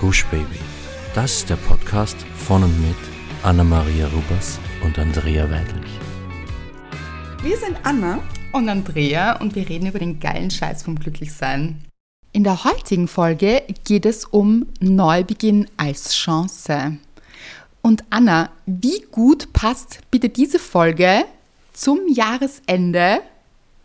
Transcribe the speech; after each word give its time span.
Gush 0.00 0.24
Baby. 0.30 0.58
Das 1.14 1.30
ist 1.30 1.50
der 1.50 1.56
Podcast 1.56 2.16
von 2.34 2.64
und 2.64 2.80
mit 2.80 2.96
Anna-Maria 3.42 4.06
Rubers 4.06 4.58
und 4.82 4.98
Andrea 4.98 5.50
Weidlich. 5.50 5.90
Wir 7.42 7.58
sind 7.58 7.76
Anna 7.82 8.22
und 8.52 8.70
Andrea 8.70 9.38
und 9.42 9.54
wir 9.54 9.68
reden 9.68 9.88
über 9.88 9.98
den 9.98 10.18
geilen 10.18 10.50
Scheiß 10.50 10.84
vom 10.84 10.98
Glücklichsein. 10.98 11.84
In 12.32 12.44
der 12.44 12.64
heutigen 12.64 13.08
Folge 13.08 13.62
geht 13.84 14.06
es 14.06 14.24
um 14.24 14.68
Neubeginn 14.80 15.66
als 15.76 16.14
Chance. 16.14 16.96
Und 17.82 18.02
Anna, 18.08 18.48
wie 18.64 19.02
gut 19.12 19.52
passt 19.52 19.98
bitte 20.10 20.30
diese 20.30 20.58
Folge 20.58 21.26
zum 21.74 21.98
Jahresende 22.08 23.20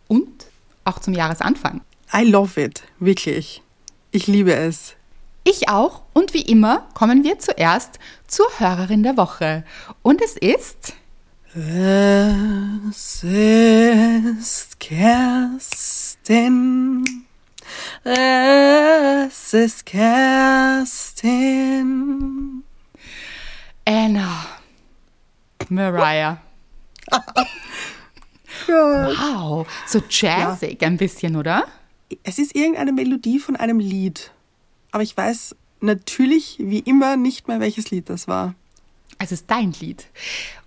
und 0.08 0.46
auch 0.84 0.98
zum 0.98 1.12
Jahresanfang? 1.12 1.82
I 2.14 2.24
love 2.24 2.58
it, 2.58 2.84
wirklich. 3.00 3.60
Ich 4.12 4.26
liebe 4.26 4.54
es. 4.54 4.96
Ich 5.48 5.68
auch. 5.68 6.02
Und 6.12 6.34
wie 6.34 6.42
immer 6.42 6.88
kommen 6.94 7.22
wir 7.22 7.38
zuerst 7.38 8.00
zur 8.26 8.48
Hörerin 8.58 9.04
der 9.04 9.16
Woche. 9.16 9.62
Und 10.02 10.20
es 10.20 10.36
ist. 10.36 10.94
Es 11.54 13.22
ist 13.22 14.80
Kerstin. 14.80 16.24
Es 18.02 19.54
ist 19.54 19.86
Kerstin. 19.86 21.14
Anna. 23.84 24.46
Mariah. 25.68 26.38
wow, 28.66 29.64
so 29.86 30.02
jazzig 30.10 30.82
ja. 30.82 30.88
ein 30.88 30.96
bisschen, 30.96 31.36
oder? 31.36 31.68
Es 32.24 32.40
ist 32.40 32.56
irgendeine 32.56 32.90
Melodie 32.92 33.38
von 33.38 33.54
einem 33.54 33.78
Lied. 33.78 34.32
Aber 34.96 35.02
ich 35.02 35.14
weiß 35.14 35.54
natürlich 35.82 36.56
wie 36.58 36.78
immer 36.78 37.18
nicht 37.18 37.48
mehr, 37.48 37.60
welches 37.60 37.90
Lied 37.90 38.08
das 38.08 38.28
war. 38.28 38.54
Es 39.18 39.30
ist 39.30 39.50
dein 39.50 39.72
Lied. 39.72 40.06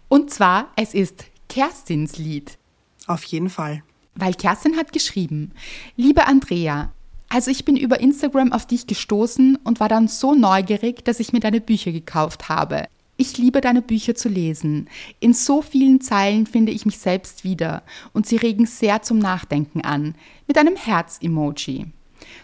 Und 0.07 0.29
zwar, 0.29 0.71
es 0.75 0.93
ist 0.93 1.25
Kerstins 1.47 2.19
Lied. 2.19 2.59
Auf 3.07 3.23
jeden 3.23 3.49
Fall. 3.49 3.81
Weil 4.13 4.35
Kerstin 4.35 4.77
hat 4.77 4.93
geschrieben, 4.93 5.51
liebe 5.95 6.27
Andrea, 6.27 6.93
also 7.27 7.49
ich 7.49 7.65
bin 7.65 7.75
über 7.75 8.01
Instagram 8.01 8.53
auf 8.53 8.67
dich 8.67 8.85
gestoßen 8.85 9.55
und 9.63 9.79
war 9.79 9.89
dann 9.89 10.07
so 10.07 10.35
neugierig, 10.35 11.03
dass 11.03 11.19
ich 11.19 11.33
mir 11.33 11.39
deine 11.39 11.59
Bücher 11.59 11.91
gekauft 11.91 12.49
habe. 12.49 12.85
Ich 13.17 13.39
liebe 13.39 13.61
deine 13.61 13.81
Bücher 13.81 14.13
zu 14.13 14.29
lesen. 14.29 14.89
In 15.19 15.33
so 15.33 15.63
vielen 15.63 16.01
Zeilen 16.01 16.45
finde 16.45 16.71
ich 16.71 16.85
mich 16.85 16.99
selbst 16.99 17.43
wieder 17.43 17.81
und 18.13 18.27
sie 18.27 18.35
regen 18.35 18.67
sehr 18.67 19.01
zum 19.01 19.17
Nachdenken 19.17 19.81
an. 19.81 20.13
Mit 20.45 20.59
einem 20.59 20.75
Herz-Emoji. 20.75 21.87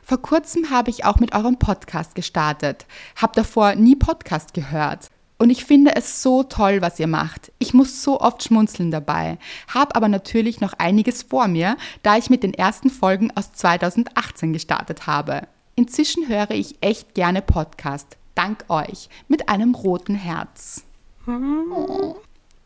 Vor 0.03 0.21
kurzem 0.21 0.69
habe 0.69 0.89
ich 0.89 1.05
auch 1.05 1.19
mit 1.19 1.33
eurem 1.33 1.57
Podcast 1.57 2.15
gestartet. 2.15 2.85
Hab 3.15 3.33
davor 3.33 3.75
nie 3.75 3.95
Podcast 3.95 4.53
gehört. 4.53 5.09
Und 5.37 5.49
ich 5.49 5.65
finde 5.65 5.95
es 5.95 6.21
so 6.21 6.43
toll, 6.43 6.81
was 6.81 6.99
ihr 6.99 7.07
macht. 7.07 7.51
Ich 7.59 7.73
muss 7.73 8.01
so 8.01 8.21
oft 8.21 8.43
schmunzeln 8.43 8.89
dabei, 8.89 9.37
habe 9.67 9.95
aber 9.95 10.07
natürlich 10.07 10.61
noch 10.61 10.73
einiges 10.73 11.23
vor 11.23 11.47
mir, 11.47 11.75
da 12.03 12.17
ich 12.17 12.29
mit 12.29 12.43
den 12.43 12.53
ersten 12.53 12.89
Folgen 12.89 13.31
aus 13.35 13.51
2018 13.51 14.53
gestartet 14.53 15.07
habe. 15.07 15.47
Inzwischen 15.75 16.29
höre 16.29 16.51
ich 16.51 16.75
echt 16.81 17.15
gerne 17.15 17.41
Podcast. 17.41 18.17
Dank 18.33 18.65
euch. 18.69 19.09
Mit 19.27 19.49
einem 19.49 19.75
roten 19.75 20.15
Herz. 20.15 20.83
Oh. 21.27 22.15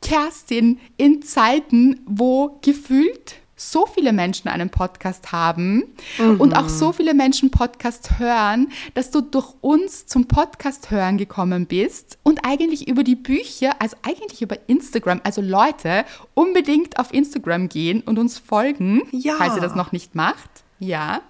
Kerstin, 0.02 0.80
in 0.98 1.22
Zeiten, 1.24 2.02
wo 2.06 2.60
gefühlt 2.62 3.36
so 3.60 3.86
viele 3.86 4.14
Menschen 4.14 4.48
einen 4.48 4.70
Podcast 4.70 5.32
haben 5.32 5.84
mhm. 6.18 6.40
und 6.40 6.56
auch 6.56 6.70
so 6.70 6.94
viele 6.94 7.14
Menschen 7.14 7.52
Podcast 7.52 8.20
hören, 8.20 8.72
dass 8.94 9.12
du 9.12 9.22
durch 9.22 9.54
uns 9.62 10.06
zum 10.06 10.28
Podcast 10.28 10.92
hören 10.92 11.18
gekommen 11.18 11.66
bist 11.66 12.18
und 12.24 12.46
eigentlich 12.46 12.88
über 12.88 13.04
die 13.04 13.16
Bücher, 13.16 13.74
also 13.80 13.98
eigentlich 14.04 14.42
über 14.42 14.58
Instagram, 14.68 15.22
also 15.24 15.42
Leute 15.42 16.06
unbedingt 16.34 16.98
auf 16.98 17.14
Instagram 17.14 17.70
gehen 17.70 18.02
und 18.02 18.18
uns 18.18 18.38
folgen, 18.38 19.04
ja. 19.12 19.36
falls 19.38 19.56
ihr 19.56 19.62
das 19.62 19.76
noch 19.76 19.92
nicht 19.92 20.16
macht. 20.16 20.50
Ja 20.80 21.22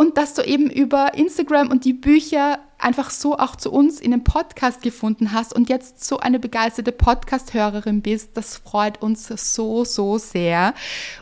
und 0.00 0.16
dass 0.16 0.32
du 0.32 0.40
eben 0.40 0.70
über 0.70 1.12
Instagram 1.12 1.70
und 1.70 1.84
die 1.84 1.92
Bücher 1.92 2.58
einfach 2.82 3.10
so 3.10 3.38
auch 3.38 3.56
zu 3.56 3.70
uns 3.70 4.00
in 4.00 4.10
den 4.10 4.24
Podcast 4.24 4.82
gefunden 4.82 5.32
hast 5.32 5.54
und 5.54 5.68
jetzt 5.68 6.04
so 6.04 6.18
eine 6.18 6.38
begeisterte 6.38 6.92
Podcast-Hörerin 6.92 8.02
bist. 8.02 8.30
Das 8.34 8.56
freut 8.56 9.02
uns 9.02 9.28
so, 9.28 9.84
so 9.84 10.18
sehr. 10.18 10.74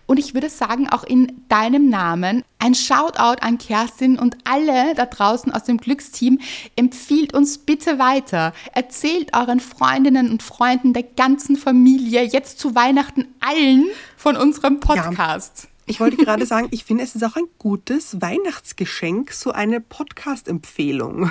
Und 0.07 0.19
ich 0.19 0.35
würde 0.35 0.49
sagen, 0.49 0.89
auch 0.89 1.05
in 1.05 1.43
deinem 1.49 1.89
Namen 1.89 2.45
ein 2.59 2.75
Shoutout 2.75 3.41
an 3.41 3.59
Kerstin 3.59 4.19
und 4.19 4.37
alle 4.45 4.95
da 4.95 5.07
draußen 5.07 5.53
aus 5.53 5.65
dem 5.65 5.79
Glücksteam. 5.79 6.41
Empfiehlt 6.77 7.35
uns 7.35 7.59
bitte 7.59 7.99
weiter. 7.99 8.53
Erzählt 8.73 9.37
euren 9.37 9.61
Freundinnen 9.61 10.31
und 10.31 10.43
Freunden 10.43 10.93
der 10.93 11.05
ganzen 11.05 11.57
Familie 11.57 12.23
jetzt 12.23 12.59
zu 12.59 12.75
Weihnachten 12.75 13.29
allen 13.41 13.87
von 14.17 14.37
unserem 14.37 14.81
Podcast. 14.81 15.65
Ja. 15.65 15.69
Ich 15.87 16.01
wollte 16.01 16.19
gerade 16.19 16.45
sagen, 16.45 16.69
ich 16.71 16.85
finde, 16.85 17.03
es 17.03 17.15
ist 17.15 17.23
auch 17.23 17.37
ein 17.37 17.49
gutes 17.59 18.21
Weihnachtsgeschenk, 18.21 19.33
so 19.33 19.53
eine 19.53 19.81
Podcast-Empfehlung. 19.81 21.31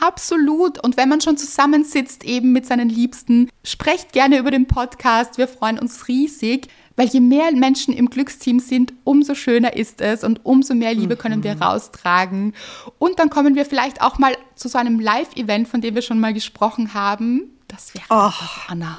Absolut. 0.00 0.82
Und 0.82 0.96
wenn 0.96 1.08
man 1.08 1.20
schon 1.20 1.36
zusammensitzt, 1.36 2.24
eben 2.24 2.52
mit 2.52 2.66
seinen 2.66 2.88
Liebsten, 2.88 3.50
sprecht 3.64 4.12
gerne 4.12 4.38
über 4.38 4.50
den 4.50 4.66
Podcast. 4.66 5.38
Wir 5.38 5.48
freuen 5.48 5.78
uns 5.78 6.08
riesig, 6.08 6.68
weil 6.96 7.08
je 7.08 7.20
mehr 7.20 7.50
Menschen 7.52 7.94
im 7.94 8.10
Glücksteam 8.10 8.60
sind, 8.60 8.92
umso 9.04 9.34
schöner 9.34 9.74
ist 9.76 10.00
es 10.00 10.22
und 10.22 10.44
umso 10.44 10.74
mehr 10.74 10.94
Liebe 10.94 11.14
mhm. 11.14 11.18
können 11.18 11.42
wir 11.42 11.60
raustragen. 11.60 12.54
Und 12.98 13.18
dann 13.18 13.30
kommen 13.30 13.54
wir 13.54 13.64
vielleicht 13.64 14.00
auch 14.00 14.18
mal 14.18 14.36
zu 14.54 14.68
so 14.68 14.78
einem 14.78 15.00
Live-Event, 15.00 15.68
von 15.68 15.80
dem 15.80 15.94
wir 15.94 16.02
schon 16.02 16.20
mal 16.20 16.32
gesprochen 16.32 16.94
haben. 16.94 17.50
Das 17.66 17.94
wäre 17.94 18.04
oh. 18.10 18.32
Anna. 18.68 18.98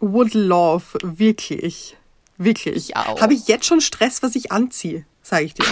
Would 0.00 0.34
love, 0.34 0.84
wirklich. 1.02 1.96
Wirklich. 2.38 2.76
Ich 2.76 2.96
auch. 2.96 3.20
Habe 3.20 3.32
ich 3.32 3.48
jetzt 3.48 3.64
schon 3.64 3.80
Stress, 3.80 4.22
was 4.22 4.34
ich 4.36 4.52
anziehe, 4.52 5.06
sage 5.22 5.44
ich 5.44 5.54
dir. 5.54 5.64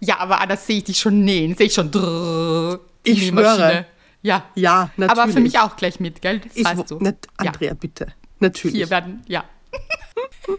Ja, 0.00 0.18
aber 0.18 0.44
das 0.46 0.66
sehe 0.66 0.78
ich 0.78 0.84
dich 0.84 0.98
schon 0.98 1.24
nähen, 1.24 1.56
sehe 1.56 1.66
ich 1.66 1.74
schon. 1.74 1.90
Drrr, 1.90 2.80
ich 3.04 3.28
schwöre. 3.28 3.86
Ja. 4.22 4.44
Ja, 4.54 4.90
natürlich. 4.96 5.20
Aber 5.20 5.32
für 5.32 5.40
mich 5.40 5.58
auch 5.58 5.76
gleich 5.76 6.00
mit, 6.00 6.22
gell? 6.22 6.40
Das 6.40 6.56
ich, 6.56 6.64
weißt 6.64 6.90
du. 6.90 6.98
Nicht, 6.98 7.26
Andrea, 7.36 7.68
ja. 7.68 7.74
bitte. 7.74 8.06
Natürlich. 8.38 8.76
Hier 8.76 8.90
werden, 8.90 9.22
ja. 9.26 9.44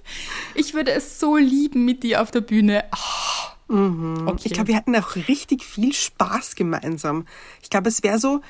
ich 0.56 0.74
würde 0.74 0.92
es 0.92 1.20
so 1.20 1.38
lieben 1.38 1.86
mit 1.86 2.04
dir 2.04 2.22
auf 2.22 2.32
der 2.32 2.42
Bühne. 2.42 2.84
Oh. 2.94 3.54
Mhm. 3.74 4.28
Okay. 4.28 4.42
Ich 4.46 4.54
glaube, 4.54 4.68
wir 4.68 4.76
hatten 4.76 4.96
auch 4.96 5.16
richtig 5.16 5.64
viel 5.64 5.94
Spaß 5.94 6.56
gemeinsam. 6.56 7.26
Ich 7.62 7.70
glaube, 7.70 7.90
es 7.90 8.04
wäre 8.04 8.20
so, 8.20 8.42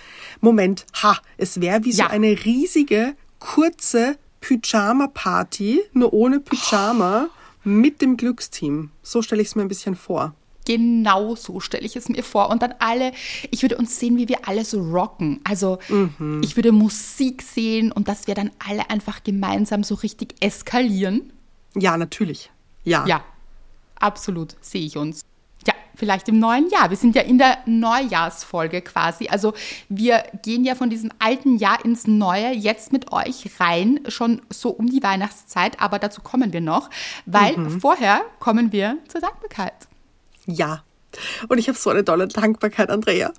Moment, 0.41 0.85
ha, 1.01 1.17
es 1.37 1.61
wäre 1.61 1.83
wie 1.85 1.91
ja. 1.91 2.05
so 2.05 2.11
eine 2.11 2.45
riesige, 2.45 3.15
kurze 3.39 4.17
Pyjama-Party, 4.41 5.81
nur 5.93 6.13
ohne 6.13 6.39
Pyjama, 6.39 7.29
oh. 7.29 7.29
mit 7.63 8.01
dem 8.01 8.17
Glücksteam. 8.17 8.91
So 9.01 9.21
stelle 9.21 9.41
ich 9.41 9.49
es 9.49 9.55
mir 9.55 9.61
ein 9.61 9.67
bisschen 9.67 9.95
vor. 9.95 10.33
Genau 10.66 11.35
so 11.35 11.59
stelle 11.59 11.85
ich 11.85 11.96
es 11.96 12.09
mir 12.09 12.24
vor. 12.24 12.50
Und 12.50 12.62
dann 12.62 12.74
alle, 12.79 13.12
ich 13.51 13.62
würde 13.62 13.78
uns 13.78 14.00
sehen, 14.00 14.18
wie 14.18 14.29
wir 14.29 14.47
alle 14.47 14.66
so 14.66 14.81
rocken. 14.81 15.41
Also 15.44 15.79
mhm. 15.90 16.41
ich 16.44 16.56
würde 16.56 16.72
Musik 16.72 17.41
sehen 17.41 17.91
und 17.91 18.07
dass 18.07 18.28
wir 18.28 18.35
dann 18.35 18.51
alle 18.66 18.90
einfach 18.90 19.23
gemeinsam 19.23 19.84
so 19.84 19.96
richtig 19.96 20.35
eskalieren. 20.40 21.34
Ja, 21.75 21.97
natürlich. 21.97 22.52
Ja. 22.84 23.06
Ja, 23.07 23.23
absolut 24.00 24.56
sehe 24.62 24.85
ich 24.85 24.97
uns 24.97 25.23
vielleicht 25.96 26.28
im 26.29 26.40
neuen 26.40 26.69
Jahr. 26.69 26.90
Wir 26.90 26.97
sind 26.97 27.16
ja 27.16 27.22
in 27.22 27.38
der 27.38 27.59
Neujahrsfolge 27.66 28.81
quasi. 28.81 29.28
Also 29.28 29.53
wir 29.90 30.23
gehen 30.41 30.63
ja 30.63 30.75
von 30.75 30.90
diesem 30.90 31.12
alten 31.19 31.57
Jahr 31.57 31.84
ins 31.84 32.07
neue 32.07 32.52
jetzt 32.53 32.91
mit 32.91 33.12
euch 33.12 33.59
rein, 33.59 34.00
schon 34.07 34.41
so 34.50 34.69
um 34.69 34.88
die 34.88 35.03
Weihnachtszeit, 35.03 35.79
aber 35.79 36.00
dazu 36.00 36.22
kommen 36.22 36.53
wir 36.53 36.62
noch, 36.62 36.90
weil 37.25 37.57
mhm. 37.57 37.79
vorher 37.81 38.22
kommen 38.40 38.72
wir 38.72 38.97
zur 39.07 39.22
Dankbarkeit. 39.22 39.73
Ja. 40.45 40.83
Und 41.47 41.57
ich 41.57 41.67
habe 41.67 41.77
so 41.77 41.89
eine 41.89 42.03
tolle 42.03 42.28
Dankbarkeit, 42.28 42.90
Andrea. 42.90 43.34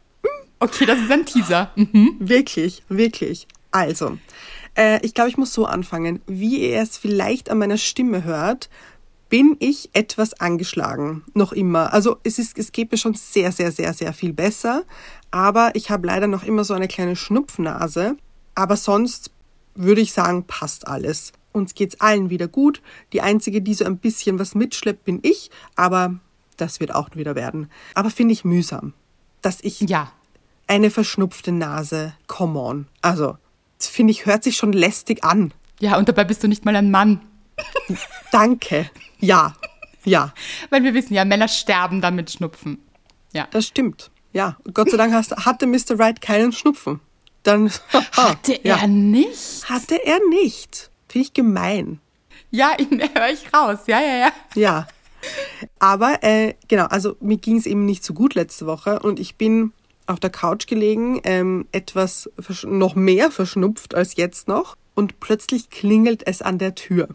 Okay, 0.60 0.86
das 0.86 0.98
ist 0.98 1.10
ein 1.10 1.26
Teaser. 1.26 1.70
Mhm. 1.74 2.16
Wirklich, 2.20 2.82
wirklich. 2.88 3.46
Also, 3.70 4.18
äh, 4.76 5.04
ich 5.04 5.14
glaube, 5.14 5.30
ich 5.30 5.36
muss 5.36 5.52
so 5.52 5.66
anfangen. 5.66 6.22
Wie 6.26 6.70
ihr 6.70 6.80
es 6.80 6.96
vielleicht 6.96 7.50
an 7.50 7.58
meiner 7.58 7.76
Stimme 7.76 8.24
hört, 8.24 8.70
bin 9.28 9.56
ich 9.58 9.90
etwas 9.94 10.34
angeschlagen, 10.34 11.24
noch 11.34 11.52
immer. 11.52 11.92
Also 11.92 12.18
es, 12.22 12.38
ist, 12.38 12.56
es 12.58 12.72
geht 12.72 12.92
mir 12.92 12.98
schon 12.98 13.14
sehr, 13.14 13.50
sehr, 13.52 13.72
sehr, 13.72 13.92
sehr 13.92 14.12
viel 14.12 14.32
besser, 14.32 14.84
aber 15.30 15.72
ich 15.74 15.90
habe 15.90 16.06
leider 16.06 16.28
noch 16.28 16.44
immer 16.44 16.62
so 16.62 16.74
eine 16.74 16.88
kleine 16.88 17.16
Schnupfnase. 17.16 18.16
Aber 18.54 18.76
sonst 18.76 19.32
würde 19.74 20.00
ich 20.00 20.12
sagen, 20.12 20.44
passt 20.44 20.86
alles. 20.86 21.32
Uns 21.52 21.74
geht's 21.74 22.00
allen 22.00 22.30
wieder 22.30 22.46
gut. 22.46 22.80
Die 23.12 23.22
einzige, 23.22 23.60
die 23.60 23.74
so 23.74 23.84
ein 23.84 23.98
bisschen 23.98 24.38
was 24.38 24.54
mitschleppt, 24.54 25.04
bin 25.04 25.18
ich, 25.22 25.50
aber 25.74 26.14
das 26.56 26.80
wird 26.80 26.94
auch 26.94 27.10
wieder 27.14 27.34
werden. 27.34 27.70
Aber 27.94 28.10
finde 28.10 28.32
ich 28.32 28.44
mühsam, 28.44 28.94
dass 29.42 29.60
ich 29.62 29.80
ja. 29.80 30.12
eine 30.66 30.90
verschnupfte 30.90 31.52
Nase, 31.52 32.14
come 32.26 32.58
on. 32.58 32.86
Also, 33.02 33.36
finde 33.78 34.12
ich, 34.12 34.26
hört 34.26 34.44
sich 34.44 34.56
schon 34.56 34.72
lästig 34.72 35.24
an. 35.24 35.52
Ja, 35.80 35.98
und 35.98 36.08
dabei 36.08 36.24
bist 36.24 36.42
du 36.42 36.48
nicht 36.48 36.64
mal 36.64 36.76
ein 36.76 36.90
Mann. 36.90 37.20
Danke. 38.32 38.90
Ja, 39.18 39.54
ja. 40.04 40.32
Weil 40.70 40.82
wir 40.82 40.94
wissen 40.94 41.14
ja, 41.14 41.24
Männer 41.24 41.48
sterben 41.48 42.00
dann 42.00 42.14
mit 42.14 42.30
Schnupfen. 42.30 42.78
Ja. 43.32 43.48
Das 43.50 43.66
stimmt. 43.66 44.10
Ja, 44.32 44.56
Gott 44.72 44.90
sei 44.90 44.96
Dank 44.96 45.12
hast, 45.12 45.36
hatte 45.44 45.66
Mr. 45.66 45.98
Right 45.98 46.20
keinen 46.20 46.52
Schnupfen. 46.52 47.00
Dann 47.42 47.70
Hatte 48.12 48.58
ja. 48.62 48.78
er 48.78 48.88
nicht? 48.88 49.68
Hatte 49.68 50.04
er 50.04 50.18
nicht. 50.30 50.90
Finde 51.08 51.26
ich 51.26 51.34
gemein. 51.34 52.00
Ja, 52.50 52.76
höre 53.14 53.28
ich 53.30 53.52
raus. 53.54 53.80
Ja, 53.86 54.00
ja, 54.00 54.16
ja. 54.16 54.32
Ja. 54.54 54.86
Aber 55.78 56.22
äh, 56.22 56.54
genau, 56.68 56.86
also 56.86 57.16
mir 57.20 57.36
ging 57.36 57.56
es 57.56 57.66
eben 57.66 57.84
nicht 57.84 58.04
so 58.04 58.14
gut 58.14 58.34
letzte 58.34 58.66
Woche 58.66 59.00
und 59.00 59.18
ich 59.18 59.36
bin 59.36 59.72
auf 60.06 60.20
der 60.20 60.30
Couch 60.30 60.66
gelegen, 60.66 61.20
ähm, 61.24 61.66
etwas 61.72 62.30
noch 62.64 62.94
mehr 62.94 63.30
verschnupft 63.30 63.94
als 63.94 64.16
jetzt 64.16 64.48
noch 64.48 64.76
und 64.94 65.20
plötzlich 65.20 65.70
klingelt 65.70 66.26
es 66.26 66.42
an 66.42 66.58
der 66.58 66.74
Tür. 66.74 67.08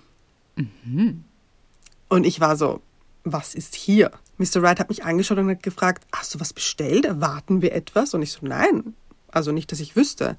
Und 2.09 2.25
ich 2.25 2.39
war 2.39 2.56
so, 2.56 2.81
was 3.23 3.53
ist 3.53 3.75
hier? 3.75 4.11
Mr. 4.38 4.61
Wright 4.61 4.79
hat 4.79 4.89
mich 4.89 5.03
angeschaut 5.03 5.38
und 5.38 5.50
hat 5.50 5.63
gefragt, 5.63 6.06
hast 6.11 6.33
du 6.33 6.39
was 6.39 6.53
bestellt? 6.53 7.06
Erwarten 7.06 7.61
wir 7.61 7.73
etwas? 7.73 8.13
Und 8.13 8.21
ich 8.21 8.31
so, 8.31 8.39
nein. 8.45 8.95
Also 9.31 9.51
nicht, 9.51 9.71
dass 9.71 9.79
ich 9.79 9.95
wüsste. 9.95 10.38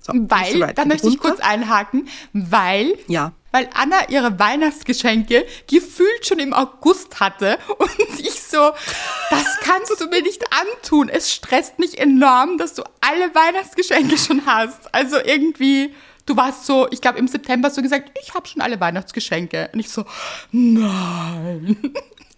So. 0.00 0.12
Weil, 0.14 0.72
da 0.74 0.84
möchte 0.86 1.08
ich 1.08 1.18
kurz 1.18 1.40
einhaken, 1.40 2.08
weil, 2.32 2.94
Ja. 3.06 3.32
weil 3.52 3.68
Anna 3.74 4.08
ihre 4.08 4.38
Weihnachtsgeschenke 4.38 5.44
gefühlt 5.66 6.26
schon 6.26 6.38
im 6.38 6.54
August 6.54 7.20
hatte 7.20 7.58
und 7.78 7.90
ich 8.18 8.42
so, 8.42 8.70
das 9.28 9.44
kannst 9.60 10.00
du 10.00 10.06
mir 10.08 10.22
nicht 10.22 10.42
antun. 10.52 11.10
Es 11.10 11.30
stresst 11.32 11.78
mich 11.78 11.98
enorm, 11.98 12.56
dass 12.56 12.72
du 12.74 12.82
alle 13.02 13.34
Weihnachtsgeschenke 13.34 14.16
schon 14.16 14.46
hast. 14.46 14.92
Also 14.94 15.16
irgendwie, 15.22 15.94
du 16.24 16.34
warst 16.36 16.64
so, 16.64 16.88
ich 16.90 17.02
glaube 17.02 17.18
im 17.18 17.28
September 17.28 17.68
hast 17.68 17.76
du 17.76 17.82
gesagt, 17.82 18.10
ich 18.22 18.32
habe 18.34 18.48
schon 18.48 18.62
alle 18.62 18.80
Weihnachtsgeschenke. 18.80 19.68
Und 19.74 19.80
ich 19.80 19.90
so, 19.90 20.06
nein. 20.50 21.76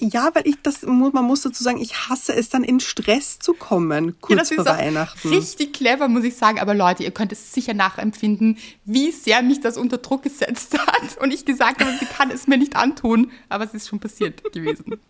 Ja, 0.05 0.31
weil 0.35 0.49
ich 0.49 0.57
das, 0.65 0.83
man 0.83 1.13
muss 1.13 1.43
dazu 1.43 1.63
sagen, 1.63 1.81
ich 1.81 2.09
hasse 2.09 2.35
es 2.35 2.49
dann 2.49 2.65
in 2.65 2.81
Stress 2.81 3.39
zu 3.39 3.55
kommen, 3.55 4.07
Ja, 4.07 4.15
kurz 4.21 4.49
das 4.49 4.55
vor 4.57 4.67
Weihnachten. 4.67 5.29
Richtig 5.29 5.75
clever, 5.75 6.09
muss 6.09 6.25
ich 6.25 6.35
sagen. 6.35 6.59
Aber 6.59 6.75
Leute, 6.75 7.05
ihr 7.05 7.13
könnt 7.13 7.31
es 7.31 7.53
sicher 7.53 7.73
nachempfinden, 7.73 8.59
wie 8.85 9.13
sehr 9.13 9.43
mich 9.43 9.61
das 9.61 9.77
unter 9.77 9.99
Druck 9.99 10.25
gesetzt 10.25 10.77
hat. 10.77 11.19
Und 11.21 11.33
ich 11.33 11.45
gesagt 11.45 11.81
habe, 11.81 11.97
sie 12.01 12.07
kann 12.07 12.33
es 12.33 12.49
mir 12.49 12.59
nicht 12.59 12.75
antun. 12.75 13.31
Aber 13.49 13.65
es 13.65 13.75
ist 13.75 13.89
schon 13.89 14.01
passiert 14.01 14.43
gewesen. 14.53 14.97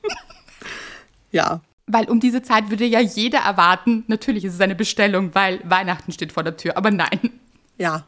Ja. 1.34 1.62
Weil 1.86 2.10
um 2.10 2.20
diese 2.20 2.42
Zeit 2.42 2.68
würde 2.68 2.84
ja 2.84 3.00
jeder 3.00 3.38
erwarten, 3.38 4.04
natürlich 4.06 4.44
ist 4.44 4.52
es 4.52 4.60
eine 4.60 4.74
Bestellung, 4.74 5.34
weil 5.34 5.62
Weihnachten 5.64 6.12
steht 6.12 6.30
vor 6.30 6.42
der 6.42 6.58
Tür. 6.58 6.76
Aber 6.76 6.90
nein. 6.90 7.30
Ja. 7.78 8.04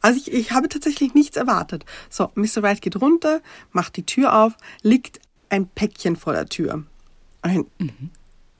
Also 0.00 0.18
ich, 0.18 0.32
ich 0.32 0.50
habe 0.50 0.68
tatsächlich 0.68 1.14
nichts 1.14 1.36
erwartet. 1.36 1.84
So, 2.10 2.32
Mr. 2.34 2.62
Wright 2.62 2.82
geht 2.82 3.00
runter, 3.00 3.40
macht 3.70 3.96
die 3.96 4.04
Tür 4.04 4.34
auf, 4.34 4.54
liegt 4.82 5.20
ein 5.48 5.68
Päckchen 5.68 6.16
vor 6.16 6.32
der 6.32 6.46
Tür. 6.46 6.84
Ein, 7.42 7.66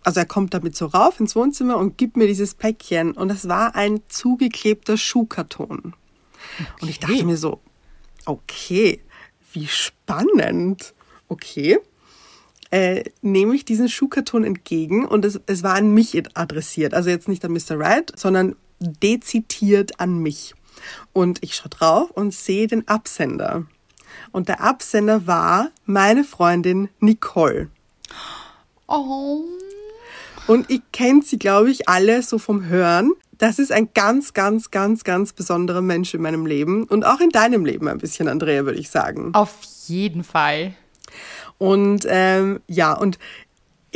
Also 0.04 0.20
er 0.20 0.26
kommt 0.26 0.54
damit 0.54 0.76
so 0.76 0.86
rauf 0.86 1.18
ins 1.18 1.34
Wohnzimmer 1.34 1.76
und 1.76 1.98
gibt 1.98 2.16
mir 2.16 2.28
dieses 2.28 2.54
Päckchen. 2.54 3.12
Und 3.12 3.30
es 3.30 3.48
war 3.48 3.74
ein 3.74 4.02
zugeklebter 4.08 4.96
Schuhkarton. 4.96 5.94
Und 6.80 6.88
ich 6.88 7.00
dachte 7.00 7.24
mir 7.24 7.36
so, 7.36 7.60
okay, 8.24 9.00
wie 9.52 9.66
spannend. 9.66 10.94
Okay. 11.28 11.78
Äh, 12.70 13.04
nehme 13.22 13.54
ich 13.54 13.64
diesen 13.64 13.88
Schuhkarton 13.88 14.44
entgegen 14.44 15.06
und 15.06 15.24
es, 15.24 15.40
es 15.46 15.62
war 15.62 15.74
an 15.74 15.92
mich 15.92 16.20
adressiert. 16.34 16.94
Also 16.94 17.10
jetzt 17.10 17.28
nicht 17.28 17.44
an 17.44 17.52
Mr. 17.52 17.78
Wright, 17.78 18.12
sondern 18.16 18.56
dezidiert 18.80 20.00
an 20.00 20.18
mich. 20.18 20.54
Und 21.12 21.42
ich 21.42 21.54
schaue 21.54 21.70
drauf 21.70 22.10
und 22.10 22.34
sehe 22.34 22.66
den 22.66 22.86
Absender. 22.86 23.66
Und 24.32 24.48
der 24.48 24.60
Absender 24.60 25.26
war 25.26 25.70
meine 25.84 26.24
Freundin 26.24 26.88
Nicole. 27.00 27.68
Oh. 28.86 29.44
Und 30.46 30.70
ich 30.70 30.82
kenne 30.92 31.22
sie, 31.22 31.38
glaube 31.38 31.70
ich, 31.70 31.88
alle 31.88 32.22
so 32.22 32.38
vom 32.38 32.66
Hören. 32.66 33.12
Das 33.38 33.58
ist 33.58 33.72
ein 33.72 33.90
ganz, 33.94 34.32
ganz, 34.32 34.70
ganz, 34.70 35.04
ganz 35.04 35.32
besonderer 35.32 35.82
Mensch 35.82 36.14
in 36.14 36.22
meinem 36.22 36.46
Leben 36.46 36.84
und 36.84 37.04
auch 37.04 37.20
in 37.20 37.30
deinem 37.30 37.64
Leben 37.64 37.88
ein 37.88 37.98
bisschen, 37.98 38.28
Andrea, 38.28 38.64
würde 38.64 38.78
ich 38.78 38.90
sagen. 38.90 39.34
Auf 39.34 39.54
jeden 39.86 40.24
Fall. 40.24 40.74
Und 41.58 42.06
ähm, 42.08 42.60
ja, 42.68 42.92
und 42.92 43.18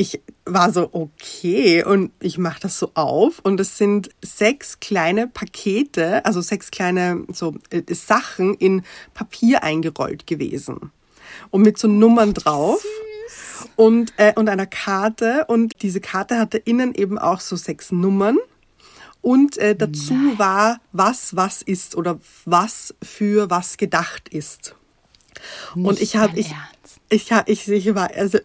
ich 0.01 0.19
war 0.45 0.73
so, 0.73 0.89
okay, 0.93 1.83
und 1.83 2.11
ich 2.19 2.39
mache 2.39 2.59
das 2.61 2.79
so 2.79 2.89
auf 2.95 3.39
und 3.43 3.59
es 3.59 3.77
sind 3.77 4.09
sechs 4.23 4.79
kleine 4.79 5.27
Pakete, 5.27 6.25
also 6.25 6.41
sechs 6.41 6.71
kleine 6.71 7.23
so 7.31 7.53
äh, 7.69 7.83
Sachen 7.93 8.55
in 8.55 8.81
Papier 9.13 9.63
eingerollt 9.63 10.25
gewesen. 10.25 10.91
Und 11.51 11.61
mit 11.61 11.77
so 11.77 11.87
Nummern 11.87 12.33
drauf 12.33 12.83
und, 13.75 14.13
äh, 14.17 14.33
und 14.35 14.49
einer 14.49 14.65
Karte. 14.65 15.45
Und 15.47 15.83
diese 15.83 16.01
Karte 16.01 16.39
hatte 16.39 16.57
innen 16.57 16.95
eben 16.95 17.19
auch 17.19 17.39
so 17.39 17.55
sechs 17.55 17.91
Nummern. 17.91 18.37
Und 19.21 19.57
äh, 19.59 19.75
dazu 19.75 20.15
war, 20.37 20.81
was 20.93 21.35
was 21.35 21.61
ist 21.61 21.95
oder 21.95 22.19
was 22.45 22.95
für 23.03 23.51
was 23.51 23.77
gedacht 23.77 24.29
ist. 24.29 24.75
und 25.75 25.83
Nicht 25.83 26.01
ich 26.01 26.15
habe, 26.15 26.39
ich, 26.39 26.55
ich, 27.09 27.31
ich, 27.45 27.69
ich 27.69 27.95
war, 27.95 28.09
also, 28.15 28.39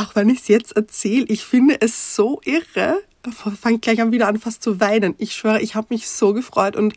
auch 0.00 0.14
wenn 0.14 0.30
ich 0.30 0.40
es 0.40 0.48
jetzt 0.48 0.76
erzähle, 0.76 1.26
ich 1.28 1.44
finde 1.44 1.80
es 1.80 2.16
so 2.16 2.40
irre. 2.44 3.02
Fange 3.60 3.80
gleich 3.80 4.00
an 4.00 4.12
wieder 4.12 4.28
an, 4.28 4.38
fast 4.38 4.62
zu 4.62 4.80
weinen. 4.80 5.14
Ich 5.18 5.34
schwöre, 5.34 5.60
ich 5.60 5.74
habe 5.74 5.88
mich 5.90 6.08
so 6.08 6.32
gefreut 6.32 6.74
und 6.74 6.94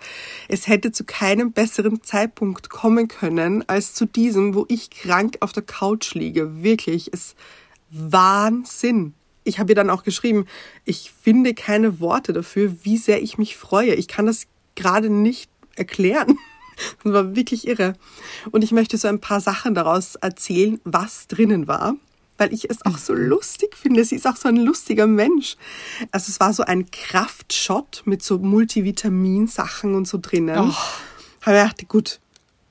es 0.48 0.68
hätte 0.68 0.94
zu 0.94 1.04
keinem 1.04 1.52
besseren 1.52 2.02
Zeitpunkt 2.02 2.70
kommen 2.70 3.10
können 3.10 3.68
als 3.68 3.94
zu 3.94 4.06
diesem, 4.06 4.56
wo 4.56 4.66
ich 4.70 4.90
krank 4.90 5.38
auf 5.42 5.52
der 5.52 5.64
Couch 5.64 6.14
liege. 6.14 6.64
Wirklich, 6.64 7.12
es 7.12 7.36
Wahnsinn. 7.90 9.14
Ich 9.44 9.60
habe 9.60 9.74
ihr 9.74 9.76
dann 9.76 9.90
auch 9.90 10.04
geschrieben, 10.04 10.46
ich 10.86 11.12
finde 11.22 11.54
keine 11.54 12.00
Worte 12.00 12.32
dafür, 12.32 12.74
wie 12.84 12.98
sehr 12.98 13.22
ich 13.22 13.38
mich 13.38 13.58
freue. 13.58 13.96
Ich 13.96 14.08
kann 14.08 14.26
das 14.26 14.48
gerade 14.76 15.10
nicht 15.10 15.50
erklären. 15.76 16.38
Das 17.04 17.14
war 17.14 17.36
wirklich 17.36 17.68
irre. 17.68 17.94
Und 18.50 18.64
ich 18.64 18.72
möchte 18.72 18.98
so 18.98 19.08
ein 19.08 19.20
paar 19.20 19.40
Sachen 19.40 19.76
daraus 19.76 20.16
erzählen, 20.16 20.82
was 20.84 21.28
drinnen 21.28 21.68
war, 21.68 21.94
weil 22.38 22.54
ich 22.54 22.70
es 22.70 22.86
auch 22.86 22.98
so 22.98 23.14
lustig 23.14 23.76
finde. 23.76 24.04
Sie 24.04 24.16
ist 24.16 24.28
auch 24.28 24.38
so 24.38 24.50
ein 24.50 24.58
lustiger 24.58 25.08
Mensch. 25.08 25.56
Also 26.12 26.30
es 26.30 26.40
war 26.40 26.54
so 26.54 26.64
ein 26.64 26.90
Kraftshot 26.92 28.04
mit 28.06 28.24
so 28.24 28.40
Multivitaminsachen 28.40 29.96
und 29.96 30.08
so 30.08 30.18
drinnen. 30.22 30.58
Oh. 30.58 30.76
Habe 31.42 31.58
ich 31.58 31.64
gedacht, 31.64 31.88
gut, 31.90 32.20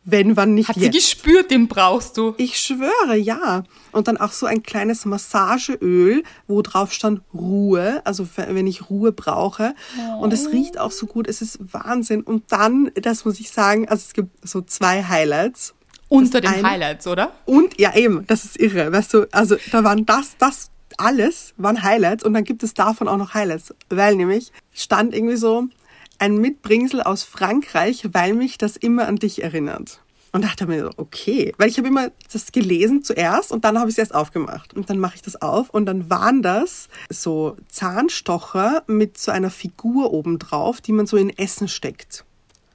wenn, 0.04 0.36
wann 0.36 0.54
nicht 0.54 0.68
Hat 0.68 0.76
sie 0.76 0.86
jetzt. 0.86 0.94
gespürt, 0.94 1.50
den 1.50 1.68
brauchst 1.68 2.16
du. 2.16 2.34
Ich 2.36 2.58
schwöre, 2.58 3.16
ja. 3.16 3.62
Und 3.92 4.08
dann 4.08 4.16
auch 4.16 4.32
so 4.32 4.46
ein 4.46 4.62
kleines 4.62 5.04
Massageöl, 5.04 6.24
wo 6.48 6.62
drauf 6.62 6.92
stand 6.92 7.20
Ruhe, 7.32 8.04
also 8.04 8.26
wenn 8.34 8.66
ich 8.66 8.90
Ruhe 8.90 9.12
brauche. 9.12 9.74
Und 10.20 10.32
es 10.32 10.50
riecht 10.50 10.78
auch 10.78 10.90
so 10.90 11.06
gut, 11.06 11.28
es 11.28 11.40
ist 11.40 11.58
Wahnsinn. 11.72 12.22
Und 12.22 12.50
dann, 12.50 12.90
das 12.94 13.24
muss 13.24 13.38
ich 13.38 13.50
sagen, 13.50 13.88
also 13.88 14.02
es 14.06 14.12
gibt 14.12 14.30
so 14.46 14.60
zwei 14.62 15.04
Highlights. 15.04 15.74
Unter 16.12 16.40
den 16.40 16.50
eine- 16.52 16.70
Highlights, 16.70 17.06
oder? 17.06 17.32
Und 17.44 17.78
ja, 17.80 17.94
eben, 17.96 18.26
das 18.26 18.44
ist 18.44 18.58
irre. 18.60 18.92
Weißt 18.92 19.12
du, 19.14 19.26
also 19.32 19.56
da 19.70 19.82
waren 19.84 20.04
das, 20.06 20.36
das 20.38 20.70
alles 20.98 21.54
waren 21.56 21.82
Highlights 21.82 22.22
und 22.24 22.34
dann 22.34 22.44
gibt 22.44 22.62
es 22.62 22.74
davon 22.74 23.08
auch 23.08 23.16
noch 23.16 23.34
Highlights. 23.34 23.74
Weil 23.88 24.14
nämlich 24.16 24.52
stand 24.74 25.14
irgendwie 25.14 25.36
so 25.36 25.64
ein 26.18 26.36
Mitbringsel 26.36 27.02
aus 27.02 27.24
Frankreich, 27.24 28.08
weil 28.12 28.34
mich 28.34 28.58
das 28.58 28.76
immer 28.76 29.08
an 29.08 29.16
dich 29.16 29.42
erinnert. 29.42 30.00
Und 30.34 30.44
dachte 30.44 30.66
mir 30.66 30.84
so, 30.84 30.90
okay, 30.96 31.52
weil 31.58 31.68
ich 31.68 31.76
habe 31.76 31.88
immer 31.88 32.08
das 32.32 32.52
gelesen 32.52 33.02
zuerst 33.04 33.52
und 33.52 33.64
dann 33.66 33.78
habe 33.78 33.90
ich 33.90 33.94
es 33.94 33.98
erst 33.98 34.14
aufgemacht. 34.14 34.72
Und 34.74 34.88
dann 34.88 34.98
mache 34.98 35.16
ich 35.16 35.22
das 35.22 35.40
auf 35.42 35.68
und 35.70 35.84
dann 35.84 36.08
waren 36.08 36.40
das 36.40 36.88
so 37.10 37.56
Zahnstocher 37.68 38.82
mit 38.86 39.18
so 39.18 39.30
einer 39.30 39.50
Figur 39.50 40.12
obendrauf, 40.12 40.80
die 40.80 40.92
man 40.92 41.06
so 41.06 41.16
in 41.16 41.30
Essen 41.36 41.68
steckt. 41.68 42.24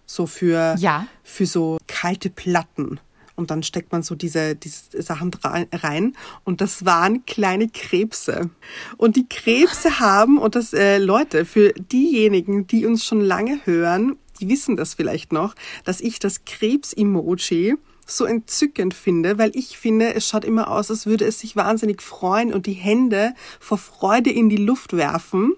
So 0.06 0.25
für, 0.27 0.75
Ja. 0.77 1.08
für 1.24 1.46
so 1.46 1.77
kalte 1.88 2.29
Platten. 2.29 3.00
Und 3.38 3.51
dann 3.51 3.63
steckt 3.63 3.91
man 3.91 4.01
so 4.03 4.15
diese, 4.15 4.56
diese 4.56 5.01
Sachen 5.01 5.32
rein. 5.72 6.17
Und 6.44 6.60
das 6.60 6.86
waren 6.86 7.25
kleine 7.25 7.70
Krebse. 7.70 8.50
Und 8.98 9.15
die 9.15 9.29
Krebse 9.29 10.00
haben, 10.00 10.39
und 10.39 10.56
das, 10.56 10.74
äh, 10.74 10.98
Leute, 10.98 11.46
für 11.46 11.72
diejenigen, 11.72 12.67
die 12.67 12.86
uns 12.86 13.06
schon 13.06 13.22
lange 13.22 13.60
hören, 13.65 14.17
die 14.41 14.50
wissen 14.50 14.75
das 14.75 14.96
vielleicht 14.96 15.32
noch, 15.32 15.56
dass 15.84 16.01
ich 16.01 16.20
das 16.20 16.46
Krebs-Emoji 16.46 17.75
so 18.08 18.25
entzückend 18.25 18.94
finde, 18.94 19.38
weil 19.38 19.51
ich 19.53 19.77
finde, 19.77 20.15
es 20.15 20.27
schaut 20.27 20.46
immer 20.46 20.72
aus, 20.72 20.89
als 20.89 21.06
würde 21.06 21.25
es 21.25 21.39
sich 21.39 21.56
wahnsinnig 21.56 22.01
freuen 22.01 22.53
und 22.53 22.65
die 22.65 22.74
Hände 22.74 23.34
vor 23.60 23.77
Freude 23.77 24.32
in 24.32 24.50
die 24.50 24.58
Luft 24.58 24.94
werfen 24.96 25.53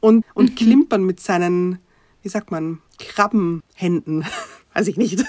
und, 0.00 0.24
und 0.34 0.56
klimpern 0.56 1.04
mit 1.04 1.20
seinen, 1.20 1.78
wie 2.22 2.28
sagt 2.28 2.50
man, 2.50 2.80
Krabbenhänden. 2.98 4.26
Weiß 4.74 4.88
ich 4.88 4.96
nicht. 4.96 5.24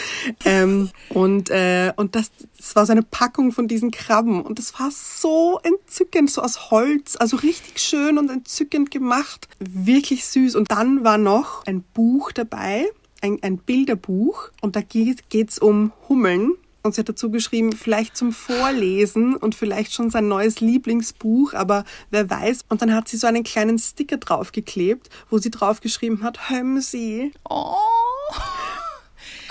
ähm, 0.44 0.90
und 1.10 1.50
äh, 1.50 1.92
und 1.96 2.14
das, 2.14 2.30
das 2.56 2.76
war 2.76 2.86
so 2.86 2.92
eine 2.92 3.02
Packung 3.02 3.52
von 3.52 3.68
diesen 3.68 3.90
Krabben 3.90 4.42
und 4.42 4.58
das 4.58 4.78
war 4.78 4.90
so 4.90 5.60
entzückend, 5.62 6.30
so 6.30 6.42
aus 6.42 6.70
Holz, 6.70 7.16
also 7.16 7.36
richtig 7.36 7.80
schön 7.80 8.18
und 8.18 8.30
entzückend 8.30 8.90
gemacht, 8.90 9.48
wirklich 9.58 10.24
süß. 10.26 10.56
Und 10.56 10.70
dann 10.70 11.04
war 11.04 11.18
noch 11.18 11.66
ein 11.66 11.82
Buch 11.94 12.32
dabei, 12.32 12.86
ein, 13.20 13.38
ein 13.42 13.58
Bilderbuch 13.58 14.50
und 14.60 14.76
da 14.76 14.80
geht 14.82 15.22
es 15.30 15.58
um 15.58 15.92
Hummeln 16.08 16.52
Und 16.82 16.94
sie 16.94 17.00
hat 17.00 17.08
dazu 17.08 17.30
geschrieben, 17.30 17.72
vielleicht 17.72 18.16
zum 18.16 18.32
Vorlesen 18.32 19.36
und 19.36 19.54
vielleicht 19.54 19.92
schon 19.92 20.10
sein 20.10 20.26
neues 20.26 20.60
Lieblingsbuch, 20.60 21.54
aber 21.54 21.84
wer 22.10 22.28
weiß. 22.28 22.64
Und 22.68 22.82
dann 22.82 22.92
hat 22.92 23.08
sie 23.08 23.16
so 23.16 23.28
einen 23.28 23.44
kleinen 23.44 23.78
Sticker 23.78 24.16
draufgeklebt, 24.16 25.08
wo 25.30 25.38
sie 25.38 25.50
draufgeschrieben 25.50 26.22
hat, 26.22 26.50
Hömsi. 26.50 27.32
Oh. 27.48 27.91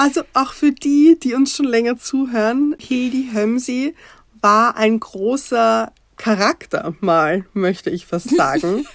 Also 0.01 0.23
auch 0.33 0.53
für 0.53 0.71
die, 0.71 1.15
die 1.21 1.35
uns 1.35 1.55
schon 1.55 1.67
länger 1.67 1.95
zuhören, 1.95 2.75
Hildi 2.79 3.29
Hömsi 3.33 3.93
war 4.41 4.75
ein 4.75 4.99
großer 4.99 5.91
Charakter 6.17 6.95
mal, 7.01 7.45
möchte 7.53 7.91
ich 7.91 8.07
fast 8.07 8.29
sagen, 8.35 8.87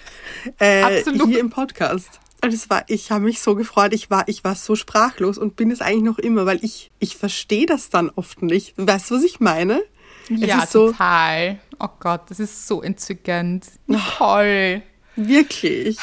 äh, 0.59 1.05
hier 1.05 1.39
im 1.39 1.51
Podcast. 1.51 2.19
Und 2.43 2.53
es 2.53 2.69
war, 2.71 2.83
ich 2.89 3.13
habe 3.13 3.23
mich 3.23 3.41
so 3.41 3.55
gefreut, 3.55 3.95
ich 3.95 4.11
war, 4.11 4.27
ich 4.27 4.43
war 4.43 4.57
so 4.57 4.75
sprachlos 4.75 5.39
und 5.39 5.55
bin 5.55 5.71
es 5.71 5.81
eigentlich 5.81 6.03
noch 6.03 6.19
immer, 6.19 6.45
weil 6.45 6.59
ich, 6.65 6.91
ich 6.99 7.17
verstehe 7.17 7.67
das 7.67 7.89
dann 7.89 8.11
oft 8.11 8.43
nicht. 8.43 8.75
Weißt 8.77 9.09
du, 9.09 9.15
was 9.15 9.23
ich 9.23 9.39
meine? 9.39 9.83
Ja, 10.29 10.67
so, 10.67 10.91
total. 10.91 11.61
Oh 11.79 11.89
Gott, 12.01 12.23
das 12.31 12.41
ist 12.41 12.67
so 12.67 12.83
entzückend. 12.83 13.65
Toll. 14.19 14.83
Wirklich. 15.15 15.99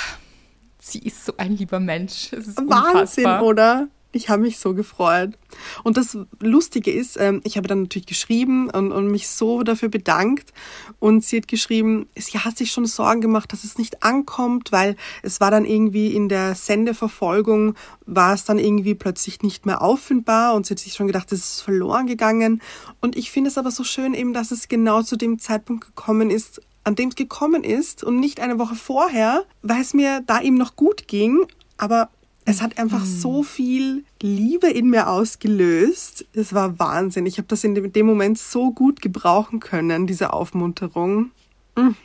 Sie 0.80 1.00
ist 1.00 1.26
so 1.26 1.34
ein 1.36 1.58
lieber 1.58 1.82
Mensch. 1.82 2.32
Wahnsinn, 2.32 3.26
unfassbar. 3.26 3.44
oder? 3.44 3.88
Ich 4.16 4.30
habe 4.30 4.44
mich 4.44 4.60
so 4.60 4.74
gefreut. 4.74 5.38
Und 5.84 5.98
das 5.98 6.18
Lustige 6.40 6.92
ist, 6.92 7.18
ähm, 7.20 7.42
ich 7.44 7.58
habe 7.58 7.68
dann 7.68 7.82
natürlich 7.84 8.06
geschrieben 8.06 8.70
und, 8.70 8.92
und 8.92 9.08
mich 9.08 9.28
so 9.28 9.64
dafür 9.64 9.90
bedankt. 9.90 10.54
Und 11.00 11.24
sie 11.24 11.38
hat 11.38 11.48
geschrieben, 11.48 12.08
sie 12.16 12.38
hat 12.38 12.58
sich 12.58 12.72
schon 12.72 12.86
Sorgen 12.86 13.22
gemacht, 13.22 13.52
dass 13.52 13.64
es 13.64 13.78
nicht 13.78 14.04
ankommt, 14.04 14.72
weil 14.72 14.96
es 15.24 15.42
war 15.42 15.50
dann 15.50 15.66
irgendwie 15.66 16.14
in 16.14 16.30
der 16.30 16.54
Sendeverfolgung, 16.54 17.74
war 18.06 18.34
es 18.34 18.46
dann 18.46 18.60
irgendwie 18.60 18.94
plötzlich 18.94 19.42
nicht 19.42 19.66
mehr 19.66 19.82
auffindbar. 19.82 20.54
Und 20.54 20.68
sie 20.68 20.76
hat 20.76 20.80
sich 20.80 20.94
schon 20.94 21.08
gedacht, 21.08 21.32
es 21.32 21.56
ist 21.56 21.62
verloren 21.62 22.06
gegangen. 22.06 22.62
Und 23.02 23.16
ich 23.16 23.32
finde 23.32 23.50
es 23.50 23.58
aber 23.58 23.72
so 23.72 23.84
schön 23.84 24.14
eben, 24.14 24.34
dass 24.34 24.52
es 24.52 24.68
genau 24.68 25.02
zu 25.02 25.16
dem 25.18 25.40
Zeitpunkt 25.40 25.88
gekommen 25.88 26.30
ist, 26.30 26.62
an 26.84 26.96
dem 26.96 27.10
es 27.10 27.16
gekommen 27.16 27.64
ist 27.64 28.04
und 28.04 28.20
nicht 28.20 28.40
eine 28.40 28.60
Woche 28.60 28.76
vorher, 28.76 29.44
weil 29.62 29.82
es 29.82 29.94
mir 29.94 30.22
da 30.26 30.42
eben 30.42 30.58
noch 30.58 30.76
gut 30.76 31.08
ging. 31.08 31.46
Aber 31.78 32.10
es 32.46 32.62
hat 32.62 32.78
einfach 32.78 33.02
mhm. 33.02 33.20
so 33.20 33.44
viel 33.44 34.04
Liebe 34.22 34.68
in 34.68 34.90
mir 34.90 35.10
ausgelöst. 35.10 36.26
Es 36.34 36.54
war 36.54 36.78
Wahnsinn. 36.80 37.26
Ich 37.26 37.38
habe 37.38 37.48
das 37.48 37.64
in 37.64 37.92
dem 37.92 38.06
Moment 38.06 38.38
so 38.38 38.72
gut 38.72 39.02
gebrauchen 39.02 39.60
können, 39.60 40.08
diese 40.08 40.34
Aufmunterung. 40.34 41.32
Mhm. 41.78 41.96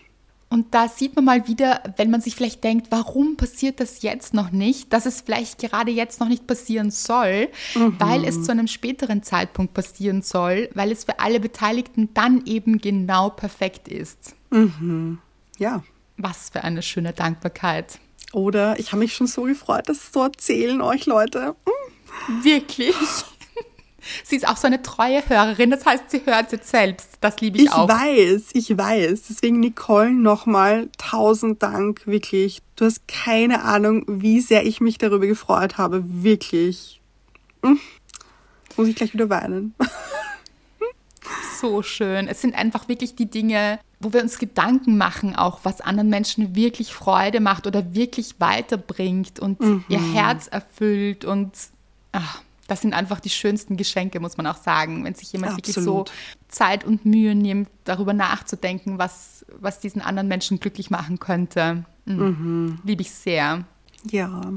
Und 0.51 0.75
da 0.75 0.89
sieht 0.89 1.15
man 1.15 1.27
mal 1.27 1.47
wieder, 1.47 1.83
wenn 1.97 2.11
man 2.11 2.23
sich 2.23 2.35
vielleicht 2.35 2.65
denkt, 2.65 2.87
warum 2.91 3.37
passiert 3.37 3.81
das 3.81 4.01
jetzt 4.01 4.33
noch 4.33 4.51
nicht, 4.51 4.93
dass 4.95 5.05
es 5.05 5.21
vielleicht 5.21 5.59
gerade 5.59 5.91
jetzt 5.91 6.21
noch 6.21 6.29
nicht 6.29 6.47
passieren 6.47 6.91
soll, 6.91 7.49
mhm. 7.75 7.97
weil 7.99 8.25
es 8.25 8.45
zu 8.45 8.53
einem 8.53 8.67
späteren 8.67 9.23
Zeitpunkt 9.23 9.75
passieren 9.75 10.23
soll, 10.23 10.71
weil 10.73 10.91
es 10.91 11.05
für 11.05 11.21
alle 11.21 11.39
Beteiligten 11.39 12.09
dann 12.15 12.47
eben 12.47 12.79
genau 12.79 13.29
perfekt 13.29 13.89
ist. 13.89 14.35
Mhm. 14.51 15.19
Ja. 15.59 15.83
Was 16.17 16.49
für 16.49 16.65
eine 16.65 16.83
schöne 16.83 17.13
Dankbarkeit. 17.13 18.01
Oder 18.33 18.79
ich 18.79 18.93
habe 18.93 19.01
mich 19.01 19.15
schon 19.15 19.27
so 19.27 19.43
gefreut, 19.43 19.89
das 19.89 20.13
zu 20.13 20.21
erzählen 20.21 20.81
euch 20.81 21.07
Leute. 21.07 21.55
Mm. 21.65 22.45
Wirklich. 22.45 22.95
Sie 24.25 24.37
ist 24.37 24.49
auch 24.49 24.57
so 24.57 24.67
eine 24.67 24.83
treue 24.83 25.29
Hörerin, 25.29 25.71
das 25.71 25.85
heißt, 25.85 26.11
sie 26.11 26.25
hört 26.25 26.53
jetzt 26.53 26.71
selbst. 26.71 27.19
Das 27.21 27.41
liebe 27.41 27.59
ich, 27.59 27.65
ich 27.65 27.73
auch. 27.73 27.89
Ich 27.89 27.95
weiß, 27.95 28.51
ich 28.55 28.79
weiß. 28.79 29.23
Deswegen, 29.29 29.61
Nicole, 29.61 30.13
nochmal 30.13 30.89
tausend 30.97 31.63
Dank, 31.63 32.07
wirklich. 32.07 32.63
Du 32.77 32.87
hast 32.87 33.07
keine 33.07 33.65
Ahnung, 33.65 34.05
wie 34.07 34.41
sehr 34.41 34.65
ich 34.65 34.81
mich 34.81 34.99
darüber 34.99 35.27
gefreut 35.27 35.77
habe. 35.77 36.03
Wirklich. 36.07 37.03
Hm. 37.63 37.79
Muss 38.77 38.89
ich 38.89 38.97
gleich 38.97 39.13
wieder 39.13 39.29
weinen. 39.29 39.75
so 41.61 41.83
schön. 41.83 42.29
Es 42.29 42.41
sind 42.41 42.55
einfach 42.55 42.89
wirklich 42.89 43.15
die 43.15 43.29
Dinge, 43.29 43.81
wo 44.01 44.13
wir 44.13 44.23
uns 44.23 44.39
Gedanken 44.39 44.97
machen, 44.97 45.35
auch 45.35 45.61
was 45.65 45.81
anderen 45.81 46.09
Menschen 46.09 46.55
wirklich 46.55 46.93
Freude 46.93 47.41
macht 47.41 47.67
oder 47.67 47.95
wirklich 47.95 48.37
weiterbringt 48.39 49.41
und 49.41 49.61
mhm. 49.61 49.85
ihr 49.89 50.01
Herz 50.01 50.47
erfüllt. 50.47 51.25
Und 51.25 51.53
ach, 52.13 52.43
das 52.69 52.83
sind 52.83 52.95
einfach 52.95 53.19
die 53.19 53.31
schönsten 53.31 53.77
Geschenke, 53.77 54.21
muss 54.21 54.37
man 54.37 54.47
auch 54.47 54.57
sagen, 54.57 55.05
wenn 55.05 55.15
sich 55.15 55.33
jemand 55.33 55.55
Absolut. 55.55 55.77
wirklich 55.77 55.85
so 55.85 56.05
Zeit 56.49 56.85
und 56.85 57.07
Mühe 57.07 57.35
nimmt, 57.35 57.69
darüber 57.85 58.13
nachzudenken, 58.13 58.99
was, 58.99 59.45
was 59.59 59.81
diesen 59.81 60.01
anderen 60.01 60.29
Menschen 60.29 60.61
glücklich 60.61 60.91
machen 60.91 61.19
könnte. 61.19 61.85
Mhm. 62.05 62.23
Mhm. 62.23 62.79
Liebe 62.85 63.03
ich 63.03 63.11
sehr. 63.11 63.65
Ja, 64.05 64.53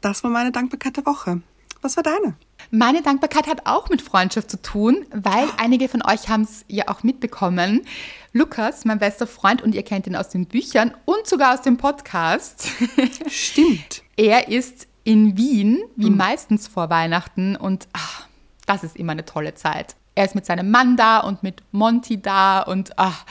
das 0.00 0.24
war 0.24 0.30
meine 0.30 0.52
Dankbarkeit 0.52 0.96
der 0.96 1.06
Woche. 1.06 1.42
Was 1.80 1.96
war 1.96 2.02
deine? 2.02 2.34
Meine 2.70 3.02
Dankbarkeit 3.02 3.46
hat 3.46 3.66
auch 3.66 3.88
mit 3.88 4.02
Freundschaft 4.02 4.50
zu 4.50 4.60
tun, 4.60 5.06
weil 5.10 5.48
einige 5.56 5.88
von 5.88 6.02
euch 6.02 6.28
haben 6.28 6.42
es 6.42 6.64
ja 6.68 6.88
auch 6.88 7.02
mitbekommen. 7.02 7.82
Lukas, 8.32 8.84
mein 8.84 8.98
bester 8.98 9.26
Freund, 9.26 9.62
und 9.62 9.74
ihr 9.74 9.82
kennt 9.82 10.06
ihn 10.06 10.16
aus 10.16 10.28
den 10.28 10.46
Büchern 10.46 10.94
und 11.04 11.26
sogar 11.26 11.54
aus 11.54 11.62
dem 11.62 11.76
Podcast. 11.78 12.68
Stimmt. 13.28 14.02
er 14.16 14.48
ist 14.48 14.86
in 15.04 15.38
Wien, 15.38 15.82
wie 15.96 16.10
mhm. 16.10 16.18
meistens 16.18 16.68
vor 16.68 16.90
Weihnachten, 16.90 17.56
und 17.56 17.88
ach, 17.94 18.26
das 18.66 18.84
ist 18.84 18.96
immer 18.96 19.12
eine 19.12 19.24
tolle 19.24 19.54
Zeit. 19.54 19.96
Er 20.14 20.26
ist 20.26 20.34
mit 20.34 20.44
seinem 20.44 20.70
Mann 20.70 20.96
da 20.96 21.20
und 21.20 21.42
mit 21.42 21.62
Monty 21.72 22.20
da 22.20 22.60
und 22.60 22.90
ach, 22.98 23.24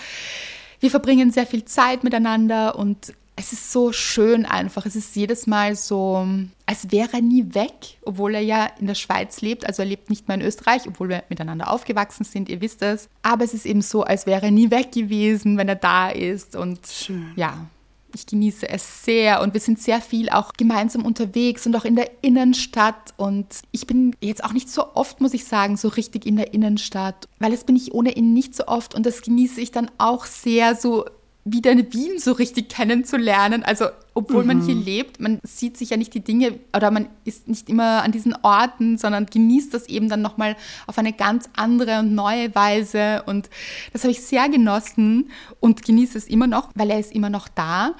wir 0.79 0.89
verbringen 0.89 1.31
sehr 1.31 1.45
viel 1.45 1.65
Zeit 1.65 2.03
miteinander 2.03 2.75
und 2.75 3.13
es 3.39 3.53
ist 3.53 3.71
so 3.71 3.93
schön 3.93 4.45
einfach. 4.45 4.85
Es 4.85 4.95
ist 4.95 5.15
jedes 5.15 5.45
Mal 5.45 5.75
so, 5.75 6.27
als 6.65 6.91
wäre 6.91 7.13
er 7.13 7.21
nie 7.21 7.53
weg, 7.53 7.99
obwohl 8.01 8.33
er 8.33 8.41
ja 8.41 8.65
in 8.79 8.87
der 8.87 8.95
Schweiz 8.95 9.41
lebt. 9.41 9.65
Also 9.65 9.83
er 9.83 9.87
lebt 9.87 10.09
nicht 10.09 10.27
mehr 10.27 10.35
in 10.35 10.43
Österreich, 10.43 10.87
obwohl 10.87 11.09
wir 11.09 11.23
miteinander 11.29 11.71
aufgewachsen 11.71 12.23
sind, 12.23 12.49
ihr 12.49 12.61
wisst 12.61 12.81
es. 12.81 13.09
Aber 13.21 13.45
es 13.45 13.53
ist 13.53 13.67
eben 13.67 13.83
so, 13.83 14.03
als 14.03 14.25
wäre 14.25 14.47
er 14.47 14.51
nie 14.51 14.71
weg 14.71 14.91
gewesen, 14.91 15.57
wenn 15.57 15.69
er 15.69 15.75
da 15.75 16.09
ist. 16.09 16.55
Und 16.55 16.87
schön. 16.87 17.31
ja, 17.35 17.67
ich 18.15 18.25
genieße 18.25 18.67
es 18.67 19.05
sehr 19.05 19.41
und 19.41 19.53
wir 19.53 19.61
sind 19.61 19.79
sehr 19.79 20.01
viel 20.01 20.29
auch 20.29 20.53
gemeinsam 20.53 21.05
unterwegs 21.05 21.67
und 21.67 21.75
auch 21.75 21.85
in 21.85 21.95
der 21.95 22.09
Innenstadt. 22.23 23.13
Und 23.17 23.45
ich 23.71 23.85
bin 23.85 24.15
jetzt 24.19 24.43
auch 24.43 24.53
nicht 24.53 24.69
so 24.69 24.95
oft, 24.95 25.21
muss 25.21 25.35
ich 25.35 25.45
sagen, 25.45 25.77
so 25.77 25.89
richtig 25.89 26.25
in 26.25 26.37
der 26.37 26.55
Innenstadt, 26.55 27.27
weil 27.37 27.51
das 27.51 27.65
bin 27.65 27.75
ich 27.75 27.93
ohne 27.93 28.13
ihn 28.13 28.33
nicht 28.33 28.55
so 28.55 28.65
oft 28.67 28.95
und 28.95 29.05
das 29.05 29.21
genieße 29.21 29.61
ich 29.61 29.71
dann 29.71 29.91
auch 29.99 30.25
sehr, 30.25 30.75
so 30.75 31.05
wieder 31.51 31.75
Wien 31.75 32.19
so 32.19 32.33
richtig 32.33 32.69
kennenzulernen. 32.69 33.63
Also, 33.63 33.85
obwohl 34.13 34.41
mhm. 34.41 34.47
man 34.47 34.61
hier 34.61 34.75
mhm. 34.75 34.83
lebt, 34.83 35.19
man 35.19 35.39
sieht 35.43 35.77
sich 35.77 35.91
ja 35.91 35.97
nicht 35.97 36.13
die 36.13 36.23
Dinge 36.23 36.59
oder 36.75 36.91
man 36.91 37.07
ist 37.23 37.47
nicht 37.47 37.69
immer 37.69 38.03
an 38.03 38.11
diesen 38.11 38.35
Orten, 38.41 38.97
sondern 38.97 39.25
genießt 39.25 39.73
das 39.73 39.87
eben 39.87 40.09
dann 40.09 40.21
nochmal 40.21 40.55
auf 40.87 40.97
eine 40.97 41.13
ganz 41.13 41.49
andere 41.55 41.99
und 41.99 42.13
neue 42.13 42.53
Weise. 42.55 43.23
Und 43.25 43.49
das 43.93 44.03
habe 44.03 44.11
ich 44.11 44.21
sehr 44.21 44.49
genossen 44.49 45.29
und 45.59 45.83
genieße 45.83 46.17
es 46.17 46.27
immer 46.27 46.47
noch, 46.47 46.69
weil 46.75 46.89
er 46.89 46.99
ist 46.99 47.13
immer 47.13 47.29
noch 47.29 47.47
da. 47.47 47.95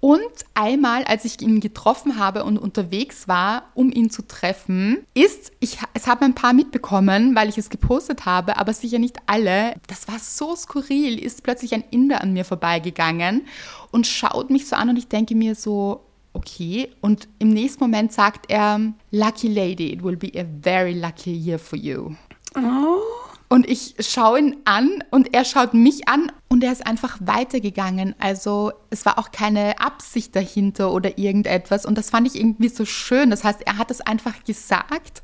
Und 0.00 0.20
einmal, 0.54 1.04
als 1.04 1.26
ich 1.26 1.42
ihn 1.42 1.60
getroffen 1.60 2.18
habe 2.18 2.44
und 2.44 2.56
unterwegs 2.56 3.28
war, 3.28 3.64
um 3.74 3.92
ihn 3.92 4.08
zu 4.08 4.26
treffen, 4.26 4.98
ist, 5.12 5.52
ich, 5.60 5.78
es 5.92 6.06
haben 6.06 6.24
ein 6.24 6.34
paar 6.34 6.54
mitbekommen, 6.54 7.36
weil 7.36 7.50
ich 7.50 7.58
es 7.58 7.68
gepostet 7.68 8.24
habe, 8.24 8.56
aber 8.56 8.72
sicher 8.72 8.98
nicht 8.98 9.18
alle. 9.26 9.74
Das 9.88 10.08
war 10.08 10.18
so 10.18 10.56
skurril, 10.56 11.18
ist 11.18 11.42
plötzlich 11.42 11.74
ein 11.74 11.84
Inder 11.90 12.22
an 12.22 12.32
mir 12.32 12.46
vorbeigegangen 12.46 13.46
und 13.90 14.06
schaut 14.06 14.48
mich 14.48 14.66
so 14.66 14.76
an 14.76 14.88
und 14.88 14.96
ich 14.96 15.08
denke 15.08 15.34
mir 15.34 15.54
so, 15.54 16.06
okay. 16.32 16.90
Und 17.02 17.28
im 17.38 17.50
nächsten 17.50 17.84
Moment 17.84 18.12
sagt 18.12 18.50
er, 18.50 18.80
Lucky 19.10 19.48
Lady, 19.48 19.92
it 19.92 20.02
will 20.02 20.16
be 20.16 20.32
a 20.34 20.44
very 20.62 20.94
lucky 20.94 21.32
year 21.32 21.58
for 21.58 21.78
you. 21.78 22.14
Oh. 22.56 23.29
Und 23.52 23.68
ich 23.68 23.96
schaue 23.98 24.38
ihn 24.38 24.56
an 24.64 25.02
und 25.10 25.34
er 25.34 25.44
schaut 25.44 25.74
mich 25.74 26.08
an 26.08 26.30
und 26.48 26.62
er 26.62 26.70
ist 26.70 26.86
einfach 26.86 27.18
weitergegangen. 27.20 28.14
Also 28.20 28.70
es 28.90 29.04
war 29.04 29.18
auch 29.18 29.32
keine 29.32 29.80
Absicht 29.80 30.36
dahinter 30.36 30.92
oder 30.92 31.18
irgendetwas. 31.18 31.84
Und 31.84 31.98
das 31.98 32.10
fand 32.10 32.28
ich 32.28 32.36
irgendwie 32.36 32.68
so 32.68 32.84
schön. 32.84 33.28
Das 33.28 33.42
heißt, 33.42 33.62
er 33.66 33.76
hat 33.76 33.90
es 33.90 34.00
einfach 34.00 34.44
gesagt 34.44 35.22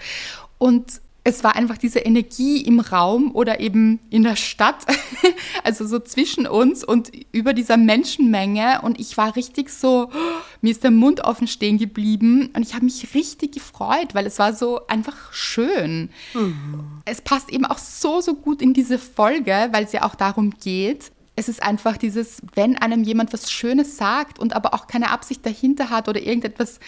und 0.58 1.00
es 1.26 1.42
war 1.42 1.56
einfach 1.56 1.76
diese 1.76 1.98
Energie 1.98 2.60
im 2.60 2.78
Raum 2.78 3.34
oder 3.34 3.58
eben 3.58 3.98
in 4.10 4.22
der 4.22 4.36
Stadt, 4.36 4.86
also 5.64 5.84
so 5.84 5.98
zwischen 5.98 6.46
uns 6.46 6.84
und 6.84 7.10
über 7.32 7.52
dieser 7.52 7.76
Menschenmenge. 7.76 8.80
Und 8.82 9.00
ich 9.00 9.16
war 9.16 9.34
richtig 9.34 9.70
so, 9.70 10.08
mir 10.60 10.70
ist 10.70 10.84
der 10.84 10.92
Mund 10.92 11.22
offen 11.22 11.48
stehen 11.48 11.78
geblieben 11.78 12.50
und 12.54 12.62
ich 12.62 12.74
habe 12.74 12.84
mich 12.84 13.12
richtig 13.14 13.54
gefreut, 13.54 14.14
weil 14.14 14.24
es 14.24 14.38
war 14.38 14.52
so 14.52 14.86
einfach 14.86 15.32
schön. 15.32 16.10
Mhm. 16.32 17.02
Es 17.04 17.20
passt 17.22 17.50
eben 17.50 17.64
auch 17.64 17.78
so, 17.78 18.20
so 18.20 18.34
gut 18.36 18.62
in 18.62 18.72
diese 18.72 18.96
Folge, 18.96 19.70
weil 19.72 19.82
es 19.82 19.90
ja 19.90 20.04
auch 20.04 20.14
darum 20.14 20.52
geht, 20.62 21.10
es 21.34 21.48
ist 21.48 21.60
einfach 21.60 21.96
dieses, 21.96 22.40
wenn 22.54 22.78
einem 22.78 23.02
jemand 23.02 23.32
was 23.32 23.50
Schönes 23.50 23.96
sagt 23.96 24.38
und 24.38 24.54
aber 24.54 24.74
auch 24.74 24.86
keine 24.86 25.10
Absicht 25.10 25.44
dahinter 25.44 25.90
hat 25.90 26.08
oder 26.08 26.20
irgendetwas 26.20 26.78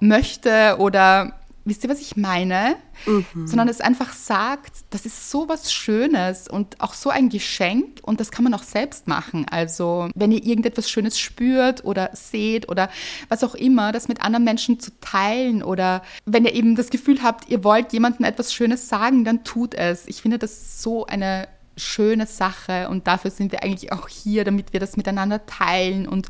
möchte 0.00 0.76
oder 0.80 1.32
wisst 1.64 1.84
ihr, 1.84 1.90
was 1.90 2.00
ich 2.00 2.16
meine? 2.16 2.76
Mhm. 3.06 3.46
Sondern 3.46 3.68
es 3.68 3.80
einfach 3.80 4.12
sagt, 4.12 4.84
das 4.90 5.06
ist 5.06 5.30
so 5.30 5.48
was 5.48 5.72
Schönes 5.72 6.48
und 6.48 6.80
auch 6.80 6.94
so 6.94 7.10
ein 7.10 7.28
Geschenk 7.28 8.00
und 8.02 8.20
das 8.20 8.30
kann 8.30 8.44
man 8.44 8.54
auch 8.54 8.62
selbst 8.62 9.08
machen. 9.08 9.46
Also 9.50 10.08
wenn 10.14 10.32
ihr 10.32 10.44
irgendetwas 10.44 10.90
Schönes 10.90 11.18
spürt 11.18 11.84
oder 11.84 12.10
seht 12.12 12.68
oder 12.68 12.90
was 13.28 13.42
auch 13.42 13.54
immer, 13.54 13.92
das 13.92 14.08
mit 14.08 14.22
anderen 14.22 14.44
Menschen 14.44 14.78
zu 14.80 14.90
teilen 15.00 15.62
oder 15.62 16.02
wenn 16.24 16.44
ihr 16.44 16.54
eben 16.54 16.76
das 16.76 16.90
Gefühl 16.90 17.22
habt, 17.22 17.48
ihr 17.48 17.64
wollt 17.64 17.92
jemandem 17.92 18.24
etwas 18.24 18.52
Schönes 18.52 18.88
sagen, 18.88 19.24
dann 19.24 19.44
tut 19.44 19.74
es. 19.74 20.06
Ich 20.06 20.22
finde 20.22 20.38
das 20.38 20.82
so 20.82 21.06
eine 21.06 21.48
schöne 21.76 22.26
Sache 22.26 22.88
und 22.88 23.06
dafür 23.06 23.30
sind 23.30 23.52
wir 23.52 23.64
eigentlich 23.64 23.92
auch 23.92 24.08
hier, 24.08 24.44
damit 24.44 24.72
wir 24.72 24.80
das 24.80 24.96
miteinander 24.96 25.44
teilen 25.46 26.06
und 26.06 26.28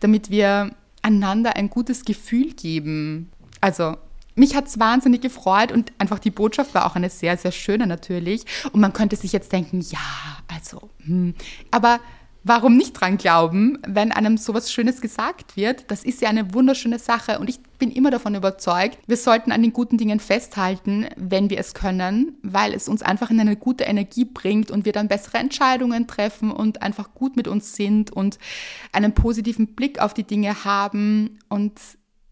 damit 0.00 0.30
wir 0.30 0.72
einander 1.02 1.56
ein 1.56 1.70
gutes 1.70 2.04
Gefühl 2.04 2.52
geben. 2.54 3.30
Also 3.60 3.96
mich 4.34 4.54
hat 4.54 4.66
es 4.66 4.78
wahnsinnig 4.78 5.20
gefreut 5.20 5.72
und 5.72 5.92
einfach 5.98 6.18
die 6.18 6.30
Botschaft 6.30 6.74
war 6.74 6.86
auch 6.86 6.96
eine 6.96 7.10
sehr, 7.10 7.36
sehr 7.36 7.52
schöne 7.52 7.86
natürlich. 7.86 8.44
Und 8.72 8.80
man 8.80 8.92
könnte 8.92 9.16
sich 9.16 9.32
jetzt 9.32 9.52
denken, 9.52 9.80
ja, 9.80 9.98
also, 10.48 10.90
hm. 11.04 11.34
aber 11.70 12.00
warum 12.42 12.76
nicht 12.76 12.92
dran 12.92 13.18
glauben, 13.18 13.78
wenn 13.86 14.12
einem 14.12 14.36
sowas 14.36 14.72
Schönes 14.72 15.00
gesagt 15.00 15.56
wird? 15.56 15.90
Das 15.90 16.04
ist 16.04 16.22
ja 16.22 16.28
eine 16.28 16.54
wunderschöne 16.54 16.98
Sache 16.98 17.38
und 17.38 17.50
ich 17.50 17.60
bin 17.78 17.90
immer 17.90 18.10
davon 18.10 18.34
überzeugt, 18.34 18.98
wir 19.06 19.16
sollten 19.16 19.52
an 19.52 19.62
den 19.62 19.72
guten 19.72 19.98
Dingen 19.98 20.20
festhalten, 20.20 21.06
wenn 21.16 21.50
wir 21.50 21.58
es 21.58 21.74
können, 21.74 22.38
weil 22.42 22.72
es 22.72 22.88
uns 22.88 23.02
einfach 23.02 23.30
in 23.30 23.40
eine 23.40 23.56
gute 23.56 23.84
Energie 23.84 24.24
bringt 24.24 24.70
und 24.70 24.84
wir 24.84 24.92
dann 24.92 25.08
bessere 25.08 25.38
Entscheidungen 25.38 26.06
treffen 26.06 26.50
und 26.50 26.82
einfach 26.82 27.14
gut 27.14 27.36
mit 27.36 27.48
uns 27.48 27.74
sind 27.74 28.10
und 28.10 28.38
einen 28.92 29.12
positiven 29.14 29.74
Blick 29.74 30.00
auf 30.00 30.14
die 30.14 30.24
Dinge 30.24 30.64
haben 30.64 31.38
und 31.48 31.78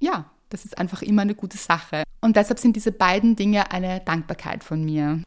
ja, 0.01 0.31
das 0.51 0.65
ist 0.65 0.79
einfach 0.79 1.03
immer 1.03 1.23
eine 1.23 1.35
gute 1.35 1.59
Sache. 1.59 2.05
Und 2.21 2.37
deshalb 2.37 2.59
sind 2.59 2.77
diese 2.77 2.93
beiden 2.93 3.37
Dinge 3.37 3.71
eine 3.71 4.01
Dankbarkeit 4.01 4.65
von 4.65 4.85
mir. 4.85 5.23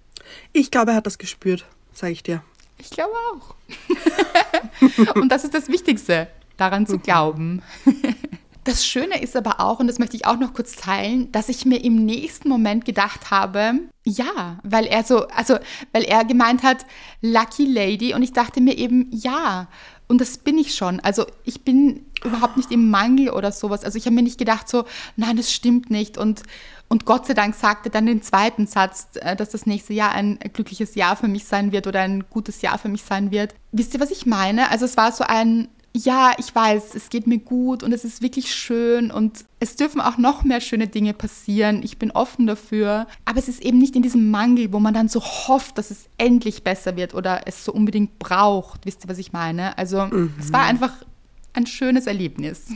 Ich 0.54 0.72
glaube, 0.72 0.92
er 0.92 0.98
hat 0.98 1.08
das 1.08 1.18
gespürt, 1.18 1.66
sage 1.94 2.14
ich 2.14 2.24
dir. 2.24 2.44
Ich 2.78 2.90
glaube 2.90 3.14
auch. 3.34 3.56
und 5.16 5.30
das 5.30 5.44
ist 5.44 5.54
das 5.54 5.68
Wichtigste, 5.68 6.28
daran 6.58 6.88
zu 6.88 6.96
mhm. 6.96 7.02
glauben. 7.02 7.62
Das 8.64 8.86
Schöne 8.86 9.20
ist 9.20 9.36
aber 9.36 9.60
auch, 9.60 9.80
und 9.80 9.88
das 9.88 9.98
möchte 9.98 10.16
ich 10.16 10.28
auch 10.28 10.38
noch 10.38 10.54
kurz 10.54 10.76
teilen, 10.76 11.32
dass 11.32 11.50
ich 11.50 11.66
mir 11.66 11.84
im 11.84 12.06
nächsten 12.06 12.48
Moment 12.48 12.86
gedacht 12.86 13.32
habe, 13.32 13.74
ja, 14.04 14.60
weil 14.62 14.86
er 14.86 15.04
so, 15.04 15.28
also, 15.30 15.58
weil 15.94 16.04
er 16.04 16.26
gemeint 16.26 16.62
hat, 16.62 16.86
Lucky 17.22 17.66
Lady, 17.66 18.14
und 18.14 18.22
ich 18.22 18.34
dachte 18.34 18.62
mir 18.62 18.78
eben, 18.78 19.10
ja, 19.12 19.68
und 20.12 20.20
das 20.20 20.38
bin 20.38 20.58
ich 20.58 20.76
schon. 20.76 21.00
Also 21.00 21.26
ich 21.46 21.62
bin 21.64 22.06
überhaupt 22.26 22.58
nicht 22.58 22.70
im 22.70 22.90
Mangel 22.90 23.30
oder 23.30 23.54
sowas. 23.54 23.86
Also 23.86 23.98
ich 23.98 24.06
habe 24.06 24.16
mir 24.16 24.24
nicht 24.24 24.38
gedacht 24.38 24.68
so, 24.68 24.84
nein, 25.16 25.38
das 25.38 25.54
stimmt 25.54 25.90
nicht. 25.90 26.18
Und, 26.18 26.44
und 26.90 27.06
Gott 27.06 27.28
sei 27.28 27.34
Dank 27.34 27.56
sagte 27.56 27.90
dann 27.90 28.08
den 28.08 28.22
zweiten 28.22 28.68
Satz, 28.68 29.08
äh, 29.16 29.38
dass 29.38 29.52
das 29.52 29.66
nächste 29.66 29.94
Jahr 29.94 30.12
ein 30.12 30.38
glückliches 30.52 30.96
Jahr 30.96 31.16
für 31.16 31.30
mich 31.30 31.46
sein 31.46 31.72
wird 31.72 31.88
oder 31.88 32.02
ein 32.02 32.26
gutes 32.30 32.62
Jahr 32.62 32.78
für 32.78 32.90
mich 32.90 33.04
sein 33.04 33.32
wird. 33.32 33.56
Wisst 33.72 33.94
ihr, 33.94 34.02
was 34.02 34.12
ich 34.12 34.26
meine? 34.26 34.70
Also 34.70 34.84
es 34.84 34.98
war 34.98 35.14
so 35.14 35.24
ein, 35.24 35.70
ja, 35.94 36.34
ich 36.38 36.54
weiß, 36.54 36.96
es 36.96 37.10
geht 37.10 37.28
mir 37.28 37.40
gut 37.40 37.84
und 37.84 37.92
es 37.92 38.06
ist 38.06 38.22
wirklich 38.22 38.54
schön 38.54 39.12
und 39.12 39.44
es 39.60 39.76
dürfen 39.76 40.00
auch 40.00 40.18
noch 40.18 40.44
mehr 40.44 40.62
schöne 40.62 40.88
Dinge 40.88 41.14
passieren. 41.14 41.84
Ich 41.84 41.98
bin 41.98 42.12
offen 42.12 42.48
dafür. 42.48 43.08
Aber 43.26 43.40
es 43.40 43.50
ist 43.50 43.62
eben 43.62 43.78
nicht 43.78 43.96
in 43.96 44.02
diesem 44.02 44.32
Mangel, 44.32 44.72
wo 44.72 44.80
man 44.80 44.94
dann 44.94 45.10
so 45.10 45.22
hofft, 45.22 45.78
dass 45.78 45.92
es 45.92 46.08
endlich 46.18 46.64
besser 46.64 46.96
wird 46.96 47.14
oder 47.14 47.42
es 47.46 47.66
so 47.66 47.74
unbedingt 47.74 48.20
braucht. 48.20 48.86
Wisst 48.86 49.04
ihr, 49.04 49.10
was 49.10 49.18
ich 49.18 49.34
meine? 49.34 49.78
Also 49.78 50.06
mhm. 50.06 50.34
es 50.40 50.54
war 50.54 50.64
einfach 50.64 50.94
ein 51.54 51.68
schönes 51.68 52.08
Erlebnis. 52.08 52.68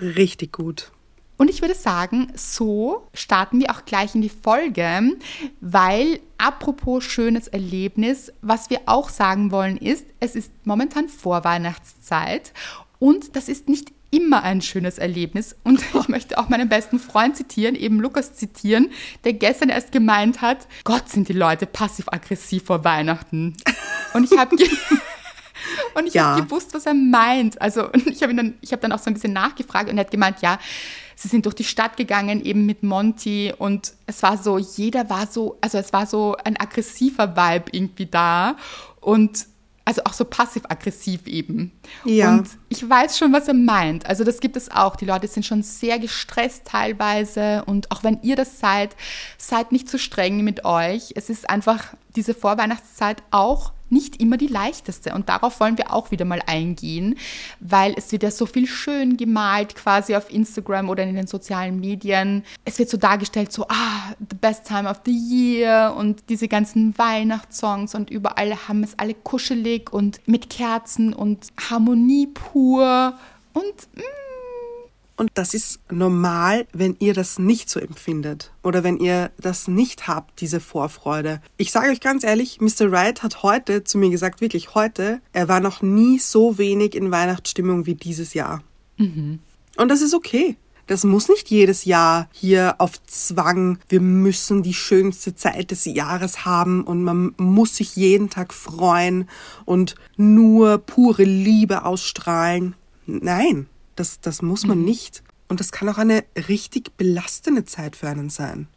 Richtig 0.00 0.52
gut. 0.52 0.90
Und 1.36 1.50
ich 1.50 1.60
würde 1.62 1.74
sagen, 1.74 2.32
so 2.34 3.08
starten 3.12 3.60
wir 3.60 3.70
auch 3.70 3.84
gleich 3.84 4.14
in 4.14 4.22
die 4.22 4.28
Folge, 4.28 5.16
weil 5.60 6.20
apropos 6.38 7.04
schönes 7.04 7.48
Erlebnis, 7.48 8.32
was 8.40 8.70
wir 8.70 8.80
auch 8.86 9.08
sagen 9.08 9.50
wollen 9.50 9.76
ist, 9.76 10.06
es 10.20 10.36
ist 10.36 10.52
momentan 10.64 11.08
Vorweihnachtszeit 11.08 12.52
und 12.98 13.34
das 13.36 13.48
ist 13.48 13.68
nicht 13.68 13.92
immer 14.10 14.44
ein 14.44 14.62
schönes 14.62 14.98
Erlebnis. 14.98 15.56
Und 15.64 15.82
ich 15.94 16.08
möchte 16.08 16.38
auch 16.38 16.48
meinen 16.48 16.68
besten 16.68 16.98
Freund 16.98 17.36
zitieren, 17.36 17.74
eben 17.74 18.00
Lukas 18.00 18.34
zitieren, 18.34 18.90
der 19.24 19.32
gestern 19.32 19.68
erst 19.68 19.92
gemeint 19.92 20.40
hat, 20.40 20.68
Gott 20.84 21.08
sind 21.08 21.28
die 21.28 21.32
Leute 21.32 21.66
passiv-aggressiv 21.66 22.64
vor 22.64 22.84
Weihnachten. 22.84 23.56
Und 24.12 24.24
ich 24.30 24.38
habe 24.38 24.56
Und 25.94 26.06
ich 26.06 26.14
ja. 26.14 26.34
habe 26.34 26.42
gewusst, 26.42 26.74
was 26.74 26.86
er 26.86 26.94
meint. 26.94 27.60
Also 27.60 27.88
ich 28.06 28.22
habe 28.22 28.34
dann, 28.34 28.54
ich 28.60 28.70
dann 28.70 28.92
auch 28.92 28.98
so 28.98 29.10
ein 29.10 29.14
bisschen 29.14 29.32
nachgefragt 29.32 29.90
und 29.90 29.96
er 29.96 30.04
hat 30.04 30.10
gemeint, 30.10 30.42
ja, 30.42 30.58
sie 31.16 31.28
sind 31.28 31.46
durch 31.46 31.54
die 31.54 31.64
Stadt 31.64 31.96
gegangen, 31.96 32.44
eben 32.44 32.66
mit 32.66 32.82
Monty 32.82 33.52
und 33.56 33.92
es 34.06 34.22
war 34.22 34.38
so, 34.38 34.58
jeder 34.58 35.08
war 35.10 35.26
so, 35.26 35.58
also 35.60 35.78
es 35.78 35.92
war 35.92 36.06
so 36.06 36.36
ein 36.44 36.58
aggressiver 36.58 37.36
Vibe 37.36 37.70
irgendwie 37.72 38.06
da 38.06 38.56
und 39.00 39.46
also 39.86 40.02
auch 40.04 40.14
so 40.14 40.24
passiv-aggressiv 40.24 41.26
eben. 41.26 41.72
Ja. 42.04 42.32
Und 42.32 42.48
ich 42.70 42.88
weiß 42.88 43.18
schon, 43.18 43.32
was 43.32 43.48
er 43.48 43.54
meint. 43.54 44.06
Also 44.06 44.24
das 44.24 44.40
gibt 44.40 44.56
es 44.56 44.70
auch. 44.70 44.96
Die 44.96 45.04
Leute 45.04 45.28
sind 45.28 45.44
schon 45.44 45.62
sehr 45.62 45.98
gestresst 45.98 46.64
teilweise. 46.64 47.64
Und 47.66 47.90
auch 47.90 48.02
wenn 48.02 48.18
ihr 48.22 48.34
das 48.34 48.60
seid, 48.60 48.96
seid 49.36 49.72
nicht 49.72 49.88
zu 49.88 49.98
streng 49.98 50.42
mit 50.42 50.64
euch. 50.64 51.12
Es 51.16 51.28
ist 51.28 51.50
einfach 51.50 51.94
diese 52.16 52.32
Vorweihnachtszeit 52.32 53.22
auch 53.30 53.72
nicht 53.90 54.20
immer 54.20 54.36
die 54.36 54.46
leichteste. 54.46 55.14
Und 55.14 55.28
darauf 55.28 55.60
wollen 55.60 55.78
wir 55.78 55.92
auch 55.92 56.10
wieder 56.10 56.24
mal 56.24 56.40
eingehen, 56.46 57.16
weil 57.60 57.94
es 57.96 58.10
wird 58.12 58.22
ja 58.22 58.30
so 58.30 58.46
viel 58.46 58.66
schön 58.66 59.16
gemalt 59.16 59.74
quasi 59.74 60.16
auf 60.16 60.32
Instagram 60.32 60.88
oder 60.88 61.04
in 61.04 61.14
den 61.14 61.26
sozialen 61.26 61.80
Medien. 61.80 62.44
Es 62.64 62.78
wird 62.78 62.88
so 62.88 62.96
dargestellt, 62.96 63.52
so, 63.52 63.66
ah, 63.68 64.14
the 64.18 64.36
best 64.36 64.66
time 64.66 64.88
of 64.88 65.00
the 65.04 65.12
year 65.12 65.94
und 65.96 66.22
diese 66.28 66.48
ganzen 66.48 66.96
Weihnachtssongs 66.98 67.94
und 67.94 68.10
überall 68.10 68.56
haben 68.68 68.82
es 68.82 68.98
alle 68.98 69.14
kuschelig 69.14 69.92
und 69.92 70.20
mit 70.26 70.50
Kerzen 70.50 71.12
und 71.12 71.48
Harmonie 71.70 72.26
pur 72.26 73.14
und 73.52 73.64
mh, 73.94 74.02
mm, 74.02 74.33
und 75.16 75.30
das 75.34 75.54
ist 75.54 75.78
normal, 75.90 76.66
wenn 76.72 76.96
ihr 76.98 77.14
das 77.14 77.38
nicht 77.38 77.70
so 77.70 77.78
empfindet 77.78 78.52
oder 78.62 78.82
wenn 78.82 78.98
ihr 78.98 79.30
das 79.38 79.68
nicht 79.68 80.08
habt, 80.08 80.40
diese 80.40 80.58
Vorfreude. 80.58 81.40
Ich 81.56 81.70
sage 81.70 81.90
euch 81.90 82.00
ganz 82.00 82.24
ehrlich, 82.24 82.60
Mr. 82.60 82.90
Wright 82.90 83.22
hat 83.22 83.42
heute 83.42 83.84
zu 83.84 83.98
mir 83.98 84.10
gesagt, 84.10 84.40
wirklich 84.40 84.74
heute, 84.74 85.20
er 85.32 85.48
war 85.48 85.60
noch 85.60 85.82
nie 85.82 86.18
so 86.18 86.58
wenig 86.58 86.94
in 86.94 87.12
Weihnachtsstimmung 87.12 87.86
wie 87.86 87.94
dieses 87.94 88.34
Jahr. 88.34 88.62
Mhm. 88.96 89.38
Und 89.76 89.88
das 89.88 90.02
ist 90.02 90.14
okay. 90.14 90.56
Das 90.86 91.04
muss 91.04 91.28
nicht 91.28 91.48
jedes 91.48 91.86
Jahr 91.86 92.28
hier 92.32 92.74
auf 92.78 93.02
Zwang, 93.06 93.78
wir 93.88 94.00
müssen 94.00 94.62
die 94.62 94.74
schönste 94.74 95.34
Zeit 95.34 95.70
des 95.70 95.86
Jahres 95.86 96.44
haben 96.44 96.84
und 96.84 97.02
man 97.02 97.34
muss 97.38 97.76
sich 97.76 97.96
jeden 97.96 98.28
Tag 98.28 98.52
freuen 98.52 99.28
und 99.64 99.94
nur 100.16 100.78
pure 100.78 101.24
Liebe 101.24 101.86
ausstrahlen. 101.86 102.74
Nein, 103.06 103.66
das, 103.96 104.20
das 104.20 104.42
muss 104.42 104.66
man 104.66 104.78
mhm. 104.78 104.84
nicht. 104.84 105.22
Und 105.48 105.60
das 105.60 105.72
kann 105.72 105.88
auch 105.88 105.98
eine 105.98 106.24
richtig 106.48 106.96
belastende 106.96 107.64
Zeit 107.64 107.96
für 107.96 108.08
einen 108.08 108.30
sein. 108.30 108.68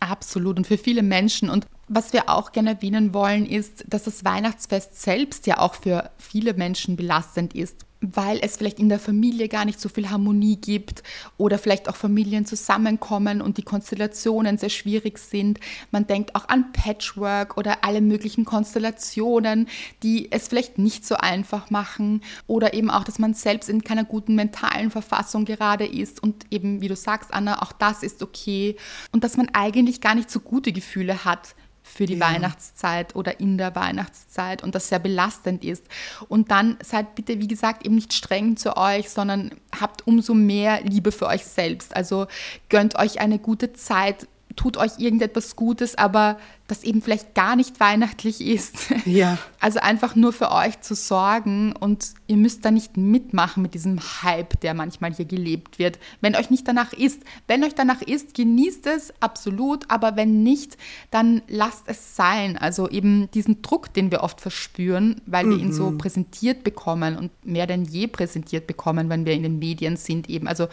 Absolut 0.00 0.56
und 0.56 0.66
für 0.66 0.78
viele 0.78 1.02
Menschen. 1.02 1.50
Und 1.50 1.66
was 1.88 2.12
wir 2.12 2.28
auch 2.28 2.52
gerne 2.52 2.70
erwähnen 2.70 3.14
wollen, 3.14 3.46
ist, 3.46 3.84
dass 3.88 4.04
das 4.04 4.24
Weihnachtsfest 4.24 5.00
selbst 5.00 5.46
ja 5.46 5.58
auch 5.58 5.74
für 5.74 6.10
viele 6.18 6.54
Menschen 6.54 6.96
belastend 6.96 7.54
ist 7.54 7.85
weil 8.00 8.38
es 8.42 8.56
vielleicht 8.56 8.78
in 8.78 8.88
der 8.88 8.98
Familie 8.98 9.48
gar 9.48 9.64
nicht 9.64 9.80
so 9.80 9.88
viel 9.88 10.10
Harmonie 10.10 10.56
gibt 10.56 11.02
oder 11.38 11.58
vielleicht 11.58 11.88
auch 11.88 11.96
Familien 11.96 12.44
zusammenkommen 12.44 13.40
und 13.40 13.56
die 13.56 13.62
Konstellationen 13.62 14.58
sehr 14.58 14.68
schwierig 14.68 15.18
sind. 15.18 15.60
Man 15.90 16.06
denkt 16.06 16.34
auch 16.34 16.48
an 16.48 16.72
Patchwork 16.72 17.56
oder 17.56 17.84
alle 17.84 18.00
möglichen 18.00 18.44
Konstellationen, 18.44 19.68
die 20.02 20.30
es 20.30 20.48
vielleicht 20.48 20.78
nicht 20.78 21.06
so 21.06 21.16
einfach 21.16 21.70
machen 21.70 22.22
oder 22.46 22.74
eben 22.74 22.90
auch, 22.90 23.04
dass 23.04 23.18
man 23.18 23.34
selbst 23.34 23.68
in 23.68 23.82
keiner 23.82 24.04
guten 24.04 24.34
mentalen 24.34 24.90
Verfassung 24.90 25.44
gerade 25.44 25.86
ist 25.86 26.22
und 26.22 26.46
eben, 26.50 26.80
wie 26.80 26.88
du 26.88 26.96
sagst, 26.96 27.32
Anna, 27.32 27.62
auch 27.62 27.72
das 27.72 28.02
ist 28.02 28.22
okay 28.22 28.76
und 29.12 29.24
dass 29.24 29.36
man 29.36 29.48
eigentlich 29.52 30.00
gar 30.00 30.14
nicht 30.14 30.30
so 30.30 30.40
gute 30.40 30.72
Gefühle 30.72 31.24
hat 31.24 31.54
für 31.86 32.06
die 32.06 32.14
ja. 32.14 32.26
Weihnachtszeit 32.28 33.14
oder 33.14 33.40
in 33.40 33.56
der 33.58 33.74
Weihnachtszeit 33.74 34.62
und 34.62 34.74
das 34.74 34.88
sehr 34.88 34.98
belastend 34.98 35.64
ist. 35.64 35.84
Und 36.28 36.50
dann 36.50 36.76
seid 36.82 37.14
bitte, 37.14 37.40
wie 37.40 37.48
gesagt, 37.48 37.86
eben 37.86 37.94
nicht 37.94 38.12
streng 38.12 38.56
zu 38.56 38.76
euch, 38.76 39.08
sondern 39.08 39.52
habt 39.80 40.06
umso 40.06 40.34
mehr 40.34 40.80
Liebe 40.82 41.12
für 41.12 41.26
euch 41.26 41.46
selbst. 41.46 41.94
Also 41.94 42.26
gönnt 42.68 42.96
euch 42.96 43.20
eine 43.20 43.38
gute 43.38 43.72
Zeit, 43.72 44.26
tut 44.56 44.76
euch 44.76 44.98
irgendetwas 44.98 45.54
Gutes, 45.54 45.96
aber 45.96 46.38
das 46.68 46.82
eben 46.82 47.02
vielleicht 47.02 47.34
gar 47.34 47.56
nicht 47.56 47.80
weihnachtlich 47.80 48.40
ist. 48.40 48.76
Ja. 49.04 49.38
Also 49.58 49.80
einfach 49.80 50.14
nur 50.14 50.32
für 50.32 50.52
euch 50.52 50.80
zu 50.80 50.94
sorgen 50.94 51.72
und 51.72 52.10
ihr 52.28 52.36
müsst 52.36 52.64
da 52.64 52.70
nicht 52.70 52.96
mitmachen 52.96 53.64
mit 53.64 53.74
diesem 53.74 53.98
Hype, 54.22 54.60
der 54.60 54.74
manchmal 54.74 55.12
hier 55.12 55.24
gelebt 55.24 55.80
wird. 55.80 55.98
Wenn 56.20 56.36
euch 56.36 56.50
nicht 56.50 56.68
danach 56.68 56.92
ist, 56.92 57.22
wenn 57.48 57.64
euch 57.64 57.74
danach 57.74 58.00
ist, 58.00 58.34
genießt 58.34 58.86
es 58.86 59.12
absolut, 59.18 59.90
aber 59.90 60.14
wenn 60.14 60.44
nicht, 60.44 60.76
dann 61.10 61.42
lasst 61.48 61.84
es 61.86 62.14
sein. 62.14 62.56
Also 62.56 62.88
eben 62.88 63.28
diesen 63.32 63.60
Druck, 63.62 63.92
den 63.92 64.12
wir 64.12 64.22
oft 64.22 64.40
verspüren, 64.40 65.20
weil 65.26 65.48
wir 65.48 65.56
ihn 65.56 65.72
so 65.72 65.90
präsentiert 65.98 66.62
bekommen 66.62 67.16
und 67.16 67.32
mehr 67.44 67.66
denn 67.66 67.84
je 67.84 68.06
präsentiert 68.06 68.68
bekommen, 68.68 69.08
wenn 69.08 69.26
wir 69.26 69.32
in 69.32 69.42
den 69.42 69.58
Medien 69.58 69.96
sind 69.96 70.30
eben. 70.30 70.46
Also 70.46 70.68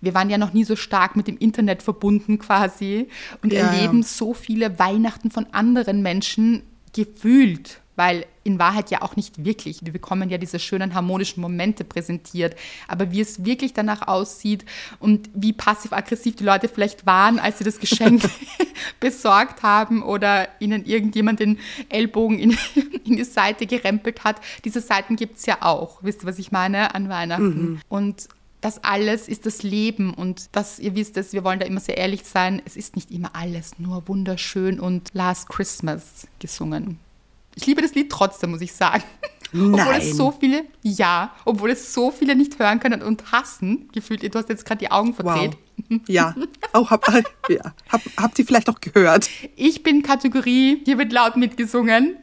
wir 0.00 0.14
waren 0.14 0.30
ja 0.30 0.38
noch 0.38 0.54
nie 0.54 0.64
so 0.64 0.76
stark 0.76 1.14
mit 1.14 1.26
dem 1.28 1.36
Internet 1.36 1.82
verbunden 1.82 2.38
quasi 2.38 3.08
und 3.42 3.52
Ja, 3.52 3.66
erleben 3.66 4.00
ja. 4.00 4.06
so 4.06 4.32
viele 4.32 4.78
Weihnachten 4.78 5.29
von 5.30 5.46
anderen 5.52 6.02
Menschen 6.02 6.62
gefühlt, 6.92 7.80
weil 7.96 8.26
in 8.44 8.58
Wahrheit 8.58 8.90
ja 8.90 9.02
auch 9.02 9.14
nicht 9.14 9.44
wirklich. 9.44 9.84
Wir 9.84 9.92
bekommen 9.92 10.30
ja 10.30 10.38
diese 10.38 10.58
schönen 10.58 10.94
harmonischen 10.94 11.40
Momente 11.40 11.84
präsentiert, 11.84 12.56
aber 12.88 13.12
wie 13.12 13.20
es 13.20 13.44
wirklich 13.44 13.74
danach 13.74 14.08
aussieht 14.08 14.64
und 14.98 15.28
wie 15.34 15.52
passiv-aggressiv 15.52 16.36
die 16.36 16.44
Leute 16.44 16.68
vielleicht 16.68 17.04
waren, 17.04 17.38
als 17.38 17.58
sie 17.58 17.64
das 17.64 17.78
Geschenk 17.78 18.22
besorgt 19.00 19.62
haben 19.62 20.02
oder 20.02 20.48
ihnen 20.60 20.84
irgendjemand 20.86 21.40
den 21.40 21.58
Ellbogen 21.90 22.38
in, 22.38 22.56
in 23.04 23.16
die 23.16 23.24
Seite 23.24 23.66
gerempelt 23.66 24.24
hat. 24.24 24.40
Diese 24.64 24.80
Seiten 24.80 25.16
gibt 25.16 25.36
es 25.36 25.46
ja 25.46 25.58
auch, 25.60 26.02
wisst 26.02 26.22
ihr, 26.22 26.26
was 26.26 26.38
ich 26.38 26.50
meine, 26.50 26.94
an 26.94 27.08
Weihnachten. 27.08 27.80
Und 27.88 28.28
das 28.60 28.84
alles 28.84 29.28
ist 29.28 29.46
das 29.46 29.62
Leben 29.62 30.12
und 30.12 30.50
das, 30.52 30.78
ihr 30.78 30.94
wisst 30.94 31.16
es, 31.16 31.32
wir 31.32 31.44
wollen 31.44 31.58
da 31.58 31.66
immer 31.66 31.80
sehr 31.80 31.96
ehrlich 31.96 32.24
sein, 32.24 32.60
es 32.64 32.76
ist 32.76 32.94
nicht 32.94 33.10
immer 33.10 33.34
alles 33.34 33.78
nur 33.78 34.06
wunderschön 34.06 34.80
und 34.80 35.10
Last 35.12 35.48
Christmas 35.48 36.26
gesungen. 36.38 36.98
Ich 37.54 37.66
liebe 37.66 37.82
das 37.82 37.94
Lied 37.94 38.10
trotzdem, 38.10 38.50
muss 38.50 38.60
ich 38.60 38.72
sagen. 38.72 39.02
Obwohl 39.52 39.70
Nein. 39.70 40.00
es 40.00 40.16
so 40.16 40.30
viele, 40.30 40.64
ja, 40.82 41.34
obwohl 41.44 41.70
es 41.70 41.92
so 41.92 42.12
viele 42.12 42.36
nicht 42.36 42.56
hören 42.60 42.78
können 42.78 43.02
und 43.02 43.32
hassen, 43.32 43.88
gefühlt, 43.92 44.22
du 44.22 44.38
hast 44.38 44.48
jetzt 44.48 44.64
gerade 44.64 44.78
die 44.78 44.92
Augen 44.92 45.14
verdreht. 45.14 45.52
Wow. 45.52 45.58
Ja. 46.06 46.36
Auch 46.74 46.90
hab, 46.90 47.08
ja. 47.48 47.74
Hab, 47.88 48.02
habt 48.16 48.38
ihr 48.38 48.46
vielleicht 48.46 48.68
auch 48.68 48.80
gehört? 48.80 49.28
Ich 49.56 49.82
bin 49.82 50.02
Kategorie, 50.02 50.82
hier 50.84 50.98
wird 50.98 51.10
laut 51.10 51.36
mitgesungen. 51.36 52.16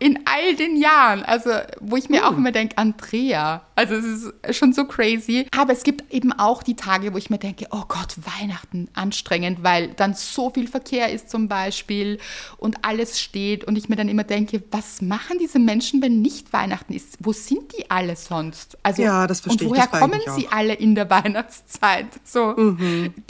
In 0.00 0.20
all 0.26 0.54
den 0.56 0.76
Jahren, 0.76 1.22
also 1.22 1.50
wo 1.80 1.96
ich 1.96 2.10
mir 2.10 2.28
auch 2.28 2.36
immer 2.36 2.52
denke, 2.52 2.76
Andrea, 2.76 3.62
also 3.76 3.94
es 3.94 4.04
ist 4.04 4.56
schon 4.56 4.72
so 4.74 4.84
crazy. 4.84 5.46
Aber 5.56 5.72
es 5.72 5.84
gibt 5.84 6.12
eben 6.12 6.32
auch 6.32 6.62
die 6.62 6.76
Tage, 6.76 7.14
wo 7.14 7.18
ich 7.18 7.30
mir 7.30 7.38
denke, 7.38 7.66
oh 7.70 7.84
Gott, 7.88 8.16
Weihnachten 8.40 8.88
anstrengend, 8.92 9.62
weil 9.62 9.88
dann 9.88 10.12
so 10.14 10.50
viel 10.50 10.68
Verkehr 10.68 11.10
ist 11.10 11.30
zum 11.30 11.48
Beispiel 11.48 12.18
und 12.58 12.84
alles 12.84 13.20
steht 13.20 13.64
und 13.64 13.78
ich 13.78 13.88
mir 13.88 13.96
dann 13.96 14.08
immer 14.08 14.24
denke, 14.24 14.62
was 14.70 15.00
machen 15.00 15.38
diese 15.40 15.58
Menschen, 15.58 16.02
wenn 16.02 16.20
nicht 16.20 16.52
Weihnachten 16.52 16.92
ist? 16.92 17.16
Wo 17.20 17.32
sind 17.32 17.72
die 17.78 17.90
alle 17.90 18.16
sonst? 18.16 18.76
Also 18.82 19.02
Ja, 19.02 19.26
das 19.26 19.40
verstehe 19.40 19.66
und 19.68 19.72
ich, 19.74 19.78
woher 19.78 19.88
das 19.90 20.00
kommen 20.00 20.20
ich 20.26 20.32
sie 20.32 20.48
auch. 20.48 20.52
alle 20.52 20.74
in 20.74 20.94
der 20.94 21.08
Weihnachtszeit? 21.08 22.06
So 22.24 22.54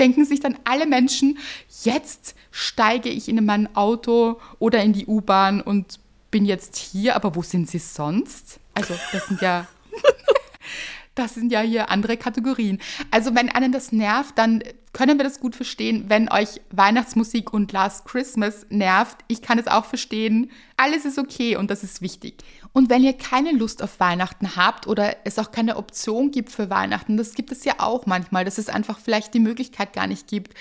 denken 0.00 0.24
sich 0.24 0.40
dann 0.40 0.56
alle 0.64 0.86
Menschen, 0.86 1.38
jetzt 1.84 2.34
steige 2.50 3.08
ich 3.08 3.28
in 3.28 3.44
mein 3.44 3.74
Auto 3.76 4.40
oder 4.58 4.82
in 4.82 4.92
die 4.92 5.06
U-Bahn 5.06 5.60
und 5.60 6.00
bin 6.30 6.44
jetzt 6.44 6.76
hier, 6.76 7.16
aber 7.16 7.34
wo 7.34 7.42
sind 7.42 7.68
sie 7.68 7.78
sonst? 7.78 8.60
Also, 8.74 8.94
das 9.12 9.26
sind 9.26 9.40
ja 9.40 9.66
das 11.18 11.34
sind 11.34 11.50
ja 11.50 11.60
hier 11.60 11.90
andere 11.90 12.16
Kategorien. 12.16 12.78
Also 13.10 13.34
wenn 13.34 13.48
einen 13.48 13.72
das 13.72 13.92
nervt, 13.92 14.38
dann 14.38 14.62
können 14.92 15.18
wir 15.18 15.24
das 15.24 15.40
gut 15.40 15.54
verstehen, 15.54 16.04
wenn 16.08 16.30
euch 16.30 16.60
Weihnachtsmusik 16.70 17.52
und 17.52 17.72
Last 17.72 18.04
Christmas 18.06 18.66
nervt. 18.70 19.18
Ich 19.28 19.42
kann 19.42 19.58
es 19.58 19.66
auch 19.66 19.84
verstehen. 19.84 20.50
Alles 20.76 21.04
ist 21.04 21.18
okay 21.18 21.56
und 21.56 21.70
das 21.70 21.82
ist 21.82 22.00
wichtig. 22.02 22.42
Und 22.72 22.88
wenn 22.88 23.02
ihr 23.02 23.12
keine 23.12 23.52
Lust 23.52 23.82
auf 23.82 24.00
Weihnachten 24.00 24.56
habt 24.56 24.86
oder 24.86 25.16
es 25.24 25.38
auch 25.38 25.50
keine 25.50 25.76
Option 25.76 26.30
gibt 26.30 26.50
für 26.50 26.70
Weihnachten, 26.70 27.16
das 27.16 27.34
gibt 27.34 27.52
es 27.52 27.64
ja 27.64 27.74
auch 27.78 28.06
manchmal, 28.06 28.44
dass 28.44 28.58
es 28.58 28.68
einfach 28.68 28.98
vielleicht 28.98 29.34
die 29.34 29.40
Möglichkeit 29.40 29.92
gar 29.92 30.06
nicht 30.06 30.28
gibt, 30.28 30.54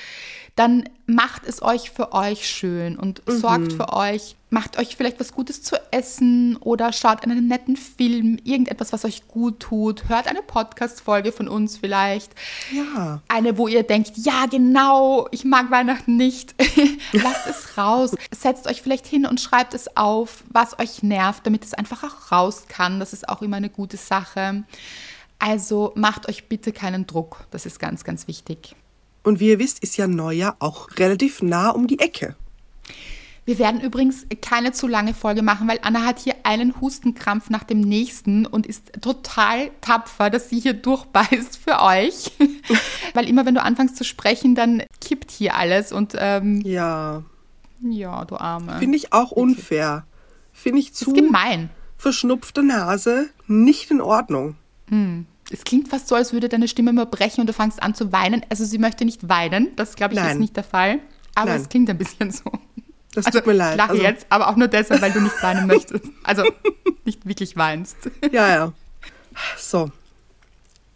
dann 0.58 0.90
macht 1.06 1.46
es 1.46 1.62
euch 1.62 1.92
für 1.92 2.14
euch 2.14 2.50
schön 2.50 2.98
und 2.98 3.22
sorgt 3.28 3.74
für 3.74 3.94
euch, 3.94 4.36
macht 4.50 4.80
euch 4.80 4.96
vielleicht 4.96 5.20
was 5.20 5.32
Gutes 5.32 5.62
zu 5.62 5.76
essen 5.92 6.58
oder 6.58 6.92
schaut 6.94 7.24
einen 7.24 7.48
netten 7.48 7.78
Film, 7.78 8.40
irgendetwas, 8.44 8.92
was 8.92 9.06
euch 9.06 9.28
gut 9.28 9.60
tut, 9.60 10.10
hört 10.10 10.28
eine 10.28 10.42
Podcast-Folge 10.42 11.32
von 11.32 11.48
uns 11.48 11.78
vielleicht. 11.78 12.34
Ja. 12.72 13.22
Eine, 13.28 13.60
wo 13.60 13.68
ihr 13.68 13.84
denkt, 13.84 14.14
ja, 14.16 14.48
genau, 14.48 15.28
ich 15.30 15.46
mag 15.46 15.70
Weihnachten 15.70 16.18
nicht. 16.18 16.56
Lasst 17.14 17.46
es 17.48 17.78
raus. 17.78 18.16
Setzt 18.36 18.66
euch 18.66 18.82
vielleicht 18.82 19.06
hin 19.06 19.28
und 19.28 19.40
schreibt 19.40 19.76
es 19.76 19.96
auf, 19.96 20.44
was 20.50 20.80
euch 20.80 21.04
nervt, 21.04 21.46
damit 21.46 21.66
es 21.66 21.76
einfach 21.76 22.04
auch 22.04 22.32
raus 22.32 22.64
kann. 22.68 23.00
Das 23.00 23.14
ist 23.14 23.30
auch 23.30 23.44
immer 23.44 23.58
eine 23.58 23.70
gute 23.70 23.98
Sache. 23.98 24.64
Also 25.38 25.92
macht 25.96 26.28
euch 26.28 26.50
bitte 26.50 26.72
keinen 26.72 27.06
Druck. 27.06 27.46
Das 27.52 27.68
ist 27.68 27.80
ganz, 27.80 28.04
ganz 28.04 28.28
wichtig. 28.28 28.76
Und 29.28 29.42
wie 29.42 29.50
ihr 29.50 29.60
wisst, 29.60 29.80
ist 29.80 29.98
ja 29.98 30.08
Neujahr 30.08 30.56
auch 30.60 30.88
relativ 30.96 31.42
nah 31.42 31.70
um 31.70 31.86
die 31.88 32.00
Ecke. 32.00 32.38
Wir 33.44 33.60
werden 33.60 33.82
übrigens 33.82 34.26
keine 34.42 34.72
zu 34.72 34.88
lange 34.88 35.14
Folge 35.14 35.42
machen, 35.42 35.68
weil 35.68 35.80
Anna 35.82 36.06
hat 36.06 36.20
hier 36.20 36.36
einen 36.44 36.80
Hustenkrampf 36.80 37.50
nach 37.50 37.66
dem 37.66 37.82
nächsten 37.82 38.46
und 38.46 38.66
ist 38.66 39.02
total 39.02 39.72
tapfer, 39.82 40.30
dass 40.30 40.50
sie 40.50 40.62
hier 40.62 40.74
durchbeißt 40.74 41.58
für 41.58 41.82
euch. 41.82 42.32
weil 43.14 43.28
immer 43.28 43.46
wenn 43.46 43.56
du 43.56 43.62
anfängst 43.62 43.98
zu 43.98 44.06
sprechen, 44.06 44.56
dann 44.56 44.84
kippt 45.02 45.30
hier 45.30 45.56
alles 45.56 45.92
und 45.92 46.16
ähm, 46.18 46.62
Ja. 46.62 47.24
ja, 47.82 48.24
du 48.24 48.38
Arme. 48.38 48.80
Finde 48.80 48.96
ich 48.96 49.12
auch 49.12 49.32
unfair. 49.32 50.06
Finde 50.54 50.80
ich 50.80 50.94
zu 50.94 51.14
ist 51.14 51.16
gemein. 51.18 51.70
verschnupfte 51.98 52.64
Nase 52.64 53.30
nicht 53.46 53.92
in 53.92 54.00
Ordnung. 54.00 54.56
Es 55.50 55.64
klingt 55.64 55.88
fast 55.88 56.08
so, 56.08 56.16
als 56.16 56.34
würde 56.34 56.50
deine 56.50 56.68
Stimme 56.68 56.90
immer 56.90 57.06
brechen 57.06 57.42
und 57.42 57.48
du 57.48 57.54
fängst 57.54 57.82
an 57.82 57.96
zu 57.96 58.12
weinen. 58.12 58.42
Also 58.50 58.66
sie 58.66 58.78
möchte 58.78 59.06
nicht 59.06 59.30
weinen, 59.30 59.76
das 59.76 59.96
glaube 59.96 60.14
ich 60.14 60.20
ist 60.20 60.26
Nein. 60.26 60.40
nicht 60.40 60.56
der 60.58 60.64
Fall. 60.64 61.00
Aber 61.36 61.52
Nein. 61.52 61.62
es 61.62 61.70
klingt 61.70 61.90
ein 61.90 61.98
bisschen 61.98 62.32
so. 62.32 62.44
Das 63.14 63.26
Also 63.26 63.40
tut 63.40 63.48
mir 63.48 63.54
leid. 63.54 63.72
ich 63.74 63.78
lache 63.78 63.90
Also, 63.92 64.04
jetzt, 64.04 64.26
aber 64.30 64.50
auch 64.50 64.56
nur 64.58 64.68
deshalb, 64.68 65.02
weil 65.02 65.12
du 65.12 65.22
nicht 65.22 65.42
weinen 65.42 65.66
möchtest. 65.68 66.04
Also 66.24 66.44
nicht 67.06 67.26
wirklich 67.26 67.56
weinst. 67.56 67.98
Ja, 68.32 68.50
ja. 68.50 68.74
So. 69.58 69.90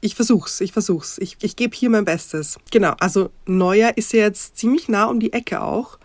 Ich 0.02 0.16
versuch's, 0.16 0.62
ich 0.62 0.74
versuch's. 0.74 1.18
Ich, 1.20 1.38
ich 1.42 1.56
gebe 1.56 1.76
hier 1.76 1.90
mein 1.90 2.06
Bestes. 2.06 2.58
Genau, 2.72 2.94
also 3.00 3.30
Neujahr 3.46 3.98
ist 3.98 4.12
ja 4.14 4.22
jetzt 4.22 4.58
ziemlich 4.58 4.90
nah 4.90 5.06
um 5.06 5.20
die 5.20 5.32
Ecke 5.32 5.62
auch. 5.62 5.98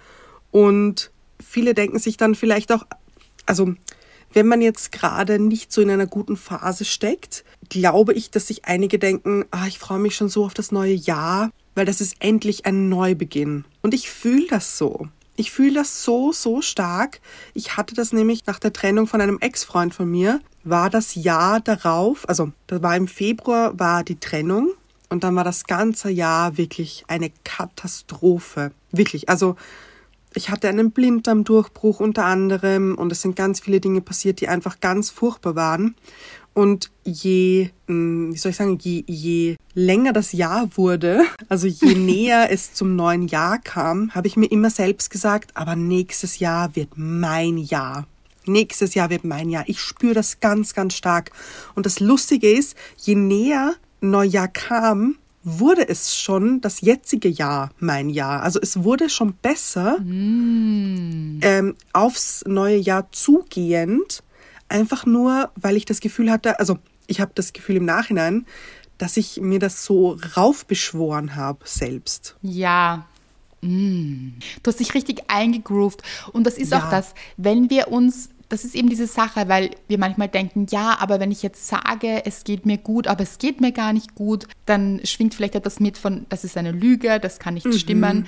Und 0.51 1.11
viele 1.45 1.75
denken 1.75 1.99
sich 1.99 2.17
dann 2.17 2.35
vielleicht 2.35 2.73
auch, 2.73 2.87
also 3.47 3.75
wenn 4.37 4.47
man 4.47 4.61
jetzt 4.61 4.93
gerade 4.93 5.39
nicht 5.39 5.73
so 5.73 5.81
in 5.81 5.89
einer 5.89 6.07
guten 6.07 6.37
Phase 6.37 6.85
steckt, 6.85 7.43
glaube 7.71 8.13
ich, 8.13 8.31
dass 8.31 8.49
sich 8.49 8.67
einige 8.67 8.99
denken, 8.99 9.47
ah, 9.51 9.67
ich 9.67 9.79
freue 9.79 9.99
mich 9.99 10.15
schon 10.15 10.29
so 10.29 10.45
auf 10.45 10.53
das 10.53 10.71
neue 10.71 10.93
Jahr, 10.93 11.51
weil 11.75 11.87
das 11.87 12.03
ist 12.03 12.17
endlich 12.19 12.67
ein 12.67 12.91
Neubeginn. 12.91 13.65
Und 13.81 13.95
ich 13.95 14.11
fühle 14.11 14.47
das 14.47 14.77
so. 14.77 15.09
Ich 15.37 15.51
fühle 15.51 15.73
das 15.73 16.05
so, 16.05 16.33
so 16.33 16.61
stark. 16.61 17.21
Ich 17.55 17.79
hatte 17.79 17.95
das 17.95 18.13
nämlich 18.13 18.45
nach 18.45 18.59
der 18.59 18.75
Trennung 18.75 19.07
von 19.07 19.23
einem 19.23 19.39
Ex-Freund 19.41 19.95
von 19.95 20.11
mir, 20.11 20.41
war 20.65 20.91
das 20.91 21.15
Jahr 21.15 21.61
darauf, 21.61 22.29
also 22.29 22.53
da 22.67 22.83
war 22.83 22.95
im 22.95 23.09
Februar, 23.09 23.79
war 23.79 24.05
die 24.05 24.21
Trennung 24.21 24.75
und 25.09 25.25
dann 25.25 25.35
war 25.35 25.45
das 25.45 25.65
ganze 25.65 26.11
Jahr 26.11 26.59
wirklich 26.59 27.05
eine 27.09 27.33
Katastrophe. 27.43 28.73
Wirklich, 28.93 29.31
also 29.31 29.57
ich 30.37 30.51
hatte 30.51 30.69
einen 30.69 30.91
Blinddarmdurchbruch 30.91 32.01
unter 32.01 32.25
anderem 32.25 32.95
und 32.97 33.11
es 33.11 33.23
sind 33.23 33.37
ganz 33.37 33.61
viele 33.61 33.81
Dinge 33.81 34.03
passiert, 34.03 34.41
die 34.41 34.49
einfach 34.49 34.81
ganz 34.81 35.11
furchtbar 35.11 35.57
waren. 35.57 35.97
Und 36.53 36.91
je, 37.05 37.71
mh, 37.87 38.35
wie 38.35 38.39
soll 38.39 38.51
ich 38.51 38.57
sagen, 38.57 38.79
je, 38.81 39.05
je 39.07 39.57
länger 39.75 40.13
das 40.13 40.33
Jahr 40.33 40.69
wurde, 40.77 41.23
also 41.49 41.67
je 41.67 41.95
näher 41.97 42.51
es 42.51 42.75
zum 42.75 42.97
neuen 42.97 43.29
Jahr 43.29 43.59
kam, 43.59 44.15
habe 44.15 44.27
ich 44.27 44.37
mir 44.37 44.51
immer 44.51 44.71
selbst 44.71 45.11
gesagt, 45.11 45.57
aber 45.57 45.75
nächstes 45.75 46.39
Jahr 46.39 46.77
wird 46.77 46.91
mein 46.97 47.57
Jahr. 47.57 48.07
Nächstes 48.47 48.95
Jahr 48.95 49.11
wird 49.11 49.25
mein 49.25 49.49
Jahr. 49.49 49.65
Ich 49.67 49.81
spüre 49.81 50.15
das 50.15 50.41
ganz, 50.41 50.73
ganz 50.73 50.95
stark. 50.95 51.33
Und 51.75 51.85
das 51.85 51.99
Lustige 51.99 52.51
ist, 52.51 52.77
je 52.97 53.17
näher 53.17 53.75
Neujahr 54.01 54.49
kam, 54.49 55.17
wurde 55.49 55.89
es 55.89 56.17
schon 56.17 56.61
das 56.61 56.81
jetzige 56.81 57.29
Jahr 57.29 57.71
mein 57.79 58.11
Jahr. 58.11 58.43
Also 58.43 58.59
es 58.61 58.83
wurde 58.83 59.09
schon 59.09 59.35
besser 59.35 59.97
ähm, 60.01 61.75
aufs 61.93 62.45
neue 62.47 62.77
Jahr 62.77 63.11
zugehend, 63.13 64.25
einfach 64.69 65.07
nur, 65.07 65.51
weil 65.55 65.77
ich 65.77 65.85
das 65.85 66.01
Gefühl 66.01 66.33
hatte, 66.33 66.59
also 66.59 66.79
ich 67.07 67.21
habe 67.21 67.31
das 67.37 67.53
Gefühl 67.53 67.77
im 67.77 67.85
Nachhinein, 67.85 68.45
dass 68.99 69.17
ich 69.17 69.41
mir 69.41 69.61
das 69.61 69.85
so 69.85 70.19
raufbeschworen 70.37 71.37
habe 71.37 71.61
selbst. 71.65 72.35
Ja. 72.43 73.07
Mm. 73.61 74.31
Du 74.63 74.69
hast 74.71 74.81
dich 74.81 74.95
richtig 74.95 75.23
eingegroovt. 75.29 76.03
Und 76.33 76.45
das 76.45 76.59
ist 76.59 76.73
Ja. 76.73 76.79
auch 76.87 76.91
das, 76.91 77.15
wenn 77.37 77.71
wir 77.71 77.89
uns, 77.89 78.31
das 78.49 78.65
ist 78.65 78.75
eben 78.75 78.89
diese 78.89 79.07
Sache, 79.07 79.49
weil 79.49 79.71
wir 79.89 79.99
manchmal 79.99 80.29
denken, 80.29 80.67
ja, 80.71 80.97
aber 81.01 81.21
wenn 81.21 81.33
ich 81.33 81.43
jetzt 81.43 81.67
sage, 81.67 82.25
es 82.25 82.45
geht 82.45 82.65
mir 82.65 82.79
gut, 82.79 83.07
aber 83.07 83.23
es 83.23 83.39
geht 83.39 83.61
mir 83.61 83.73
gar 83.73 83.93
nicht 83.93 84.15
gut, 84.15 84.47
dann 84.67 85.01
schwingt 85.05 85.35
vielleicht 85.35 85.55
etwas 85.55 85.81
mit 85.81 85.99
von, 85.99 86.27
das 86.29 86.45
ist 86.45 86.57
eine 86.57 86.73
Lüge, 86.73 87.19
das 87.19 87.39
kann 87.39 87.55
nicht 87.55 87.73
stimmen. 87.75 88.27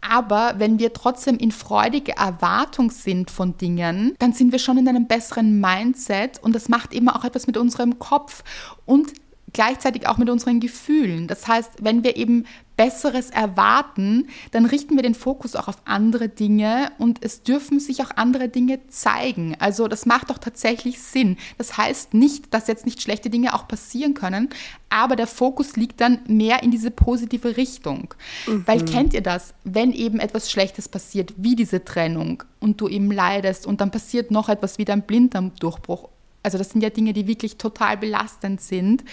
Aber 0.00 0.54
wenn 0.56 0.78
wir 0.78 0.94
trotzdem 0.94 1.36
in 1.36 1.52
freudiger 1.52 2.14
Erwartung 2.14 2.90
sind 2.90 3.30
von 3.30 3.58
Dingen, 3.58 4.14
dann 4.18 4.32
sind 4.32 4.50
wir 4.50 4.58
schon 4.58 4.78
in 4.78 4.88
einem 4.88 5.06
besseren 5.06 5.60
Mindset 5.60 6.42
und 6.42 6.54
das 6.54 6.70
macht 6.70 6.94
eben 6.94 7.10
auch 7.10 7.24
etwas 7.24 7.46
mit 7.46 7.58
unserem 7.58 7.98
Kopf 7.98 8.42
und 8.86 9.12
gleichzeitig 9.52 10.06
auch 10.06 10.16
mit 10.16 10.30
unseren 10.30 10.60
Gefühlen. 10.60 11.26
Das 11.26 11.46
heißt, 11.46 11.70
wenn 11.82 12.02
wir 12.02 12.16
eben 12.16 12.46
Besseres 12.80 13.28
erwarten, 13.28 14.28
dann 14.52 14.64
richten 14.64 14.96
wir 14.96 15.02
den 15.02 15.14
Fokus 15.14 15.54
auch 15.54 15.68
auf 15.68 15.76
andere 15.84 16.30
Dinge 16.30 16.90
und 16.96 17.22
es 17.22 17.42
dürfen 17.42 17.78
sich 17.78 18.02
auch 18.02 18.10
andere 18.16 18.48
Dinge 18.48 18.78
zeigen. 18.88 19.54
Also 19.58 19.86
das 19.86 20.06
macht 20.06 20.30
doch 20.30 20.38
tatsächlich 20.38 20.98
Sinn. 20.98 21.36
Das 21.58 21.76
heißt 21.76 22.14
nicht, 22.14 22.54
dass 22.54 22.68
jetzt 22.68 22.86
nicht 22.86 23.02
schlechte 23.02 23.28
Dinge 23.28 23.52
auch 23.52 23.68
passieren 23.68 24.14
können, 24.14 24.48
aber 24.88 25.14
der 25.14 25.26
Fokus 25.26 25.76
liegt 25.76 26.00
dann 26.00 26.20
mehr 26.26 26.62
in 26.62 26.70
diese 26.70 26.90
positive 26.90 27.58
Richtung. 27.58 28.14
Mhm. 28.46 28.66
Weil 28.66 28.82
kennt 28.86 29.12
ihr 29.12 29.22
das, 29.22 29.52
wenn 29.62 29.92
eben 29.92 30.18
etwas 30.18 30.50
Schlechtes 30.50 30.88
passiert, 30.88 31.34
wie 31.36 31.56
diese 31.56 31.84
Trennung 31.84 32.44
und 32.60 32.80
du 32.80 32.88
eben 32.88 33.12
leidest 33.12 33.66
und 33.66 33.82
dann 33.82 33.90
passiert 33.90 34.30
noch 34.30 34.48
etwas 34.48 34.78
wie 34.78 34.86
dein 34.86 35.02
Blinddarmdurchbruch. 35.02 36.08
Also 36.42 36.56
das 36.56 36.70
sind 36.70 36.82
ja 36.82 36.88
Dinge, 36.88 37.12
die 37.12 37.26
wirklich 37.26 37.58
total 37.58 37.98
belastend 37.98 38.62
sind 38.62 39.04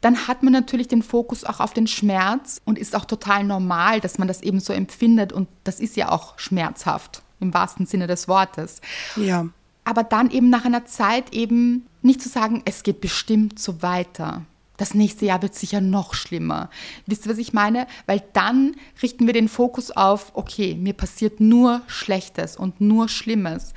dann 0.00 0.28
hat 0.28 0.42
man 0.42 0.52
natürlich 0.52 0.88
den 0.88 1.02
Fokus 1.02 1.44
auch 1.44 1.60
auf 1.60 1.74
den 1.74 1.86
Schmerz 1.86 2.60
und 2.64 2.78
ist 2.78 2.96
auch 2.96 3.04
total 3.04 3.44
normal, 3.44 4.00
dass 4.00 4.18
man 4.18 4.28
das 4.28 4.42
eben 4.42 4.60
so 4.60 4.72
empfindet 4.72 5.32
und 5.32 5.48
das 5.64 5.80
ist 5.80 5.96
ja 5.96 6.10
auch 6.10 6.38
schmerzhaft 6.38 7.22
im 7.38 7.52
wahrsten 7.52 7.86
Sinne 7.86 8.06
des 8.06 8.28
Wortes. 8.28 8.80
Ja. 9.16 9.48
Aber 9.84 10.04
dann 10.04 10.30
eben 10.30 10.50
nach 10.50 10.64
einer 10.64 10.84
Zeit 10.86 11.32
eben 11.32 11.86
nicht 12.02 12.22
zu 12.22 12.28
sagen, 12.28 12.62
es 12.64 12.82
geht 12.82 13.00
bestimmt 13.00 13.58
so 13.58 13.82
weiter. 13.82 14.42
Das 14.76 14.94
nächste 14.94 15.26
Jahr 15.26 15.42
wird 15.42 15.54
sicher 15.54 15.82
noch 15.82 16.14
schlimmer. 16.14 16.70
Wisst 17.04 17.26
ihr, 17.26 17.32
was 17.32 17.38
ich 17.38 17.52
meine? 17.52 17.86
Weil 18.06 18.22
dann 18.32 18.76
richten 19.02 19.26
wir 19.26 19.34
den 19.34 19.48
Fokus 19.48 19.90
auf, 19.90 20.32
okay, 20.34 20.74
mir 20.74 20.94
passiert 20.94 21.38
nur 21.38 21.82
Schlechtes 21.86 22.56
und 22.56 22.80
nur 22.80 23.10
Schlimmes. 23.10 23.74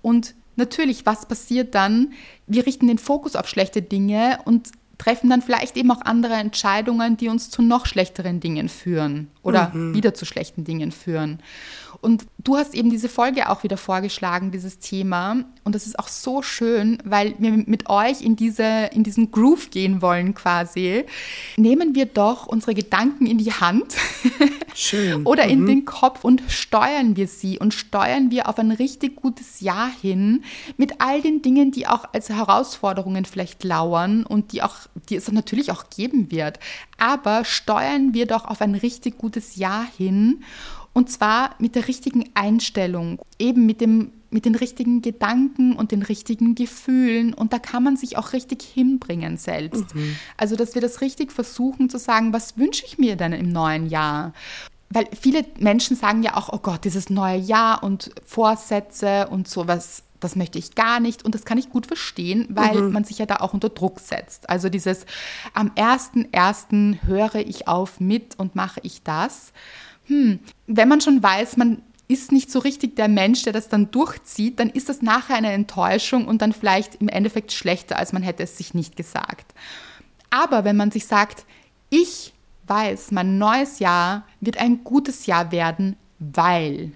Und 0.00 0.34
natürlich, 0.56 1.04
was 1.04 1.26
passiert 1.26 1.74
dann? 1.74 2.14
Wir 2.46 2.64
richten 2.64 2.86
den 2.86 2.96
Fokus 2.96 3.36
auf 3.36 3.48
schlechte 3.48 3.82
Dinge 3.82 4.38
und 4.46 4.70
treffen 4.98 5.30
dann 5.30 5.42
vielleicht 5.42 5.76
eben 5.76 5.90
auch 5.90 6.02
andere 6.02 6.34
Entscheidungen, 6.34 7.16
die 7.16 7.28
uns 7.28 7.50
zu 7.50 7.62
noch 7.62 7.86
schlechteren 7.86 8.40
Dingen 8.40 8.68
führen 8.68 9.30
oder 9.46 9.70
mhm. 9.72 9.94
wieder 9.94 10.12
zu 10.12 10.24
schlechten 10.24 10.64
Dingen 10.64 10.92
führen. 10.92 11.40
Und 12.00 12.26
du 12.38 12.56
hast 12.56 12.74
eben 12.74 12.90
diese 12.90 13.08
Folge 13.08 13.48
auch 13.48 13.62
wieder 13.62 13.76
vorgeschlagen, 13.76 14.50
dieses 14.50 14.78
Thema. 14.78 15.44
Und 15.64 15.74
das 15.74 15.86
ist 15.86 15.98
auch 15.98 16.08
so 16.08 16.42
schön, 16.42 16.98
weil 17.04 17.34
wir 17.38 17.50
mit 17.50 17.88
euch 17.88 18.22
in, 18.22 18.36
diese, 18.36 18.90
in 18.92 19.02
diesen 19.02 19.30
Groove 19.30 19.70
gehen 19.70 20.02
wollen 20.02 20.34
quasi. 20.34 21.04
Nehmen 21.56 21.94
wir 21.94 22.06
doch 22.06 22.46
unsere 22.46 22.74
Gedanken 22.74 23.26
in 23.26 23.38
die 23.38 23.52
Hand 23.52 23.94
schön. 24.74 25.22
oder 25.24 25.44
in 25.44 25.62
mhm. 25.62 25.66
den 25.66 25.84
Kopf 25.84 26.24
und 26.24 26.42
steuern 26.48 27.16
wir 27.16 27.28
sie 27.28 27.58
und 27.58 27.72
steuern 27.72 28.30
wir 28.30 28.48
auf 28.48 28.58
ein 28.58 28.72
richtig 28.72 29.16
gutes 29.16 29.60
Jahr 29.60 29.90
hin 30.00 30.44
mit 30.76 31.00
all 31.00 31.22
den 31.22 31.42
Dingen, 31.42 31.70
die 31.70 31.86
auch 31.86 32.04
als 32.12 32.28
Herausforderungen 32.28 33.24
vielleicht 33.24 33.64
lauern 33.64 34.24
und 34.24 34.52
die, 34.52 34.62
auch, 34.62 34.76
die 35.08 35.16
es 35.16 35.30
natürlich 35.32 35.72
auch 35.72 35.90
geben 35.90 36.30
wird. 36.30 36.58
Aber 36.98 37.44
steuern 37.44 38.14
wir 38.14 38.26
doch 38.26 38.44
auf 38.44 38.60
ein 38.60 38.74
richtig 38.74 39.18
gutes 39.18 39.35
Jahr 39.56 39.86
hin 39.96 40.42
und 40.96 41.10
zwar 41.10 41.54
mit 41.58 41.74
der 41.74 41.88
richtigen 41.88 42.24
Einstellung, 42.32 43.20
eben 43.38 43.66
mit, 43.66 43.82
dem, 43.82 44.12
mit 44.30 44.46
den 44.46 44.54
richtigen 44.54 45.02
Gedanken 45.02 45.74
und 45.74 45.92
den 45.92 46.00
richtigen 46.00 46.54
Gefühlen. 46.54 47.34
Und 47.34 47.52
da 47.52 47.58
kann 47.58 47.82
man 47.82 47.98
sich 47.98 48.16
auch 48.16 48.32
richtig 48.32 48.62
hinbringen 48.62 49.36
selbst. 49.36 49.94
Mhm. 49.94 50.16
Also, 50.38 50.56
dass 50.56 50.74
wir 50.74 50.80
das 50.80 51.02
richtig 51.02 51.32
versuchen 51.32 51.90
zu 51.90 51.98
sagen, 51.98 52.32
was 52.32 52.56
wünsche 52.56 52.86
ich 52.86 52.96
mir 52.96 53.16
denn 53.16 53.34
im 53.34 53.50
neuen 53.50 53.90
Jahr? 53.90 54.32
Weil 54.88 55.06
viele 55.20 55.44
Menschen 55.58 55.96
sagen 55.96 56.22
ja 56.22 56.34
auch, 56.34 56.50
oh 56.50 56.60
Gott, 56.60 56.86
dieses 56.86 57.10
neue 57.10 57.40
Jahr 57.40 57.82
und 57.82 58.10
Vorsätze 58.24 59.28
und 59.28 59.48
sowas, 59.48 60.02
das 60.20 60.36
möchte 60.36 60.58
ich 60.58 60.74
gar 60.74 61.00
nicht. 61.00 61.24
Und 61.24 61.34
das 61.34 61.44
kann 61.44 61.58
ich 61.58 61.70
gut 61.70 61.86
verstehen, 61.86 62.46
weil 62.48 62.82
mhm. 62.82 62.92
man 62.92 63.04
sich 63.04 63.18
ja 63.18 63.26
da 63.26 63.36
auch 63.36 63.54
unter 63.54 63.68
Druck 63.68 64.00
setzt. 64.00 64.48
Also 64.48 64.68
dieses 64.68 65.06
am 65.54 65.70
1.1. 65.70 67.02
höre 67.06 67.36
ich 67.36 67.68
auf 67.68 68.00
mit 68.00 68.38
und 68.38 68.54
mache 68.54 68.80
ich 68.82 69.02
das 69.02 69.52
hm, 70.06 70.40
wenn 70.66 70.88
man 70.88 71.00
schon 71.00 71.22
weiß, 71.22 71.56
man 71.56 71.82
ist 72.08 72.30
nicht 72.30 72.50
so 72.50 72.60
richtig 72.60 72.94
der 72.96 73.08
Mensch, 73.08 73.42
der 73.42 73.52
das 73.52 73.68
dann 73.68 73.90
durchzieht, 73.90 74.60
dann 74.60 74.70
ist 74.70 74.88
das 74.88 75.02
nachher 75.02 75.36
eine 75.36 75.52
Enttäuschung 75.52 76.28
und 76.28 76.40
dann 76.40 76.52
vielleicht 76.52 76.96
im 76.96 77.08
Endeffekt 77.08 77.52
schlechter, 77.52 77.98
als 77.98 78.12
man 78.12 78.22
hätte 78.22 78.44
es 78.44 78.56
sich 78.56 78.74
nicht 78.74 78.96
gesagt. 78.96 79.52
Aber 80.30 80.64
wenn 80.64 80.76
man 80.76 80.92
sich 80.92 81.06
sagt, 81.06 81.44
ich 81.90 82.32
weiß, 82.68 83.10
mein 83.10 83.38
neues 83.38 83.80
Jahr 83.80 84.24
wird 84.40 84.58
ein 84.58 84.84
gutes 84.84 85.26
Jahr 85.26 85.50
werden, 85.50 85.96
weil. 86.18 86.92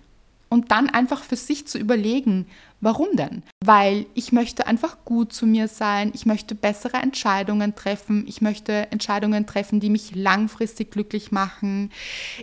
Und 0.48 0.70
dann 0.72 0.88
einfach 0.90 1.22
für 1.22 1.36
sich 1.36 1.66
zu 1.66 1.78
überlegen, 1.78 2.46
Warum 2.82 3.08
denn? 3.14 3.42
Weil 3.62 4.06
ich 4.14 4.32
möchte 4.32 4.66
einfach 4.66 5.04
gut 5.04 5.34
zu 5.34 5.46
mir 5.46 5.68
sein, 5.68 6.12
ich 6.14 6.24
möchte 6.24 6.54
bessere 6.54 6.96
Entscheidungen 6.96 7.74
treffen, 7.74 8.24
ich 8.26 8.40
möchte 8.40 8.90
Entscheidungen 8.90 9.46
treffen, 9.46 9.80
die 9.80 9.90
mich 9.90 10.14
langfristig 10.14 10.90
glücklich 10.90 11.30
machen. 11.30 11.90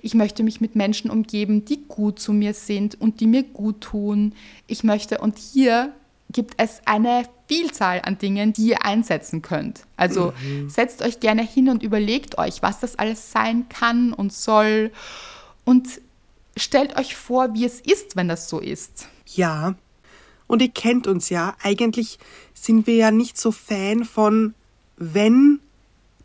Ich 0.03 0.13
möchte 0.13 0.43
mich 0.43 0.61
mit 0.61 0.75
Menschen 0.75 1.09
umgeben, 1.09 1.65
die 1.65 1.87
gut 1.87 2.19
zu 2.19 2.33
mir 2.33 2.53
sind 2.53 2.99
und 3.01 3.19
die 3.19 3.27
mir 3.27 3.43
gut 3.43 3.81
tun. 3.81 4.33
Ich 4.67 4.83
möchte, 4.83 5.17
und 5.17 5.39
hier 5.39 5.93
gibt 6.31 6.53
es 6.57 6.81
eine 6.85 7.23
Vielzahl 7.47 8.01
an 8.03 8.19
Dingen, 8.19 8.53
die 8.53 8.69
ihr 8.69 8.85
einsetzen 8.85 9.41
könnt. 9.41 9.85
Also 9.95 10.33
mhm. 10.43 10.69
setzt 10.69 11.01
euch 11.01 11.19
gerne 11.19 11.41
hin 11.41 11.69
und 11.69 11.81
überlegt 11.81 12.37
euch, 12.37 12.61
was 12.61 12.79
das 12.79 12.99
alles 12.99 13.31
sein 13.31 13.69
kann 13.69 14.13
und 14.13 14.33
soll. 14.33 14.91
Und 15.65 16.01
stellt 16.57 16.97
euch 16.97 17.15
vor, 17.15 17.55
wie 17.55 17.65
es 17.65 17.79
ist, 17.79 18.15
wenn 18.15 18.27
das 18.27 18.49
so 18.49 18.59
ist. 18.59 19.07
Ja, 19.25 19.75
und 20.47 20.61
ihr 20.61 20.69
kennt 20.69 21.07
uns 21.07 21.29
ja, 21.29 21.55
eigentlich 21.61 22.19
sind 22.53 22.87
wir 22.87 22.95
ja 22.95 23.11
nicht 23.11 23.37
so 23.37 23.51
Fan 23.51 24.05
von 24.05 24.53
wenn, 24.97 25.59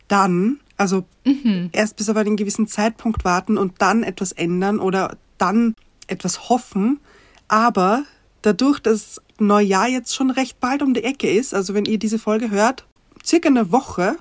dann, 0.09 0.61
also 0.77 1.05
mhm. 1.25 1.71
erst 1.73 1.97
bis 1.97 2.09
auf 2.09 2.17
einen 2.17 2.37
gewissen 2.37 2.67
Zeitpunkt 2.67 3.25
warten 3.25 3.59
und 3.59 3.81
dann 3.83 4.03
etwas 4.03 4.33
ändern 4.33 4.79
oder 4.79 5.17
dann 5.39 5.75
etwas 6.07 6.49
hoffen. 6.49 7.01
Aber 7.49 8.05
dadurch, 8.43 8.81
dass 8.81 9.21
Neujahr 9.39 9.89
jetzt 9.89 10.15
schon 10.15 10.31
recht 10.31 10.61
bald 10.61 10.83
um 10.83 10.95
die 10.95 11.05
Ecke 11.05 11.31
ist, 11.31 11.55
also 11.55 11.75
wenn 11.75 11.85
ihr 11.85 11.99
diese 11.99 12.19
Folge 12.19 12.51
hört, 12.51 12.87
circa 13.25 13.49
eine 13.49 13.73
Woche, 13.73 14.17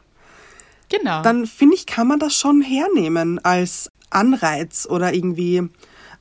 genau. 0.89 1.21
dann 1.21 1.45
finde 1.45 1.75
ich, 1.75 1.85
kann 1.85 2.07
man 2.07 2.19
das 2.19 2.35
schon 2.35 2.61
hernehmen 2.61 3.39
als 3.39 3.89
Anreiz 4.09 4.87
oder 4.89 5.13
irgendwie 5.13 5.63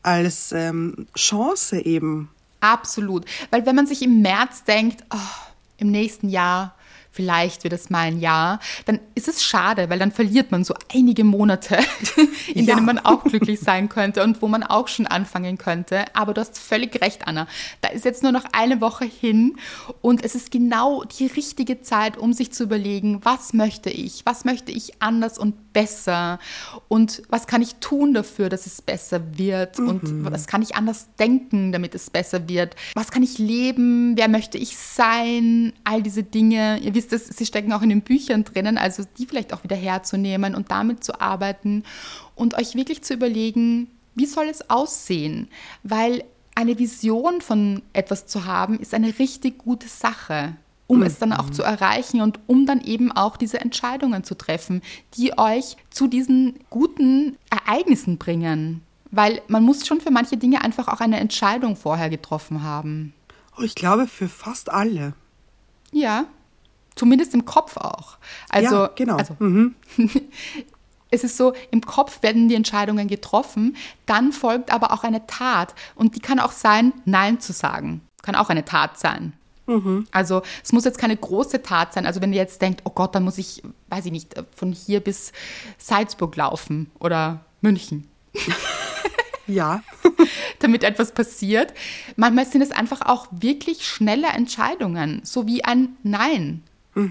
als 0.03 0.53
ähm, 0.53 1.07
Chance 1.17 1.85
eben. 1.85 2.31
Absolut. 2.61 3.25
Weil 3.51 3.67
wenn 3.67 3.77
man 3.77 3.87
sich 3.87 4.03
im 4.03 4.23
März 4.23 4.65
denkt, 4.65 5.05
oh, 5.13 5.17
im 5.79 5.91
nächsten 5.91 6.29
Jahr 6.29 6.75
vielleicht 7.13 7.65
wird 7.65 7.73
es 7.73 7.91
mal 7.91 8.07
ein 8.07 8.21
Jahr, 8.21 8.61
dann 8.87 9.01
ist 9.15 9.29
es 9.29 9.43
schade, 9.43 9.91
weil 9.91 9.99
dann 9.99 10.13
verliert 10.13 10.51
man 10.51 10.65
so 10.65 10.75
einige 10.93 11.25
Monate, 11.25 11.79
in 12.55 12.65
ja. 12.67 12.75
denen 12.75 12.87
man 12.87 12.99
auch 12.99 13.25
glücklich 13.25 13.61
sein 13.61 13.89
könnte 13.89 14.23
und 14.23 14.41
wo 14.43 14.49
man 14.49 14.63
auch 14.63 14.89
schon 14.89 15.07
anfangen 15.07 15.59
könnte. 15.59 16.05
Aber 16.15 16.35
du 16.35 16.41
hast 16.41 16.59
völlig 16.59 17.01
recht, 17.03 17.27
Anna. 17.27 17.47
Da 17.81 17.89
ist 17.89 18.05
jetzt 18.05 18.23
nur 18.23 18.33
noch 18.33 18.45
eine 18.53 18.81
Woche 18.81 19.05
hin 19.05 19.57
und 20.01 20.25
es 20.25 20.35
ist 20.35 20.51
genau 20.51 21.05
die 21.05 21.27
richtige 21.27 21.83
Zeit, 21.83 22.17
um 22.17 22.33
sich 22.33 22.53
zu 22.53 22.65
überlegen, 22.65 23.21
was 23.25 23.53
möchte 23.53 23.91
ich, 23.91 24.25
was 24.25 24.45
möchte 24.45 24.73
ich 24.73 25.03
anders 25.03 25.39
und 25.39 25.70
besser 25.73 26.39
und 26.89 27.23
was 27.29 27.47
kann 27.47 27.63
ich 27.63 27.77
tun 27.77 28.15
dafür, 28.15 28.49
dass 28.49 28.67
es 28.67 28.83
besser 28.83 29.39
wird 29.39 29.79
mhm. 29.79 29.89
und 29.89 30.25
was 30.25 30.47
kann 30.47 30.63
ich 30.63 30.75
anders 30.75 31.09
denken, 31.19 31.73
damit 31.73 31.95
es 31.95 32.11
besser 32.11 32.49
wird, 32.49 32.77
was 32.95 33.11
kann 33.11 33.23
ich 33.23 33.39
leben, 33.39 34.17
wer 34.17 34.29
möchte 34.29 34.59
ich 34.59 34.77
sein, 34.77 35.73
all 35.85 36.03
diese 36.03 36.23
Dinge. 36.23 36.79
Ihr 36.79 36.95
wisst 36.95 37.13
es, 37.13 37.29
sie 37.29 37.47
stecken 37.47 37.73
auch 37.73 37.83
in 37.83 37.91
den 37.91 38.03
Büchern 38.03 38.45
drinnen, 38.45 38.79
also 38.79 39.05
die 39.19 39.27
vielleicht 39.27 39.53
auch 39.53 39.65
wieder 39.65 39.77
herzunehmen 39.77 40.55
und 40.55 40.71
damit 40.71 41.05
zu 41.05 41.21
arbeiten 41.21 41.85
und 42.35 42.55
euch 42.55 42.75
wirklich 42.75 43.03
zu 43.03 43.15
überlegen, 43.15 43.89
wie 44.15 44.27
soll 44.27 44.49
es 44.49 44.69
aussehen? 44.71 45.49
Weil 45.83 46.25
eine 46.55 46.79
Vision 46.79 47.41
von 47.41 47.83
etwas 47.93 48.27
zu 48.27 48.45
haben, 48.45 48.79
ist 48.79 48.93
eine 48.93 49.19
richtig 49.19 49.59
gute 49.59 49.89
Sache, 49.89 50.57
um 50.91 50.99
mhm. 50.99 51.05
es 51.05 51.19
dann 51.19 51.33
auch 51.33 51.51
zu 51.51 51.63
erreichen 51.63 52.21
und 52.21 52.41
um 52.47 52.67
dann 52.67 52.81
eben 52.81 53.13
auch 53.13 53.37
diese 53.37 53.61
Entscheidungen 53.61 54.25
zu 54.25 54.35
treffen, 54.37 54.83
die 55.15 55.39
euch 55.39 55.77
zu 55.91 56.09
diesen 56.09 56.59
guten 56.69 57.37
Ereignissen 57.51 58.19
bringen. 58.19 58.83
Weil 59.11 59.41
man 59.49 59.63
muss 59.65 59.87
schon 59.87 60.01
für 60.01 60.11
manche 60.11 60.37
Dinge 60.37 60.63
einfach 60.63 60.89
auch 60.89 61.01
eine 61.01 61.19
Entscheidung 61.19 61.77
vorher 61.77 62.11
getroffen 62.11 62.63
haben. 62.63 63.15
Oh, 63.57 63.63
ich 63.63 63.75
glaube 63.75 64.07
für 64.07 64.29
fast 64.29 64.71
alle. 64.71 65.15
Ja, 65.93 66.27
Zumindest 66.97 67.33
im 67.33 67.47
Kopf 67.47 67.77
auch. 67.79 68.19
Also, 68.49 68.77
ja, 68.77 68.91
genau. 68.95 69.17
Also, 69.17 69.35
mhm. 69.39 69.75
es 71.11 71.25
ist 71.25 71.37
so, 71.37 71.55
im 71.71 71.81
Kopf 71.81 72.23
werden 72.23 72.49
die 72.49 72.55
Entscheidungen 72.55 73.09
getroffen, 73.09 73.77
dann 74.05 74.33
folgt 74.33 74.71
aber 74.71 74.93
auch 74.93 75.03
eine 75.03 75.27
Tat. 75.27 75.75
Und 75.95 76.15
die 76.15 76.21
kann 76.21 76.39
auch 76.41 76.53
sein, 76.53 76.93
Nein 77.07 77.41
zu 77.41 77.55
sagen. 77.55 78.03
Kann 78.23 78.35
auch 78.35 78.51
eine 78.51 78.67
Tat 78.67 78.99
sein. 78.99 79.33
Mhm. 79.71 80.07
Also 80.11 80.43
es 80.65 80.73
muss 80.73 80.85
jetzt 80.85 80.99
keine 80.99 81.17
große 81.17 81.63
Tat 81.63 81.93
sein. 81.93 82.07
Also 82.07 82.21
wenn 82.21 82.33
ihr 82.33 82.41
jetzt 82.41 82.61
denkt, 82.61 82.83
oh 82.85 82.91
Gott, 82.91 83.15
dann 83.15 83.23
muss 83.23 83.39
ich, 83.39 83.63
weiß 83.89 84.07
ich 84.07 84.13
nicht, 84.13 84.35
von 84.55 84.73
hier 84.73 85.01
bis 85.01 85.33
Salzburg 85.79 86.35
laufen 86.37 86.91
oder 86.99 87.45
München. 87.61 88.09
Ja. 89.47 89.83
damit 90.61 90.85
etwas 90.85 91.13
passiert. 91.13 91.75
Manchmal 92.15 92.47
sind 92.47 92.63
es 92.63 92.71
einfach 92.71 93.01
auch 93.03 93.27
wirklich 93.33 93.85
schnelle 93.85 94.29
Entscheidungen, 94.29 95.23
so 95.25 95.49
wie 95.49 95.65
ein 95.65 95.97
Nein 96.05 96.63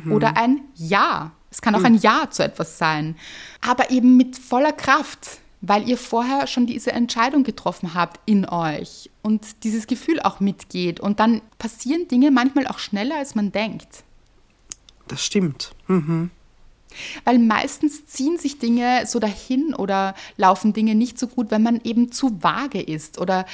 oder 0.09 0.37
ein 0.37 0.61
Ja. 0.75 1.31
Es 1.51 1.61
kann 1.61 1.73
auch 1.73 1.83
ein 1.83 1.95
Ja 1.95 2.29
zu 2.29 2.43
etwas 2.43 2.77
sein, 2.77 3.15
aber 3.59 3.89
eben 3.89 4.17
mit 4.17 4.37
voller 4.37 4.71
Kraft, 4.71 5.39
weil 5.61 5.87
ihr 5.89 5.97
vorher 5.97 6.47
schon 6.47 6.65
diese 6.65 6.91
Entscheidung 6.91 7.43
getroffen 7.43 7.93
habt 7.93 8.19
in 8.25 8.47
euch 8.47 9.09
und 9.21 9.63
dieses 9.63 9.87
Gefühl 9.87 10.19
auch 10.21 10.39
mitgeht. 10.39 10.99
Und 10.99 11.19
dann 11.19 11.41
passieren 11.57 12.07
Dinge 12.07 12.31
manchmal 12.31 12.67
auch 12.67 12.79
schneller, 12.79 13.17
als 13.17 13.35
man 13.35 13.51
denkt. 13.51 14.03
Das 15.07 15.25
stimmt. 15.25 15.71
Mhm. 15.87 16.31
Weil 17.23 17.39
meistens 17.39 18.05
ziehen 18.05 18.37
sich 18.37 18.59
Dinge 18.59 19.05
so 19.05 19.19
dahin 19.19 19.73
oder 19.73 20.15
laufen 20.37 20.73
Dinge 20.73 20.95
nicht 20.95 21.19
so 21.19 21.27
gut, 21.27 21.51
wenn 21.51 21.63
man 21.63 21.81
eben 21.83 22.11
zu 22.11 22.41
vage 22.41 22.81
ist 22.81 23.19
oder 23.19 23.45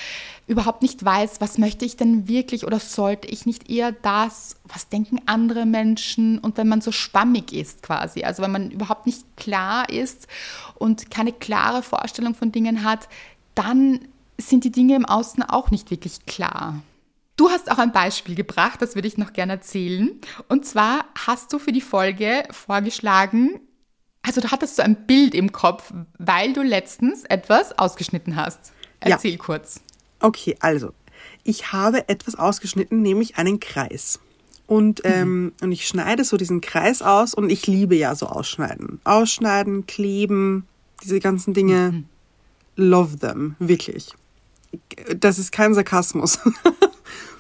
überhaupt 0.48 0.82
nicht 0.82 1.04
weiß, 1.04 1.42
was 1.42 1.58
möchte 1.58 1.86
ich 1.86 1.98
denn 1.98 2.28
wirklich 2.28 2.66
oder 2.66 2.80
sollte 2.80 3.28
ich 3.28 3.46
nicht 3.46 3.70
eher 3.70 3.92
das, 3.92 4.58
was 4.64 4.90
denken 4.90 5.20
andere 5.26 5.66
Menschen 5.66 6.38
und 6.40 6.58
wenn 6.58 6.68
man 6.68 6.82
so 6.82 6.92
schwammig 6.92 7.52
ist 7.52 7.82
quasi, 7.82 8.24
also 8.24 8.44
wenn 8.44 8.52
man 8.52 8.70
überhaupt 8.70 9.06
nicht 9.08 9.24
klar 9.38 9.90
ist 9.90 10.28
und 10.76 11.10
keine 11.10 11.34
klare 11.34 11.82
Vorstellung 11.82 12.36
von 12.36 12.52
Dingen 12.52 12.84
hat, 12.84 13.08
dann 13.56 14.00
sind 14.38 14.64
die 14.66 14.72
Dinge 14.72 14.96
im 14.96 15.06
Außen 15.06 15.44
auch 15.44 15.72
nicht 15.72 15.92
wirklich 15.92 16.26
klar. 16.26 16.82
Du 17.38 17.50
hast 17.50 17.70
auch 17.70 17.78
ein 17.78 17.92
Beispiel 17.92 18.36
gebracht, 18.36 18.82
das 18.82 18.96
würde 18.96 19.08
ich 19.08 19.18
noch 19.18 19.34
gerne 19.34 19.54
erzählen. 19.54 20.20
Und 20.48 20.66
zwar 20.66 21.06
hast 21.18 21.52
du 21.52 21.60
für 21.60 21.74
die 21.74 21.82
Folge 21.82 22.44
vorgeschlagen, 22.52 23.60
also 24.22 24.42
du 24.42 24.50
hattest 24.52 24.78
so 24.78 24.82
ein 24.82 25.06
Bild 25.06 25.36
im 25.36 25.52
Kopf, 25.52 25.94
weil 26.18 26.54
du 26.54 26.64
letztens 26.64 27.26
etwas 27.26 27.78
ausgeschnitten 27.78 28.36
hast. 28.36 28.74
Erzähl 29.00 29.34
ja. 29.34 29.38
kurz. 29.38 29.82
Okay, 30.20 30.56
also 30.62 30.94
ich 31.44 31.72
habe 31.74 32.10
etwas 32.10 32.36
ausgeschnitten, 32.36 33.02
nämlich 33.02 33.38
einen 33.38 33.60
Kreis. 33.60 34.20
Und, 34.66 35.04
mhm. 35.04 35.12
ähm, 35.12 35.54
und 35.62 35.72
ich 35.72 35.88
schneide 35.88 36.24
so 36.24 36.38
diesen 36.38 36.60
Kreis 36.62 37.04
aus 37.04 37.36
und 37.36 37.52
ich 37.52 37.68
liebe 37.68 37.96
ja 37.96 38.16
so 38.16 38.26
Ausschneiden. 38.26 39.00
Ausschneiden, 39.04 39.86
kleben, 39.86 40.66
diese 41.04 41.20
ganzen 41.20 41.54
Dinge. 41.54 41.92
Mhm. 41.92 42.06
Love 42.78 43.20
them, 43.20 43.56
wirklich. 43.60 44.12
Das 45.20 45.38
ist 45.38 45.52
kein 45.52 45.74
Sarkasmus. 45.76 46.40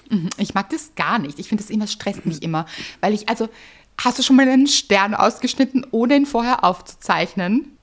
Mhm, 0.09 0.29
ich 0.37 0.53
mag 0.53 0.69
das 0.69 0.93
gar 0.95 1.19
nicht. 1.19 1.39
Ich 1.39 1.49
finde 1.49 1.63
das 1.63 1.71
immer, 1.71 1.87
stresst 1.87 2.25
mich 2.25 2.41
immer. 2.41 2.65
Weil 3.01 3.13
ich, 3.13 3.29
also, 3.29 3.49
hast 3.97 4.19
du 4.19 4.23
schon 4.23 4.35
mal 4.35 4.47
einen 4.47 4.67
Stern 4.67 5.13
ausgeschnitten, 5.13 5.85
ohne 5.91 6.15
ihn 6.15 6.25
vorher 6.25 6.63
aufzuzeichnen? 6.63 7.75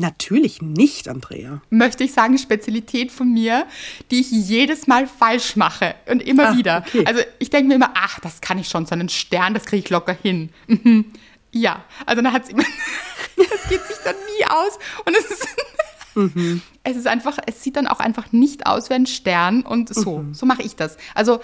Natürlich 0.00 0.62
nicht, 0.62 1.08
Andrea. 1.08 1.60
Möchte 1.68 2.04
ich 2.04 2.12
sagen, 2.12 2.38
Spezialität 2.38 3.12
von 3.12 3.32
mir, 3.32 3.66
die 4.10 4.20
ich 4.20 4.30
jedes 4.30 4.86
Mal 4.86 5.06
falsch 5.06 5.56
mache 5.56 5.94
und 6.06 6.22
immer 6.22 6.50
ah, 6.50 6.56
wieder. 6.56 6.84
Okay. 6.86 7.04
Also 7.06 7.20
ich 7.38 7.50
denke 7.50 7.68
mir 7.68 7.74
immer, 7.74 7.92
ach, 7.94 8.18
das 8.20 8.40
kann 8.40 8.58
ich 8.58 8.68
schon, 8.68 8.86
so 8.86 8.92
einen 8.92 9.10
Stern, 9.10 9.52
das 9.52 9.66
kriege 9.66 9.84
ich 9.84 9.90
locker 9.90 10.14
hin. 10.14 10.50
Mhm. 10.68 11.06
Ja, 11.52 11.84
also 12.06 12.22
dann 12.22 12.32
hat 12.32 12.44
es 12.44 12.48
immer, 12.48 12.62
das 13.36 13.68
geht 13.68 13.82
sich 13.82 13.98
dann 14.04 14.14
nie 14.14 14.44
aus 14.46 14.78
und 15.04 15.16
es 15.16 15.30
ist, 15.30 15.48
mhm. 16.14 16.62
es 16.82 16.96
ist 16.96 17.06
einfach, 17.06 17.38
es 17.46 17.62
sieht 17.62 17.76
dann 17.76 17.86
auch 17.86 18.00
einfach 18.00 18.32
nicht 18.32 18.66
aus 18.66 18.88
wie 18.88 18.94
ein 18.94 19.06
Stern 19.06 19.62
und 19.62 19.94
so, 19.94 20.20
mhm. 20.20 20.34
so 20.34 20.46
mache 20.46 20.62
ich 20.62 20.76
das. 20.76 20.96
Also 21.14 21.40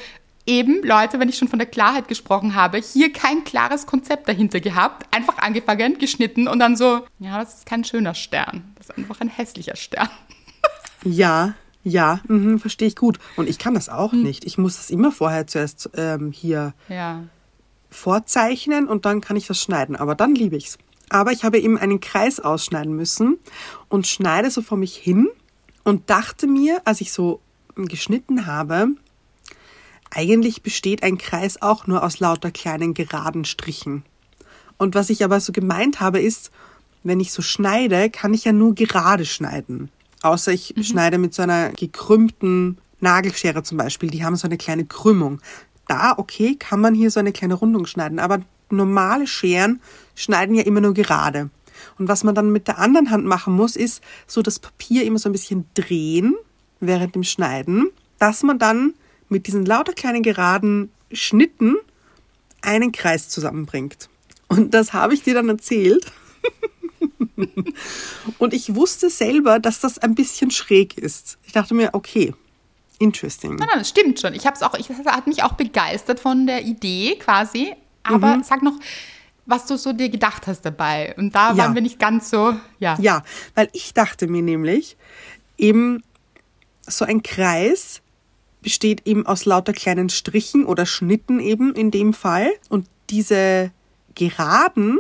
eben, 0.47 0.83
Leute, 0.83 1.21
wenn 1.21 1.29
ich 1.29 1.37
schon 1.37 1.49
von 1.49 1.59
der 1.59 1.69
Klarheit 1.69 2.09
gesprochen 2.09 2.55
habe, 2.55 2.79
hier 2.79 3.13
kein 3.13 3.45
klares 3.45 3.87
Konzept 3.87 4.29
dahinter 4.29 4.61
gehabt, 4.61 5.07
einfach 5.15 5.39
angefangen, 5.39 5.99
geschnitten 5.99 6.49
und 6.49 6.59
dann 6.59 6.77
so, 6.77 7.07
ja, 7.19 7.39
das 7.39 7.59
ist 7.59 7.67
kein 7.67 7.85
schöner 7.85 8.15
Stern, 8.15 8.73
das 8.77 8.89
ist 8.89 8.97
einfach 8.97 9.21
ein 9.21 9.29
hässlicher 9.29 9.77
Stern. 9.77 10.09
Ja, 11.05 11.55
ja, 11.85 12.19
mh, 12.27 12.59
verstehe 12.59 12.89
ich 12.89 12.97
gut. 12.97 13.21
Und 13.37 13.49
ich 13.49 13.61
kann 13.61 13.75
das 13.75 13.89
auch 13.89 14.11
hm. 14.11 14.25
nicht. 14.25 14.45
Ich 14.45 14.59
muss 14.59 14.77
das 14.77 14.91
immer 14.91 15.13
vorher 15.13 15.47
zuerst 15.47 15.89
ähm, 15.95 16.33
hier 16.33 16.75
ja. 16.89 17.23
vorzeichnen 17.91 18.89
und 18.89 19.05
dann 19.05 19.21
kann 19.21 19.37
ich 19.37 19.47
das 19.47 19.61
schneiden. 19.61 19.95
Aber 19.95 20.17
dann 20.17 20.35
liebe 20.35 20.57
ich 20.57 20.67
es. 20.67 20.79
Aber 21.11 21.31
ich 21.31 21.45
habe 21.45 21.61
eben 21.61 21.79
einen 21.79 22.01
Kreis 22.01 22.41
ausschneiden 22.41 22.97
müssen 22.97 23.39
und 23.89 24.09
schneide 24.09 24.51
so 24.51 24.63
vor 24.63 24.77
mich 24.77 24.97
hin 24.97 25.29
und 25.85 26.11
dachte 26.11 26.49
mir, 26.49 26.83
als 26.85 27.01
ich 27.01 27.13
so 27.13 27.41
geschnitten 27.77 28.47
habe, 28.47 28.89
eigentlich 30.17 30.63
besteht 30.63 31.03
ein 31.03 31.19
Kreis 31.19 31.61
auch 31.61 31.87
nur 31.87 32.03
aus 32.03 32.21
lauter 32.21 32.51
kleinen 32.51 32.95
geraden 32.95 33.45
Strichen. 33.45 34.03
Und 34.79 34.95
was 34.95 35.11
ich 35.11 35.23
aber 35.25 35.41
so 35.41 35.53
gemeint 35.53 36.01
habe, 36.01 36.21
ist, 36.21 36.51
wenn 37.03 37.21
ich 37.21 37.33
so 37.33 37.43
schneide, 37.43 38.11
kann 38.11 38.35
ich 38.35 38.45
ja 38.45 38.53
nur 38.53 38.75
gerade 38.75 39.27
schneiden. 39.27 39.91
Außer 40.23 40.53
ich 40.53 40.75
mhm. 40.75 40.83
schneide 40.83 41.19
mit 41.19 41.35
so 41.35 41.43
einer 41.43 41.71
gekrümmten 41.71 42.79
Nagelschere 43.01 43.63
zum 43.63 43.79
Beispiel. 43.79 44.11
Die 44.11 44.25
haben 44.25 44.37
so 44.37 44.49
eine 44.49 44.57
kleine 44.57 44.87
Krümmung. 44.87 45.41
Da, 45.87 46.15
okay, 46.17 46.57
kann 46.57 46.81
man 46.81 46.95
hier 46.95 47.11
so 47.11 47.21
eine 47.21 47.33
kleine 47.33 47.55
Rundung 47.55 47.87
schneiden. 47.87 48.19
Aber 48.19 48.41
normale 48.71 49.27
Scheren 49.27 49.81
schneiden 50.15 50.57
ja 50.57 50.63
immer 50.65 50.81
nur 50.81 50.95
gerade. 50.95 51.51
Und 51.99 52.09
was 52.09 52.25
man 52.25 52.35
dann 52.35 52.51
mit 52.51 52.69
der 52.69 52.79
anderen 52.79 53.11
Hand 53.11 53.27
machen 53.27 53.55
muss, 53.55 53.77
ist 53.77 54.03
so 54.27 54.41
das 54.41 54.59
Papier 54.59 55.05
immer 55.05 55.19
so 55.19 55.29
ein 55.29 55.33
bisschen 55.33 55.67
drehen 55.75 56.35
während 56.81 57.15
dem 57.15 57.23
Schneiden, 57.23 57.91
dass 58.19 58.43
man 58.43 58.59
dann 58.59 58.95
mit 59.29 59.47
diesen 59.47 59.67
lauter 59.67 59.93
kleinen 59.93 60.23
geraden 60.23 60.91
Schnitten 61.13 61.77
einen 62.63 62.93
Kreis 62.93 63.29
zusammenbringt. 63.29 64.09
Und 64.49 64.75
das 64.75 64.93
habe 64.93 65.15
ich 65.15 65.23
dir 65.23 65.35
dann 65.35 65.49
erzählt. 65.49 66.07
und 68.39 68.55
ich 68.55 68.75
wusste 68.75 69.11
selber, 69.11 69.59
dass 69.59 69.81
das 69.81 69.99
ein 69.99 70.15
bisschen 70.15 70.51
schräg 70.51 70.99
ist. 70.99 71.39
Ich 71.45 71.53
dachte 71.53 71.75
mir, 71.75 71.91
okay, 71.93 72.35
interesting. 72.99 73.57
Nein, 73.57 73.69
nein, 73.69 73.79
das 73.79 73.89
stimmt 73.89 74.21
schon. 74.21 74.35
Ich 74.35 74.47
habe 74.47 74.57
es 74.57 74.63
auch, 74.63 74.75
ich 74.75 74.89
hat 74.91 75.27
mich 75.27 75.43
auch 75.43 75.53
begeistert 75.53 76.21
von 76.21 76.47
der 76.47 76.65
Idee 76.65 77.17
quasi. 77.17 77.75
Aber 78.03 78.37
mhm. 78.37 78.43
sag 78.43 78.63
noch, 78.63 78.79
was 79.47 79.67
du 79.67 79.77
so 79.77 79.93
dir 79.93 80.09
gedacht 80.09 80.47
hast 80.47 80.63
dabei. 80.63 81.15
Und 81.17 81.35
da 81.35 81.51
ja. 81.51 81.59
waren 81.59 81.75
wir 81.75 81.83
nicht 81.83 81.99
ganz 81.99 82.31
so, 82.31 82.57
ja. 82.79 82.97
Ja, 83.01 83.23
weil 83.55 83.69
ich 83.73 83.95
dachte 83.95 84.27
mir 84.27 84.43
nämlich, 84.43 84.97
eben 85.59 86.03
so 86.87 87.05
ein 87.05 87.23
Kreis 87.23 88.01
besteht 88.63 89.07
eben 89.07 89.27
aus 89.27 89.45
lauter 89.45 89.73
kleinen 89.73 90.09
Strichen 90.09 90.65
oder 90.65 90.87
Schnitten 90.87 91.41
eben 91.41 91.75
in 91.75 91.91
dem 91.91 92.13
Fall. 92.13 92.51
Und 92.69 92.87
diese 93.11 93.71
Geraden 94.15 94.99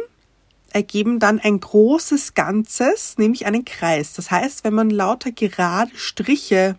ergeben 0.73 1.19
dann 1.19 1.39
ein 1.39 1.59
großes 1.59 2.35
Ganzes, 2.35 3.17
nämlich 3.19 3.47
einen 3.47 3.65
Kreis. 3.65 4.13
Das 4.13 4.31
heißt, 4.31 4.65
wenn 4.65 4.75
man 4.75 4.91
lauter 4.91 5.33
gerade 5.33 5.91
Striche 5.97 6.77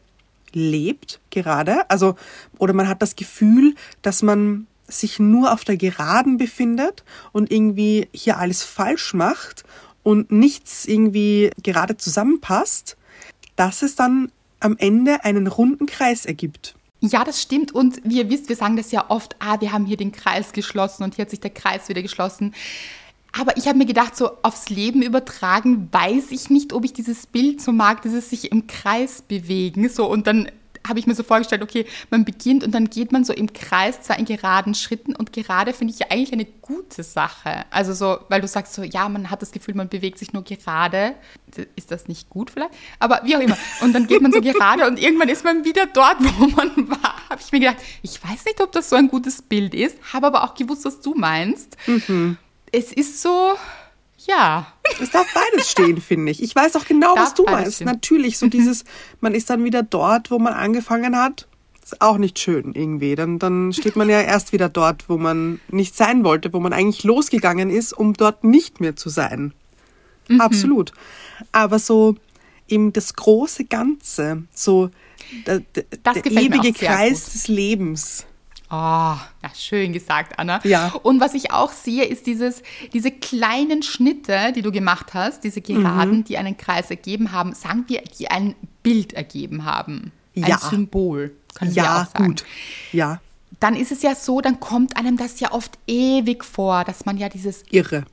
lebt, 0.53 1.19
gerade, 1.29 1.89
also, 1.89 2.15
oder 2.57 2.73
man 2.73 2.87
hat 2.87 3.01
das 3.01 3.15
Gefühl, 3.15 3.75
dass 4.01 4.21
man 4.21 4.67
sich 4.87 5.19
nur 5.19 5.51
auf 5.51 5.65
der 5.65 5.77
Geraden 5.77 6.37
befindet 6.37 7.03
und 7.33 7.51
irgendwie 7.51 8.07
hier 8.13 8.37
alles 8.37 8.63
falsch 8.63 9.13
macht 9.13 9.63
und 10.03 10.31
nichts 10.31 10.85
irgendwie 10.85 11.51
gerade 11.61 11.97
zusammenpasst, 11.97 12.97
dass 13.55 13.81
es 13.81 13.95
dann 13.95 14.31
am 14.59 14.75
Ende 14.77 15.23
einen 15.23 15.47
runden 15.47 15.85
Kreis 15.85 16.25
ergibt. 16.25 16.75
Ja, 16.99 17.23
das 17.23 17.41
stimmt. 17.41 17.73
Und 17.73 18.01
wie 18.03 18.17
ihr 18.17 18.29
wisst, 18.29 18.49
wir 18.49 18.55
sagen 18.55 18.75
das 18.75 18.91
ja 18.91 19.05
oft, 19.09 19.35
ah, 19.39 19.61
wir 19.61 19.71
haben 19.71 19.85
hier 19.85 19.97
den 19.97 20.11
Kreis 20.11 20.51
geschlossen 20.51 21.03
und 21.03 21.15
hier 21.15 21.23
hat 21.23 21.29
sich 21.29 21.39
der 21.39 21.51
Kreis 21.51 21.89
wieder 21.89 22.01
geschlossen. 22.01 22.53
Aber 23.39 23.55
ich 23.57 23.67
habe 23.67 23.77
mir 23.77 23.85
gedacht, 23.85 24.15
so 24.15 24.31
aufs 24.41 24.69
Leben 24.69 25.03
übertragen, 25.03 25.89
weiß 25.91 26.31
ich 26.31 26.49
nicht, 26.49 26.73
ob 26.73 26.85
ich 26.85 26.93
dieses 26.93 27.27
Bild 27.27 27.61
so 27.61 27.71
mag, 27.71 28.01
dieses 28.01 28.29
sich 28.29 28.51
im 28.51 28.65
Kreis 28.65 29.21
bewegen. 29.21 29.89
So 29.89 30.09
und 30.09 30.25
dann 30.25 30.49
habe 30.87 30.99
ich 30.99 31.07
mir 31.07 31.15
so 31.15 31.23
vorgestellt, 31.23 31.61
okay, 31.61 31.85
man 32.09 32.25
beginnt 32.25 32.63
und 32.63 32.73
dann 32.73 32.89
geht 32.89 33.11
man 33.11 33.23
so 33.23 33.33
im 33.33 33.51
Kreis, 33.53 34.01
zwar 34.01 34.19
in 34.19 34.25
geraden 34.25 34.75
Schritten 34.75 35.15
und 35.15 35.33
gerade 35.33 35.73
finde 35.73 35.93
ich 35.93 35.99
ja 35.99 36.07
eigentlich 36.09 36.33
eine 36.33 36.45
gute 36.45 37.03
Sache. 37.03 37.65
Also 37.69 37.93
so, 37.93 38.19
weil 38.29 38.41
du 38.41 38.47
sagst 38.47 38.73
so, 38.73 38.83
ja, 38.83 39.07
man 39.09 39.29
hat 39.29 39.41
das 39.41 39.51
Gefühl, 39.51 39.75
man 39.75 39.89
bewegt 39.89 40.19
sich 40.19 40.33
nur 40.33 40.43
gerade. 40.43 41.15
Ist 41.75 41.91
das 41.91 42.07
nicht 42.07 42.29
gut 42.29 42.51
vielleicht? 42.51 42.71
Aber 42.99 43.21
wie 43.23 43.35
auch 43.35 43.41
immer. 43.41 43.57
Und 43.81 43.93
dann 43.93 44.07
geht 44.07 44.21
man 44.21 44.31
so 44.31 44.41
gerade 44.41 44.87
und 44.87 44.99
irgendwann 44.99 45.29
ist 45.29 45.43
man 45.43 45.63
wieder 45.65 45.85
dort, 45.85 46.17
wo 46.39 46.47
man 46.47 46.89
war. 46.89 47.29
Habe 47.29 47.41
ich 47.41 47.51
mir 47.51 47.59
gedacht, 47.59 47.77
ich 48.01 48.23
weiß 48.23 48.45
nicht, 48.45 48.61
ob 48.61 48.71
das 48.71 48.89
so 48.89 48.95
ein 48.95 49.07
gutes 49.07 49.41
Bild 49.41 49.73
ist, 49.73 49.97
habe 50.13 50.27
aber 50.27 50.43
auch 50.43 50.55
gewusst, 50.55 50.85
was 50.85 51.01
du 51.01 51.13
meinst. 51.13 51.77
Mhm. 51.87 52.37
Es 52.71 52.91
ist 52.91 53.21
so, 53.21 53.55
ja. 54.27 54.67
Es 55.01 55.11
darf 55.11 55.27
beides 55.33 55.71
stehen, 55.71 56.01
finde 56.01 56.31
ich. 56.31 56.41
Ich 56.41 56.55
weiß 56.55 56.75
auch 56.75 56.85
genau, 56.85 57.15
darf 57.15 57.27
was 57.27 57.33
du 57.33 57.43
meinst. 57.43 57.75
Stehen. 57.75 57.87
Natürlich, 57.87 58.37
so 58.37 58.47
dieses, 58.49 58.83
man 59.21 59.33
ist 59.33 59.49
dann 59.49 59.63
wieder 59.63 59.83
dort, 59.83 60.31
wo 60.31 60.39
man 60.39 60.53
angefangen 60.53 61.17
hat. 61.17 61.47
Ist 61.83 62.01
auch 62.01 62.17
nicht 62.17 62.37
schön 62.37 62.73
irgendwie. 62.73 63.15
Dann, 63.15 63.39
dann 63.39 63.71
steht 63.71 63.95
man 63.95 64.09
ja 64.09 64.19
erst 64.21 64.51
wieder 64.51 64.67
dort, 64.67 65.07
wo 65.07 65.17
man 65.17 65.61
nicht 65.69 65.95
sein 65.95 66.25
wollte, 66.25 66.51
wo 66.51 66.59
man 66.59 66.73
eigentlich 66.73 67.03
losgegangen 67.05 67.69
ist, 67.69 67.93
um 67.93 68.13
dort 68.13 68.43
nicht 68.43 68.81
mehr 68.81 68.95
zu 68.97 69.09
sein. 69.09 69.53
Mhm. 70.27 70.41
Absolut. 70.41 70.91
Aber 71.53 71.79
so 71.79 72.15
eben 72.67 72.91
das 72.91 73.13
große 73.13 73.65
Ganze, 73.65 74.43
so 74.53 74.89
der, 75.45 75.61
der 75.69 76.25
ewige 76.25 76.73
Kreis 76.73 77.31
des 77.31 77.47
Lebens. 77.47 78.25
Oh, 78.69 78.73
ja, 78.73 79.19
schön 79.55 79.93
gesagt, 79.93 80.37
Anna. 80.39 80.59
Ja. 80.65 80.93
Und 81.03 81.21
was 81.21 81.33
ich 81.33 81.51
auch 81.51 81.71
sehe, 81.71 82.03
ist 82.03 82.27
dieses, 82.27 82.61
diese 82.91 83.11
kleinen 83.11 83.81
Schnitte, 83.81 84.51
die 84.53 84.61
du 84.61 84.71
gemacht 84.73 85.13
hast, 85.13 85.43
diese 85.45 85.61
Geraden, 85.61 86.17
mhm. 86.17 86.23
die 86.25 86.37
einen 86.37 86.57
Kreis 86.57 86.89
ergeben 86.89 87.31
haben, 87.31 87.53
sagen 87.53 87.85
wir, 87.87 88.01
die 88.19 88.29
ein 88.29 88.55
Bild 88.83 89.13
ergeben 89.13 89.63
haben. 89.63 90.11
Ein 90.35 90.47
Ja. 90.47 90.57
Symbol, 90.59 91.33
können 91.55 91.73
wir 91.73 91.83
Ja, 91.83 92.01
auch 92.03 92.07
sagen. 92.11 92.25
gut. 92.27 92.45
Ja, 92.91 93.21
Dann 93.61 93.75
ist 93.75 93.91
es 93.91 94.01
ja 94.03 94.13
so, 94.13 94.41
dann 94.41 94.59
kommt 94.59 94.97
einem 94.97 95.17
das 95.17 95.39
ja 95.39 95.51
oft 95.53 95.79
ewig 95.87 96.43
vor, 96.43 96.83
dass 96.83 97.05
man 97.05 97.17
ja 97.17 97.27
dieses 97.29 97.63
irre. 97.71 98.03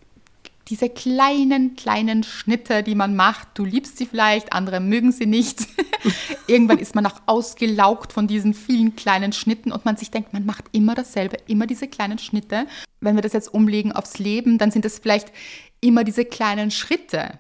Diese 0.69 0.89
kleinen, 0.89 1.77
kleinen 1.77 2.23
Schnitte, 2.23 2.83
die 2.83 2.95
man 2.95 3.15
macht. 3.15 3.49
Du 3.55 3.65
liebst 3.65 3.99
sie 3.99 4.07
vielleicht, 4.07 4.53
andere 4.53 4.81
mögen 4.81 5.13
sie 5.13 5.27
nicht. 5.27 5.67
Irgendwann 6.47 6.79
ist 6.79 6.95
man 6.95 7.07
auch 7.07 7.21
ausgelaugt 7.27 8.13
von 8.13 8.27
diesen 8.27 8.55
vielen 8.55 8.97
kleinen 8.97 9.33
Schnitten 9.33 9.73
und 9.73 9.85
man 9.85 9.97
sich 9.97 10.11
denkt, 10.11 10.33
man 10.33 10.47
macht 10.47 10.65
immer 10.73 10.95
dasselbe, 10.95 11.37
immer 11.47 11.67
diese 11.67 11.87
kleinen 11.87 12.19
Schnitte. 12.19 12.67
Wenn 13.01 13.15
wir 13.15 13.23
das 13.23 13.35
jetzt 13.35 13.53
umlegen 13.53 13.93
aufs 13.93 14.19
Leben, 14.19 14.57
dann 14.57 14.71
sind 14.71 14.85
es 14.85 14.99
vielleicht 14.99 15.33
immer 15.81 16.03
diese 16.05 16.25
kleinen 16.25 16.71
Schritte. 16.71 17.39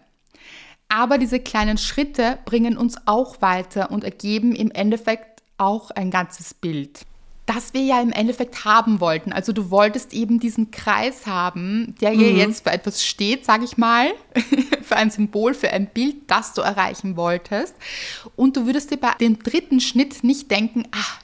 Aber 0.88 1.16
diese 1.16 1.40
kleinen 1.40 1.78
Schritte 1.78 2.38
bringen 2.44 2.76
uns 2.76 2.96
auch 3.06 3.40
weiter 3.40 3.90
und 3.90 4.04
ergeben 4.04 4.54
im 4.54 4.70
Endeffekt 4.70 5.42
auch 5.56 5.90
ein 5.90 6.10
ganzes 6.10 6.52
Bild 6.52 7.06
das 7.46 7.74
wir 7.74 7.82
ja 7.82 8.00
im 8.00 8.12
Endeffekt 8.12 8.64
haben 8.64 9.00
wollten. 9.00 9.32
Also 9.32 9.52
du 9.52 9.70
wolltest 9.70 10.14
eben 10.14 10.40
diesen 10.40 10.70
Kreis 10.70 11.26
haben, 11.26 11.94
der 12.00 12.10
hier 12.10 12.32
jetzt 12.32 12.64
für 12.64 12.70
etwas 12.70 13.04
steht, 13.04 13.44
sage 13.44 13.64
ich 13.64 13.76
mal, 13.76 14.12
für 14.82 14.96
ein 14.96 15.10
Symbol, 15.10 15.52
für 15.52 15.70
ein 15.70 15.86
Bild, 15.88 16.16
das 16.28 16.54
du 16.54 16.62
erreichen 16.62 17.16
wolltest. 17.16 17.74
Und 18.34 18.56
du 18.56 18.66
würdest 18.66 18.90
dir 18.90 18.96
bei 18.96 19.12
dem 19.20 19.42
dritten 19.42 19.80
Schnitt 19.80 20.24
nicht 20.24 20.50
denken, 20.50 20.84
ah, 20.92 21.18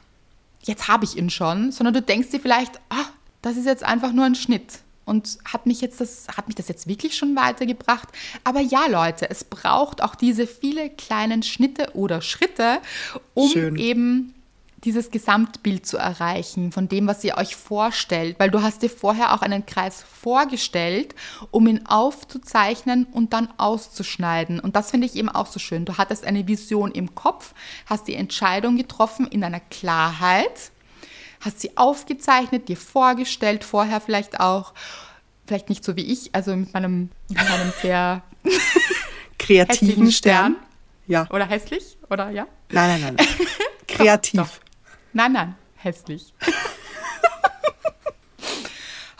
jetzt 0.62 0.88
habe 0.88 1.04
ich 1.04 1.16
ihn 1.16 1.30
schon, 1.30 1.72
sondern 1.72 1.94
du 1.94 2.02
denkst 2.02 2.30
dir 2.30 2.40
vielleicht, 2.40 2.76
ah, 2.90 3.06
das 3.40 3.56
ist 3.56 3.66
jetzt 3.66 3.84
einfach 3.84 4.12
nur 4.12 4.26
ein 4.26 4.34
Schnitt. 4.34 4.80
Und 5.06 5.38
hat 5.44 5.66
mich 5.66 5.80
jetzt 5.80 6.00
das, 6.00 6.28
hat 6.36 6.46
mich 6.46 6.54
das 6.54 6.68
jetzt 6.68 6.86
wirklich 6.86 7.16
schon 7.16 7.34
weitergebracht? 7.34 8.08
Aber 8.44 8.60
ja, 8.60 8.86
Leute, 8.86 9.28
es 9.28 9.42
braucht 9.42 10.02
auch 10.02 10.14
diese 10.14 10.46
viele 10.46 10.90
kleinen 10.90 11.42
Schnitte 11.42 11.94
oder 11.94 12.20
Schritte, 12.20 12.78
um 13.34 13.48
Schön. 13.48 13.76
eben 13.76 14.34
dieses 14.84 15.10
Gesamtbild 15.10 15.86
zu 15.86 15.98
erreichen 15.98 16.72
von 16.72 16.88
dem, 16.88 17.06
was 17.06 17.22
ihr 17.22 17.36
euch 17.36 17.56
vorstellt, 17.56 18.38
weil 18.38 18.50
du 18.50 18.62
hast 18.62 18.82
dir 18.82 18.88
vorher 18.88 19.34
auch 19.34 19.42
einen 19.42 19.66
Kreis 19.66 20.02
vorgestellt, 20.02 21.14
um 21.50 21.66
ihn 21.66 21.86
aufzuzeichnen 21.86 23.04
und 23.04 23.32
dann 23.32 23.48
auszuschneiden. 23.58 24.58
Und 24.58 24.76
das 24.76 24.90
finde 24.90 25.06
ich 25.06 25.16
eben 25.16 25.28
auch 25.28 25.46
so 25.46 25.58
schön. 25.58 25.84
Du 25.84 25.98
hattest 25.98 26.24
eine 26.24 26.46
Vision 26.46 26.92
im 26.92 27.14
Kopf, 27.14 27.54
hast 27.86 28.08
die 28.08 28.14
Entscheidung 28.14 28.76
getroffen 28.76 29.26
in 29.26 29.44
einer 29.44 29.60
Klarheit, 29.60 30.70
hast 31.40 31.60
sie 31.60 31.76
aufgezeichnet, 31.76 32.68
dir 32.68 32.76
vorgestellt, 32.76 33.64
vorher 33.64 34.00
vielleicht 34.00 34.40
auch, 34.40 34.72
vielleicht 35.46 35.68
nicht 35.68 35.84
so 35.84 35.96
wie 35.96 36.04
ich, 36.04 36.34
also 36.34 36.56
mit 36.56 36.72
meinem, 36.72 37.10
mit 37.28 37.38
meinem 37.38 37.72
sehr 37.82 38.22
Kreativen 39.38 40.10
Stern. 40.10 40.52
Stern. 40.54 40.56
Ja. 41.06 41.26
Oder 41.30 41.46
hässlich, 41.46 41.98
oder 42.08 42.30
ja? 42.30 42.46
Nein, 42.70 43.00
nein, 43.00 43.14
nein. 43.16 43.26
Kreativ. 43.88 44.40
Doch. 44.40 44.69
Nein, 45.12 45.32
nein, 45.32 45.54
hässlich. 45.76 46.32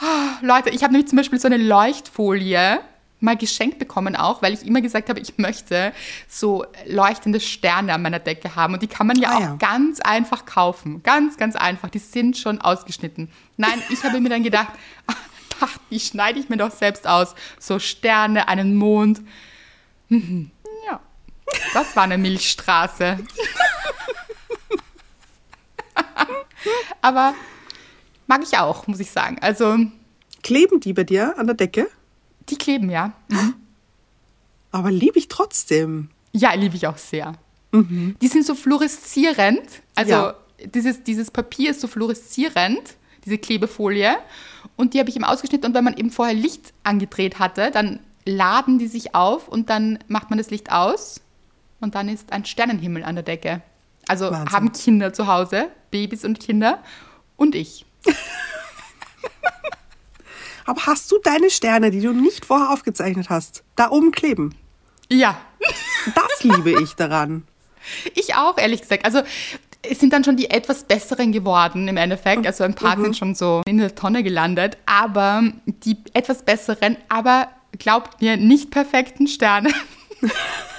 Ah, 0.03 0.39
Leute, 0.41 0.71
ich 0.71 0.83
habe 0.83 0.95
nämlich 0.95 1.11
zum 1.11 1.19
Beispiel 1.19 1.39
so 1.39 1.47
eine 1.47 1.59
Leuchtfolie 1.59 2.81
mal 3.23 3.37
geschenkt 3.37 3.79
bekommen 3.79 4.17
auch, 4.17 4.41
weil 4.41 4.55
ich 4.55 4.67
immer 4.67 4.81
gesagt 4.81 5.11
habe, 5.11 5.21
ich 5.21 5.37
möchte 5.37 5.93
so 6.27 6.65
leuchtende 6.87 7.39
Sterne 7.39 7.93
an 7.93 8.01
meiner 8.01 8.19
Decke 8.19 8.57
haben 8.57 8.73
und 8.73 8.83
die 8.83 8.87
kann 8.87 9.07
man 9.07 9.19
ja 9.19 9.29
Ah, 9.29 9.37
auch 9.37 9.41
ja. 9.41 9.57
ganz 9.57 10.01
einfach 10.01 10.47
kaufen. 10.47 11.03
Ganz, 11.03 11.37
ganz 11.37 11.55
einfach. 11.55 11.91
Die 11.91 11.99
sind 11.99 12.39
schon 12.39 12.63
ausgeschnitten. 12.63 13.31
Nein, 13.59 13.83
ich 13.91 14.03
habe 14.05 14.21
mir 14.23 14.31
dann 14.31 14.43
gedacht, 14.43 14.73
ach, 15.61 15.77
die 15.91 16.01
schneide 16.01 16.39
ich 16.39 16.49
mir 16.49 16.57
doch 16.57 16.71
selbst 16.71 17.07
aus. 17.07 17.35
So 17.59 17.79
Sterne, 17.79 18.49
einen 18.49 18.75
Mond. 18.77 19.21
Mhm. 20.09 20.51
Ja, 20.87 20.99
das 21.75 21.95
war 21.95 22.05
eine 22.05 22.17
Milchstraße. 22.17 23.19
Aber 27.03 27.35
mag 28.27 28.43
ich 28.43 28.57
auch, 28.59 28.87
muss 28.87 29.01
ich 29.01 29.11
sagen. 29.11 29.39
Also, 29.41 29.77
Kleben 30.43 30.81
die 30.81 30.93
bei 30.95 31.05
dir 31.05 31.39
an 31.39 31.47
der 31.47 31.55
Decke? 31.57 31.87
die 32.49 32.57
kleben 32.57 32.91
ja. 32.91 33.13
Aber 34.73 34.91
liebe 34.91 35.19
ich 35.19 35.29
trotzdem. 35.29 36.11
Ja, 36.33 36.53
liebe 36.55 36.75
ich 36.75 36.87
auch 36.89 36.97
sehr. 36.99 37.35
Die 37.73 38.27
sind 38.29 38.45
so 38.45 38.55
fluoreszierend. 38.57 39.63
Also, 39.95 40.11
Ja. 40.13 40.35
dieses, 40.75 41.05
dieses 41.05 41.31
Papier 41.31 41.71
ist 41.71 41.81
so 41.81 41.87
fluoreszierend, 41.87 42.81
diese 43.25 43.39
Klebefolie. 43.39 44.17
Und 44.77 44.95
die 44.95 44.99
habe 44.99 45.11
ich 45.11 45.17
eben 45.17 45.25
ausgeschnitten. 45.25 45.67
Und 45.69 45.75
wenn 45.75 45.85
man 45.85 45.97
eben 45.97 46.11
vorher 46.11 46.35
Licht 46.35 46.73
angedreht 46.83 47.39
hatte, 47.39 47.71
dann 47.71 48.01
laden 48.27 48.79
die 48.81 48.89
sich 48.89 49.15
auf 49.15 49.47
und 49.49 49.71
dann 49.71 49.99
macht 50.09 50.31
man 50.31 50.39
das 50.39 50.51
Licht 50.51 50.73
aus. 50.73 51.21
Und 51.81 51.95
dann 51.95 52.09
ist 52.09 52.33
ein 52.33 52.45
Sternenhimmel 52.45 53.05
an 53.05 53.15
der 53.15 53.25
Decke. 53.25 53.63
Also 54.11 54.31
Wahnsinn. 54.31 54.51
haben 54.53 54.73
Kinder 54.73 55.13
zu 55.13 55.27
Hause, 55.27 55.69
Babys 55.91 56.25
und 56.25 56.41
Kinder 56.41 56.83
und 57.37 57.55
ich. 57.55 57.87
Aber 60.67 60.87
hast 60.87 61.11
du 61.11 61.19
deine 61.19 61.51
Sterne, 61.51 61.91
die 61.91 62.01
du 62.01 62.13
nicht 62.13 62.45
vorher 62.45 62.71
aufgezeichnet 62.71 63.31
hast, 63.31 63.65
da 63.77 63.91
oben 63.91 64.11
kleben? 64.13 64.55
Ja, 65.11 65.41
Das 66.15 66.45
liebe 66.45 66.81
ich 66.83 66.95
daran. 66.95 67.45
Ich 68.15 68.35
auch, 68.35 68.57
ehrlich 68.59 68.83
gesagt. 68.83 69.05
Also 69.05 69.23
es 69.83 69.99
sind 69.99 70.13
dann 70.13 70.23
schon 70.25 70.37
die 70.37 70.51
etwas 70.51 70.85
besseren 70.85 71.33
geworden 71.33 71.89
im 71.89 71.97
Endeffekt. 71.97 72.47
Also 72.47 72.65
ein 72.65 72.75
paar 72.75 73.01
sind 73.01 73.17
schon 73.17 73.35
so 73.35 73.63
in 73.67 73.79
der 73.79 73.95
Tonne 73.95 74.23
gelandet. 74.23 74.77
Aber 74.87 75.43
die 75.67 75.97
etwas 76.13 76.43
besseren, 76.45 76.97
aber 77.09 77.49
glaubt 77.79 78.21
mir, 78.21 78.37
nicht 78.37 78.71
perfekten 78.71 79.27
Sterne 79.27 79.73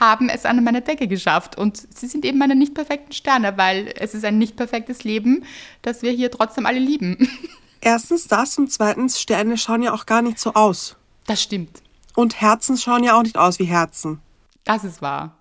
haben 0.00 0.28
es 0.28 0.44
an 0.44 0.62
meine 0.64 0.82
Decke 0.82 1.08
geschafft. 1.08 1.56
Und 1.56 1.86
sie 1.94 2.06
sind 2.06 2.24
eben 2.24 2.38
meine 2.38 2.54
nicht 2.54 2.74
perfekten 2.74 3.12
Sterne, 3.12 3.56
weil 3.56 3.92
es 3.98 4.14
ist 4.14 4.24
ein 4.24 4.38
nicht 4.38 4.56
perfektes 4.56 5.04
Leben, 5.04 5.44
das 5.82 6.02
wir 6.02 6.12
hier 6.12 6.30
trotzdem 6.30 6.66
alle 6.66 6.78
lieben. 6.78 7.28
Erstens 7.80 8.26
das 8.26 8.58
und 8.58 8.72
zweitens, 8.72 9.20
Sterne 9.20 9.56
schauen 9.56 9.82
ja 9.82 9.92
auch 9.92 10.06
gar 10.06 10.22
nicht 10.22 10.38
so 10.38 10.54
aus. 10.54 10.96
Das 11.26 11.42
stimmt. 11.42 11.82
Und 12.14 12.40
Herzen 12.40 12.76
schauen 12.76 13.04
ja 13.04 13.16
auch 13.16 13.22
nicht 13.22 13.36
aus 13.36 13.58
wie 13.58 13.64
Herzen. 13.64 14.20
Das 14.64 14.82
ist 14.82 15.00
wahr. 15.00 15.36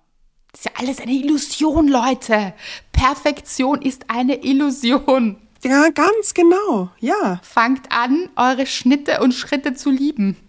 Das 0.51 0.62
ist 0.62 0.66
ja 0.66 0.72
alles 0.78 0.99
eine 0.99 1.12
Illusion, 1.12 1.88
Leute. 1.88 2.53
Perfektion 2.91 3.82
ist 3.82 4.10
eine 4.10 4.43
Illusion. 4.43 5.38
Ja, 5.64 5.89
ganz 5.89 6.34
genau. 6.34 6.89
Ja. 6.99 7.39
Fangt 7.43 7.91
an, 7.91 8.30
eure 8.36 8.66
Schnitte 8.66 9.22
und 9.22 9.34
Schritte 9.34 9.74
zu 9.74 9.89
lieben. 9.89 10.38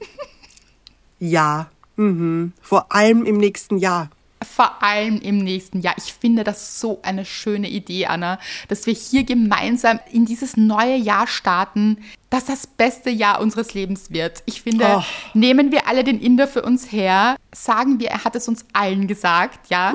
Ja. 1.20 1.68
Mhm. 1.98 2.52
Vor 2.62 2.92
allem 2.92 3.24
im 3.24 3.36
nächsten 3.36 3.78
Jahr. 3.78 4.08
Vor 4.40 4.82
allem 4.84 5.20
im 5.20 5.38
nächsten 5.38 5.80
Jahr. 5.80 5.94
Ich 5.98 6.12
finde 6.14 6.44
das 6.44 6.78
so 6.80 7.00
eine 7.02 7.24
schöne 7.24 7.68
Idee, 7.68 8.06
Anna, 8.06 8.38
dass 8.68 8.86
wir 8.86 8.94
hier 8.94 9.24
gemeinsam 9.24 9.98
in 10.12 10.26
dieses 10.26 10.56
neue 10.56 10.94
Jahr 10.94 11.26
starten, 11.26 11.98
das 12.30 12.44
das 12.44 12.68
beste 12.68 13.10
Jahr 13.10 13.40
unseres 13.40 13.74
Lebens 13.74 14.12
wird. 14.12 14.44
Ich 14.46 14.62
finde, 14.62 14.86
Oh. 14.98 15.02
nehmen 15.34 15.72
wir 15.72 15.88
alle 15.88 16.04
den 16.04 16.20
Inder 16.20 16.46
für 16.46 16.62
uns 16.62 16.92
her, 16.92 17.36
sagen 17.52 17.98
wir, 17.98 18.10
er 18.10 18.22
hat 18.24 18.36
es 18.36 18.46
uns 18.46 18.64
allen 18.72 19.08
gesagt, 19.08 19.70
ja. 19.70 19.92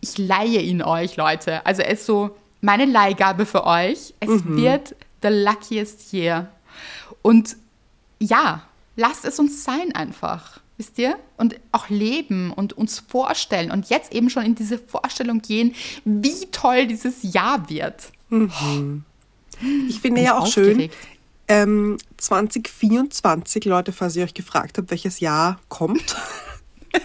Ich 0.00 0.18
leihe 0.18 0.60
ihn 0.60 0.82
euch, 0.82 1.16
Leute. 1.16 1.64
Also 1.64 1.82
es 1.82 2.00
ist 2.00 2.06
so 2.06 2.36
meine 2.62 2.84
Leihgabe 2.84 3.46
für 3.46 3.64
euch. 3.64 4.12
Es 4.18 4.44
wird 4.44 4.96
the 5.22 5.28
luckiest 5.28 6.12
year. 6.12 6.48
Und 7.22 7.56
ja, 8.18 8.62
lasst 8.96 9.24
es 9.24 9.38
uns 9.38 9.62
sein 9.62 9.94
einfach. 9.94 10.58
Wisst 10.80 10.98
ihr? 10.98 11.18
Und 11.36 11.56
auch 11.72 11.90
leben 11.90 12.54
und 12.54 12.72
uns 12.72 13.00
vorstellen 13.00 13.70
und 13.70 13.90
jetzt 13.90 14.14
eben 14.14 14.30
schon 14.30 14.46
in 14.46 14.54
diese 14.54 14.78
Vorstellung 14.78 15.42
gehen, 15.42 15.74
wie 16.06 16.46
toll 16.52 16.86
dieses 16.86 17.16
Jahr 17.34 17.68
wird. 17.68 18.10
Ich 19.86 20.00
finde 20.00 20.22
ja 20.22 20.38
auch 20.38 20.46
schön, 20.46 20.70
aufgeregt. 20.70 20.96
ähm, 21.48 21.98
2024, 22.16 23.66
Leute, 23.66 23.92
falls 23.92 24.16
ihr 24.16 24.24
euch 24.24 24.32
gefragt 24.32 24.78
habt, 24.78 24.90
welches 24.90 25.20
Jahr 25.20 25.60
kommt. 25.68 26.16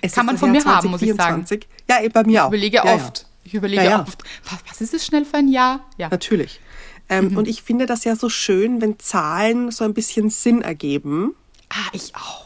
Es 0.00 0.12
Kann 0.12 0.26
man 0.26 0.38
von 0.38 0.54
Jahr 0.54 0.64
mir 0.64 0.72
haben, 0.72 0.90
muss 0.90 1.02
ich 1.02 1.08
sagen. 1.08 1.44
2024. 1.44 1.66
Ja, 1.88 2.00
eh, 2.04 2.08
bei 2.08 2.22
mir 2.22 2.44
auch. 2.44 2.52
Ich 2.52 2.54
überlege 2.54 2.76
ja, 2.76 2.94
oft. 2.94 3.26
Ich 3.42 3.54
überlege 3.54 3.82
Ja, 3.82 3.90
ja. 3.90 4.02
oft, 4.02 4.22
was, 4.68 4.80
ist 4.80 4.94
es 4.94 5.04
schnell 5.04 5.24
für 5.24 5.38
ein 5.38 5.48
Jahr? 5.48 5.80
Ja. 5.96 6.04
Ja, 6.06 6.08
natürlich. 6.10 6.60
Ähm, 7.08 7.30
Mhm. 7.30 7.36
Und 7.38 7.48
ich 7.48 7.62
finde 7.62 7.86
das 7.86 8.04
ja 8.04 8.14
so 8.14 8.28
schön, 8.28 8.80
wenn 8.80 9.00
Zahlen 9.00 9.72
so 9.72 9.82
ein 9.82 9.92
bisschen 9.94 10.30
Sinn 10.30 10.62
ergeben. 10.62 11.34
Ah, 11.68 11.88
ich 11.92 12.14
auch. 12.14 12.45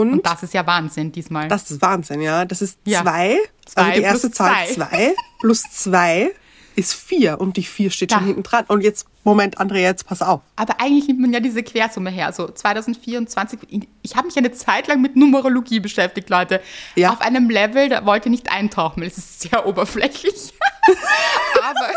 Und, 0.00 0.12
Und 0.12 0.26
das 0.26 0.42
ist 0.42 0.54
ja 0.54 0.66
Wahnsinn 0.66 1.12
diesmal. 1.12 1.48
das 1.48 1.70
ist 1.70 1.80
Wahnsinn, 1.82 2.20
ja. 2.20 2.44
Das 2.44 2.62
ist 2.62 2.78
Ja. 2.84 3.02
zwei. 3.02 3.38
Zwei 3.66 3.82
also 3.82 3.98
die 4.00 4.04
erste 4.04 4.30
Zahl 4.30 4.66
zwei. 4.66 4.74
zwei 4.74 5.14
plus 5.40 5.62
zwei 5.62 6.32
ist 6.76 6.92
vier 6.94 7.40
und 7.40 7.56
die 7.56 7.62
vier 7.62 7.90
steht 7.90 8.10
Da. 8.10 8.16
schon 8.16 8.26
hinten 8.26 8.42
dran. 8.42 8.64
Und 8.66 8.80
jetzt, 8.82 9.06
Moment, 9.22 9.58
Andrea, 9.58 9.82
jetzt 9.90 10.06
pass 10.06 10.22
auf. 10.22 10.40
Aber 10.56 10.80
eigentlich 10.80 11.06
nimmt 11.06 11.20
man 11.20 11.32
ja 11.32 11.38
diese 11.38 11.62
Quersumme 11.62 12.10
her. 12.10 12.32
So 12.32 12.48
2024. 12.48 13.60
Ich 14.02 14.16
habe 14.16 14.26
mich 14.26 14.36
eine 14.36 14.50
Zeit 14.50 14.88
lang 14.88 15.00
mit 15.00 15.14
Numerologie 15.14 15.78
beschäftigt, 15.78 16.28
Leute. 16.30 16.60
Ja. 16.96 17.12
Auf 17.12 17.20
einem 17.20 17.48
Level, 17.48 17.88
da 17.88 18.04
wollte 18.04 18.28
ich 18.28 18.32
nicht 18.32 18.50
eintauchen, 18.50 19.02
weil 19.02 19.08
es 19.08 19.18
ist 19.18 19.42
sehr 19.42 19.64
oberflächlich. 19.66 20.52
aber, 21.62 21.90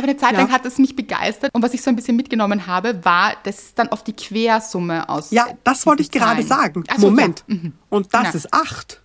Aber 0.00 0.08
eine 0.08 0.16
Zeit 0.16 0.32
Ja. 0.32 0.38
lang 0.38 0.50
hat 0.50 0.64
es 0.64 0.78
mich 0.78 0.96
begeistert. 0.96 1.52
Und 1.54 1.62
was 1.62 1.74
ich 1.74 1.82
so 1.82 1.90
ein 1.90 1.96
bisschen 1.96 2.16
mitgenommen 2.16 2.66
habe, 2.66 3.04
war, 3.04 3.34
dass 3.44 3.58
es 3.58 3.74
dann 3.74 3.88
auf 3.90 4.02
die 4.02 4.14
Quersumme 4.14 5.06
aus. 5.10 5.30
Ja, 5.30 5.46
das 5.62 5.84
wollte 5.84 6.00
ich 6.02 6.10
gerade 6.10 6.46
Zahlen. 6.46 6.62
sagen. 6.72 6.84
Ach 6.88 6.98
so, 6.98 7.06
Moment. 7.10 7.44
Ja. 7.48 7.54
Mhm. 7.56 7.72
Und 7.90 8.14
das 8.14 8.22
Ja. 8.24 8.30
ist 8.30 8.54
acht. 8.54 9.00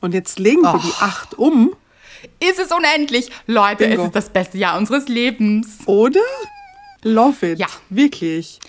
Und 0.00 0.12
jetzt 0.12 0.38
legen 0.38 0.60
wir 0.60 0.74
Oh. 0.74 0.78
die 0.78 0.92
acht 1.00 1.38
um, 1.38 1.74
Ist 2.38 2.58
es 2.58 2.70
unendlich? 2.70 3.30
Leute, 3.46 3.86
Bingo. 3.88 4.02
es 4.02 4.06
ist 4.08 4.14
das 4.16 4.28
beste 4.28 4.58
Jahr 4.58 4.76
unseres 4.76 5.08
Lebens. 5.08 5.78
oder? 5.86 6.20
Love 7.02 7.52
it. 7.52 7.58
Ja. 7.58 7.66
Wirklich. 7.88 8.60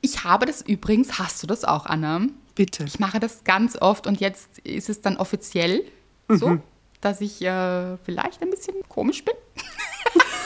Ich 0.00 0.24
habe 0.24 0.44
das 0.46 0.60
übrigens, 0.62 1.20
hast 1.20 1.40
du 1.40 1.46
das 1.46 1.64
auch, 1.64 1.86
Anna? 1.86 2.22
Bitte. 2.56 2.82
Ich 2.84 2.98
mache 2.98 3.20
das 3.20 3.44
ganz 3.44 3.76
oft 3.80 4.08
und 4.08 4.18
jetzt 4.18 4.58
ist 4.64 4.88
es 4.88 5.00
dann 5.02 5.18
offiziell 5.18 5.84
so, 6.28 6.58
dass 7.00 7.20
ich 7.20 7.40
äh, 7.42 7.96
vielleicht 8.04 8.42
ein 8.42 8.50
bisschen 8.50 8.74
komisch 8.88 9.24
bin. 9.24 9.34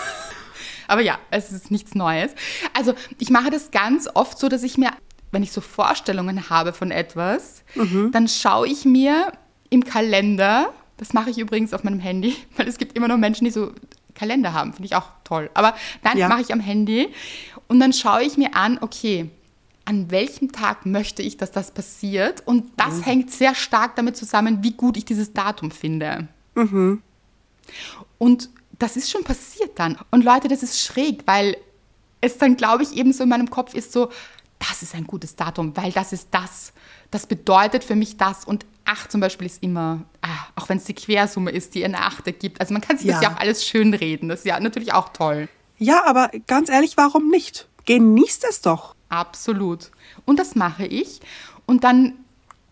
Aber 0.88 1.00
ja, 1.02 1.18
es 1.30 1.52
ist 1.52 1.70
nichts 1.70 1.94
Neues. 1.94 2.32
Also 2.72 2.94
ich 3.18 3.30
mache 3.30 3.50
das 3.50 3.70
ganz 3.70 4.08
oft 4.14 4.38
so, 4.38 4.48
dass 4.48 4.62
ich 4.62 4.78
mir, 4.78 4.90
wenn 5.32 5.42
ich 5.42 5.52
so 5.52 5.60
Vorstellungen 5.60 6.48
habe 6.50 6.72
von 6.72 6.90
etwas, 6.90 7.62
dann 8.12 8.28
schaue 8.28 8.68
ich 8.68 8.84
mir 8.84 9.32
im 9.70 9.84
Kalender, 9.84 10.72
das 10.96 11.12
mache 11.12 11.30
ich 11.30 11.38
übrigens 11.38 11.72
auf 11.74 11.82
meinem 11.84 12.00
Handy, 12.00 12.36
weil 12.56 12.68
es 12.68 12.78
gibt 12.78 12.96
immer 12.96 13.08
noch 13.08 13.16
Menschen, 13.18 13.44
die 13.44 13.50
so 13.50 13.72
Kalender 14.14 14.52
haben, 14.52 14.72
finde 14.72 14.86
ich 14.86 14.94
auch 14.94 15.08
toll. 15.24 15.50
Aber 15.54 15.74
nein, 16.04 16.18
Ja. 16.18 16.28
mache 16.28 16.40
ich 16.42 16.52
am 16.52 16.60
Handy 16.60 17.08
und 17.66 17.80
dann 17.80 17.92
schaue 17.92 18.22
ich 18.22 18.36
mir 18.36 18.54
an, 18.54 18.78
okay, 18.80 19.28
an 19.86 20.10
welchem 20.10 20.50
Tag 20.52 20.86
möchte 20.86 21.20
ich, 21.22 21.36
dass 21.36 21.50
das 21.50 21.70
passiert? 21.72 22.42
Und 22.46 22.64
das 22.78 23.04
hängt 23.04 23.30
sehr 23.30 23.54
stark 23.54 23.96
damit 23.96 24.16
zusammen, 24.16 24.62
wie 24.62 24.72
gut 24.72 24.96
ich 24.96 25.04
dieses 25.04 25.32
Datum 25.34 25.70
finde. 25.70 26.28
Und 28.18 28.48
das 28.78 28.96
ist 28.96 29.10
schon 29.10 29.24
passiert 29.24 29.78
dann. 29.78 29.98
Und 30.10 30.24
Leute, 30.24 30.48
das 30.48 30.62
ist 30.62 30.80
schräg, 30.80 31.22
weil 31.26 31.56
es 32.20 32.38
dann, 32.38 32.56
glaube 32.56 32.82
ich, 32.82 32.96
eben 32.96 33.12
so 33.12 33.22
in 33.24 33.28
meinem 33.28 33.50
Kopf 33.50 33.74
ist 33.74 33.92
so, 33.92 34.10
das 34.58 34.82
ist 34.82 34.94
ein 34.94 35.06
gutes 35.06 35.36
Datum, 35.36 35.76
weil 35.76 35.92
das 35.92 36.12
ist 36.12 36.28
das. 36.30 36.72
Das 37.10 37.26
bedeutet 37.26 37.84
für 37.84 37.96
mich 37.96 38.16
das. 38.16 38.44
Und 38.44 38.64
acht 38.84 39.12
zum 39.12 39.20
Beispiel 39.20 39.46
ist 39.46 39.62
immer, 39.62 40.02
ah, 40.22 40.28
auch 40.56 40.68
wenn 40.68 40.78
es 40.78 40.84
die 40.84 40.94
Quersumme 40.94 41.50
ist, 41.50 41.74
die 41.74 41.84
eine 41.84 41.98
Acht 42.00 42.26
ergibt. 42.26 42.60
Also 42.60 42.72
man 42.72 42.80
kann 42.80 42.96
sich 42.96 43.06
das 43.06 43.16
Ja. 43.22 43.28
ja 43.30 43.34
auch 43.34 43.40
alles 43.40 43.64
schön 43.64 43.92
reden. 43.94 44.28
Das 44.28 44.40
ist 44.40 44.46
ja 44.46 44.58
natürlich 44.58 44.92
auch 44.92 45.10
toll. 45.10 45.48
Ja, 45.78 46.04
aber 46.06 46.30
ganz 46.46 46.70
ehrlich, 46.70 46.96
warum 46.96 47.28
nicht? 47.28 47.68
Genießt 47.84 48.44
es 48.48 48.62
doch. 48.62 48.94
Absolut. 49.08 49.90
Und 50.24 50.38
das 50.38 50.54
mache 50.54 50.86
ich. 50.86 51.20
Und 51.66 51.84
dann 51.84 52.14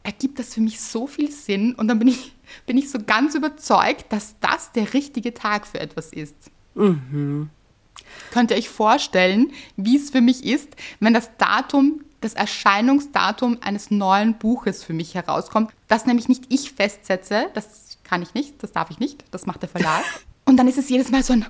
ergibt 0.02 0.38
das 0.38 0.54
für 0.54 0.60
mich 0.60 0.80
so 0.80 1.06
viel 1.06 1.30
Sinn. 1.30 1.74
Und 1.74 1.88
dann 1.88 1.98
bin 1.98 2.08
ich, 2.08 2.32
bin 2.66 2.76
ich 2.76 2.90
so 2.90 2.98
ganz 3.04 3.34
überzeugt, 3.34 4.12
dass 4.12 4.36
das 4.40 4.72
der 4.72 4.94
richtige 4.94 5.34
Tag 5.34 5.66
für 5.66 5.80
etwas 5.80 6.12
ist. 6.12 6.34
Könnt 8.30 8.50
ihr 8.50 8.56
euch 8.56 8.68
vorstellen, 8.68 9.52
wie 9.76 9.96
es 9.96 10.10
für 10.10 10.20
mich 10.20 10.44
ist, 10.44 10.68
wenn 11.00 11.14
das 11.14 11.30
Datum, 11.36 12.02
das 12.20 12.34
Erscheinungsdatum 12.34 13.58
eines 13.60 13.90
neuen 13.90 14.38
Buches 14.38 14.84
für 14.84 14.92
mich 14.92 15.14
herauskommt, 15.14 15.70
das 15.88 16.06
nämlich 16.06 16.28
nicht 16.28 16.44
ich 16.48 16.72
festsetze, 16.72 17.48
das 17.54 17.98
kann 18.04 18.22
ich 18.22 18.34
nicht, 18.34 18.62
das 18.62 18.72
darf 18.72 18.90
ich 18.90 18.98
nicht, 18.98 19.24
das 19.30 19.46
macht 19.46 19.62
der 19.62 19.68
Verlag. 19.68 20.04
Und 20.44 20.56
dann 20.56 20.66
ist 20.66 20.78
es 20.78 20.88
jedes 20.88 21.10
Mal 21.10 21.22
so 21.22 21.34
ein 21.34 21.46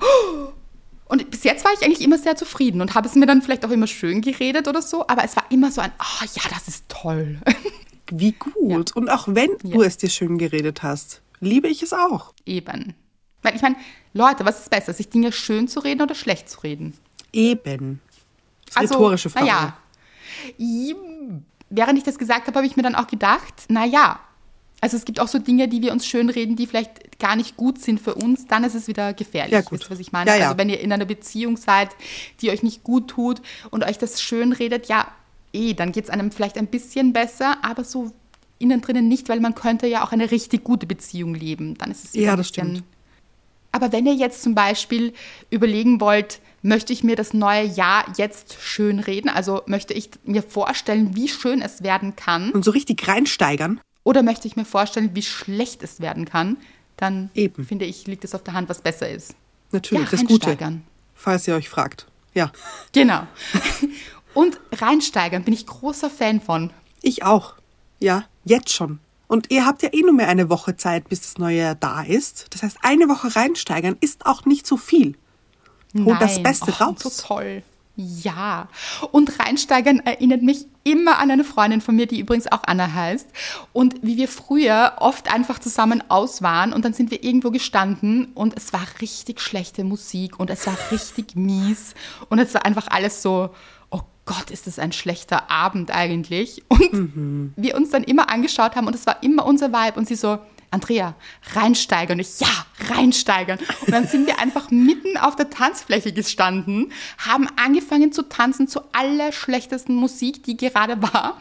und 1.13 1.31
bis 1.31 1.45
jetzt 1.45 1.63
war 1.65 1.73
ich 1.75 1.85
eigentlich 1.85 2.01
immer 2.01 2.17
sehr 2.17 2.37
zufrieden 2.37 2.81
und 2.81 2.95
habe 2.95 3.07
es 3.07 3.15
mir 3.15 3.27
dann 3.27 3.43
vielleicht 3.43 3.67
auch 3.67 3.71
immer 3.71 3.87
schön 3.87 4.23
geredet 4.23 4.67
oder 4.67 4.81
so, 4.81 5.07
aber 5.09 5.23
es 5.25 5.37
war 5.37 5.45
immer 5.51 5.71
so 5.71 5.83
ein, 5.83 5.93
ah 5.99 6.25
ja, 6.35 6.43
das 6.49 6.69
ist 6.69 6.89
toll. 6.89 7.39
Wie 8.15 8.33
gut. 8.33 8.95
Und 8.95 9.09
auch 9.09 9.27
wenn 9.29 9.51
du 9.63 9.83
es 9.83 9.97
dir 9.97 10.11
schön 10.11 10.37
geredet 10.37 10.83
hast, 10.83 11.23
liebe 11.41 11.69
ich 11.69 11.83
es 11.83 11.93
auch. 11.93 12.35
Eben. 12.45 12.95
Weil 13.41 13.57
ich 13.57 13.63
meine, 13.63 13.77
Leute, 14.13 14.45
was 14.45 14.61
ist 14.61 14.71
besser, 14.71 14.93
sich 14.93 15.09
Dinge 15.09 15.33
schön 15.33 15.67
zu 15.67 15.81
reden 15.81 16.03
oder 16.03 16.15
schlecht 16.15 16.49
zu 16.51 16.61
reden? 16.61 16.95
Eben. 17.33 18.01
Rhetorische 18.77 19.31
Frage. 19.31 19.47
Naja, 19.47 19.77
während 21.71 21.99
ich 21.99 22.05
das 22.05 22.19
gesagt 22.19 22.47
habe, 22.47 22.57
habe 22.57 22.67
ich 22.67 22.77
mir 22.77 22.83
dann 22.83 22.95
auch 22.95 23.07
gedacht, 23.07 23.65
naja, 23.69 24.21
also 24.83 24.97
es 24.97 25.05
gibt 25.05 25.21
auch 25.21 25.29
so 25.29 25.39
Dinge, 25.39 25.69
die 25.69 25.81
wir 25.81 25.93
uns 25.93 26.07
schön 26.07 26.29
reden, 26.29 26.57
die 26.57 26.67
vielleicht 26.67 27.19
gar 27.19 27.37
nicht 27.37 27.57
gut 27.57 27.81
sind 27.81 28.01
für 28.01 28.15
uns, 28.15 28.47
dann 28.47 28.65
ist 28.65 28.75
es 28.75 28.89
wieder 28.89 29.15
gefährlich. 29.15 29.53
Ja, 29.53 29.61
gut. 29.61 29.73
Wisst 29.73 29.85
ihr, 29.85 29.91
was 29.91 30.01
ich 30.01 30.13
meine? 30.13 30.31
Ja, 30.31 30.37
ja. 30.37 30.45
Also 30.47 30.59
wenn 30.59 30.69
ihr 30.69 30.81
in 30.81 30.93
einer 30.93 31.05
Beziehung 31.05 31.57
seid, 31.57 31.91
die 32.41 32.51
euch 32.51 32.63
nicht 32.63 32.83
gut 32.83 33.09
tut 33.09 33.41
und 33.71 33.85
euch 33.85 33.97
das 33.97 34.21
schön 34.21 34.53
redet, 34.53 34.89
ja, 34.89 35.07
eh, 35.53 35.75
dann 35.75 35.93
geht 35.93 36.05
es 36.05 36.11
einem 36.11 36.31
vielleicht 36.33 36.57
ein 36.59 36.67
bisschen 36.67 37.13
besser, 37.13 37.57
aber 37.63 37.85
so 37.85 38.13
innen 38.59 38.81
drinnen 38.81 39.09
nicht, 39.09 39.29
weil 39.29 39.41
man 39.41 39.55
könnte 39.55 39.87
ja 39.87 40.05
auch 40.05 40.13
eine 40.13 40.31
richtig 40.31 40.63
gute 40.65 40.87
Beziehung 40.87 41.35
leben. 41.35 41.77
Dann 41.79 41.91
ist 41.91 42.05
es 42.05 42.15
Ja, 42.15 42.37
das 42.37 42.49
stimmt. 42.49 42.83
aber 43.73 43.91
wenn 43.93 44.07
ihr 44.07 44.15
jetzt 44.15 44.43
zum 44.43 44.55
Beispiel 44.55 45.13
überlegen 45.51 46.01
wollt, 46.01 46.41
möchte 46.63 46.93
ich 46.93 47.03
mir 47.03 47.17
das 47.17 47.35
neue 47.35 47.65
Jahr 47.65 48.05
jetzt 48.17 48.57
schön 48.61 49.01
reden, 49.01 49.29
also 49.29 49.63
möchte 49.67 49.95
ich 49.95 50.11
mir 50.25 50.43
vorstellen, 50.45 51.17
wie 51.17 51.27
schön 51.29 51.61
es 51.61 51.83
werden 51.83 52.15
kann, 52.15 52.51
Und 52.53 52.65
so 52.65 52.71
richtig 52.71 53.09
reinsteigern. 53.09 53.81
oder 54.05 54.23
möchte 54.23 54.47
ich 54.47 54.55
mir 54.55 54.65
vorstellen, 54.65 55.11
wie 55.15 55.23
schlecht 55.23 55.83
es 55.83 55.99
werden 56.01 56.25
kann, 56.25 56.57
dann 56.97 57.31
Eben. 57.35 57.65
finde 57.65 57.85
ich, 57.85 58.07
liegt 58.07 58.23
es 58.23 58.33
auf 58.35 58.45
der 58.45 58.55
Hand, 58.55 58.69
was 58.69 58.81
besser 58.81 59.09
ist. 59.11 59.35
Natürlich, 59.73 60.05
Ja, 60.05 60.11
das 60.13 60.21
Gute. 60.21 60.47
reinsteigern. 60.47 60.85
Falls 61.15 61.49
ihr 61.49 61.57
euch 61.57 61.69
fragt. 61.69 62.07
Ja, 62.35 62.53
Genau. 62.93 63.27
Und 64.35 64.61
reinsteigern 64.73 65.45
bin 65.45 65.55
ich 65.55 65.67
großer 65.67 66.11
Fan 66.11 66.41
von. 66.41 66.71
ich 67.03 67.25
auch. 67.25 67.55
Ja, 68.01 68.25
jetzt 68.45 68.71
schon. 68.71 68.99
Und 69.29 69.51
ihr 69.51 69.65
habt 69.65 69.83
ja 69.83 69.89
eh 69.93 70.03
nur 70.03 70.13
mehr 70.13 70.29
eine 70.29 70.51
Woche 70.51 70.77
Zeit, 70.77 71.09
bis 71.09 71.23
das 71.23 71.39
neue 71.39 71.59
Jahr 71.59 71.75
da 71.75 72.03
ist. 72.03 72.47
Das 72.51 72.63
heißt, 72.63 72.79
eine 72.83 73.09
Woche 73.09 73.35
reinsteigern 73.35 73.97
ist 74.01 74.27
auch 74.27 74.45
nicht 74.45 74.67
so 74.67 74.77
viel. 74.77 75.17
Holt 75.97 76.21
das 76.21 76.35
Nein. 76.35 76.43
Beste 76.43 76.73
oh, 76.79 76.85
raus. 76.85 76.97
So 76.99 77.11
toll. 77.29 77.63
Ja. 77.97 78.69
Und 79.11 79.39
reinsteigern 79.39 80.01
erinnert 80.01 80.43
mich 80.43 80.67
immer 80.85 81.19
an 81.19 81.31
eine 81.31 81.45
Freundin 81.45 81.81
von 81.81 81.95
mir, 81.95 82.07
die 82.07 82.21
übrigens 82.21 82.51
auch 82.51 82.63
Anna 82.65 82.93
heißt. 82.93 83.29
Und 83.73 83.97
wie 84.03 84.17
wir 84.17 84.29
früher 84.29 84.95
oft 84.99 85.33
einfach 85.33 85.59
zusammen 85.59 86.03
aus 86.09 86.43
waren 86.43 86.73
und 86.73 86.85
dann 86.85 86.95
sind 86.95 87.11
wir 87.11 87.23
irgendwo 87.23 87.51
gestanden 87.51 88.33
und 88.35 88.57
es 88.57 88.73
war 88.73 88.87
richtig 89.01 89.41
schlechte 89.41 89.85
Musik 89.85 90.41
und 90.41 90.51
es 90.51 90.67
war 90.67 90.77
richtig 90.91 91.37
mies 91.37 91.95
und 92.31 92.39
es 92.39 92.55
war 92.55 92.65
einfach 92.65 92.89
alles 92.89 93.23
so, 93.23 93.51
Gott, 94.25 94.51
ist 94.51 94.67
das 94.67 94.79
ein 94.79 94.93
schlechter 94.93 95.51
Abend 95.51 95.91
eigentlich. 95.91 96.63
Und 96.69 97.53
wir 97.57 97.77
uns 97.77 97.91
dann 97.91 98.05
immer 98.05 98.31
angeschaut 98.31 98.77
haben 98.77 98.87
und 98.87 98.95
es 98.95 99.07
war 99.07 99.23
immer 99.23 99.45
unser 99.45 99.73
Vibe 99.73 99.99
und 99.99 100.07
sie 100.07 100.15
so, 100.15 100.39
Andrea, 100.73 101.15
reinsteigern. 101.55 102.19
Und 102.19 102.21
ich, 102.21 102.41
ja, 102.41 102.67
reinsteigern. 102.89 103.59
Und 103.59 103.93
dann 103.93 104.07
sind 104.07 104.27
wir 104.27 104.39
einfach 104.39 104.71
mitten 104.71 105.19
auf 105.19 105.37
der 105.37 105.51
Tanzfläche 105.51 106.13
gestanden, 106.13 106.93
haben 107.19 107.47
angefangen 107.57 108.11
zu 108.11 108.23
tanzen 108.29 108.69
zu 108.69 108.81
allerschlechtesten 108.93 109.95
Musik, 109.95 110.43
die 110.45 110.57
gerade 110.57 111.01
war. 111.03 111.41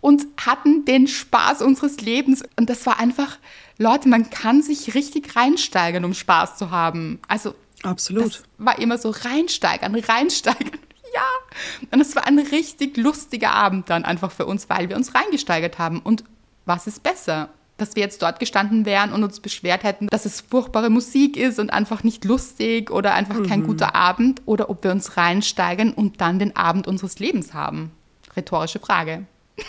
Und 0.00 0.26
hatten 0.38 0.84
den 0.84 1.06
Spaß 1.06 1.62
unseres 1.62 2.00
Lebens. 2.00 2.42
Und 2.56 2.70
das 2.70 2.86
war 2.86 2.98
einfach, 2.98 3.38
Leute, 3.76 4.08
man 4.08 4.30
kann 4.30 4.62
sich 4.62 4.94
richtig 4.94 5.36
reinsteigern, 5.36 6.04
um 6.04 6.14
Spaß 6.14 6.56
zu 6.56 6.70
haben. 6.70 7.20
Also, 7.28 7.54
Absolut. 7.82 8.42
war 8.56 8.78
immer 8.78 8.98
so 8.98 9.10
reinsteigern, 9.10 9.94
reinsteigern. 9.94 10.80
Ja. 11.18 11.88
Und 11.90 12.00
es 12.00 12.14
war 12.16 12.26
ein 12.26 12.38
richtig 12.38 12.96
lustiger 12.96 13.52
Abend 13.52 13.90
dann 13.90 14.04
einfach 14.04 14.30
für 14.30 14.46
uns, 14.46 14.68
weil 14.68 14.88
wir 14.88 14.96
uns 14.96 15.14
reingesteigert 15.14 15.78
haben. 15.78 16.00
Und 16.00 16.24
was 16.64 16.86
ist 16.86 17.02
besser? 17.02 17.48
Dass 17.76 17.94
wir 17.94 18.02
jetzt 18.02 18.22
dort 18.22 18.40
gestanden 18.40 18.84
wären 18.84 19.12
und 19.12 19.22
uns 19.22 19.40
beschwert 19.40 19.84
hätten, 19.84 20.08
dass 20.08 20.24
es 20.24 20.40
furchtbare 20.40 20.90
Musik 20.90 21.36
ist 21.36 21.58
und 21.58 21.70
einfach 21.70 22.02
nicht 22.02 22.24
lustig 22.24 22.90
oder 22.90 23.14
einfach 23.14 23.42
kein 23.44 23.64
guter 23.64 23.94
Abend 23.94 24.42
oder 24.46 24.68
ob 24.68 24.82
wir 24.82 24.90
uns 24.90 25.16
reinsteigern 25.16 25.92
und 25.92 26.20
dann 26.20 26.40
den 26.40 26.56
Abend 26.56 26.88
unseres 26.88 27.20
Lebens 27.20 27.54
haben. 27.54 27.92
Rhetorische 28.36 28.80
Frage. 28.80 29.26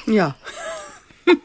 Ja. 0.07 0.35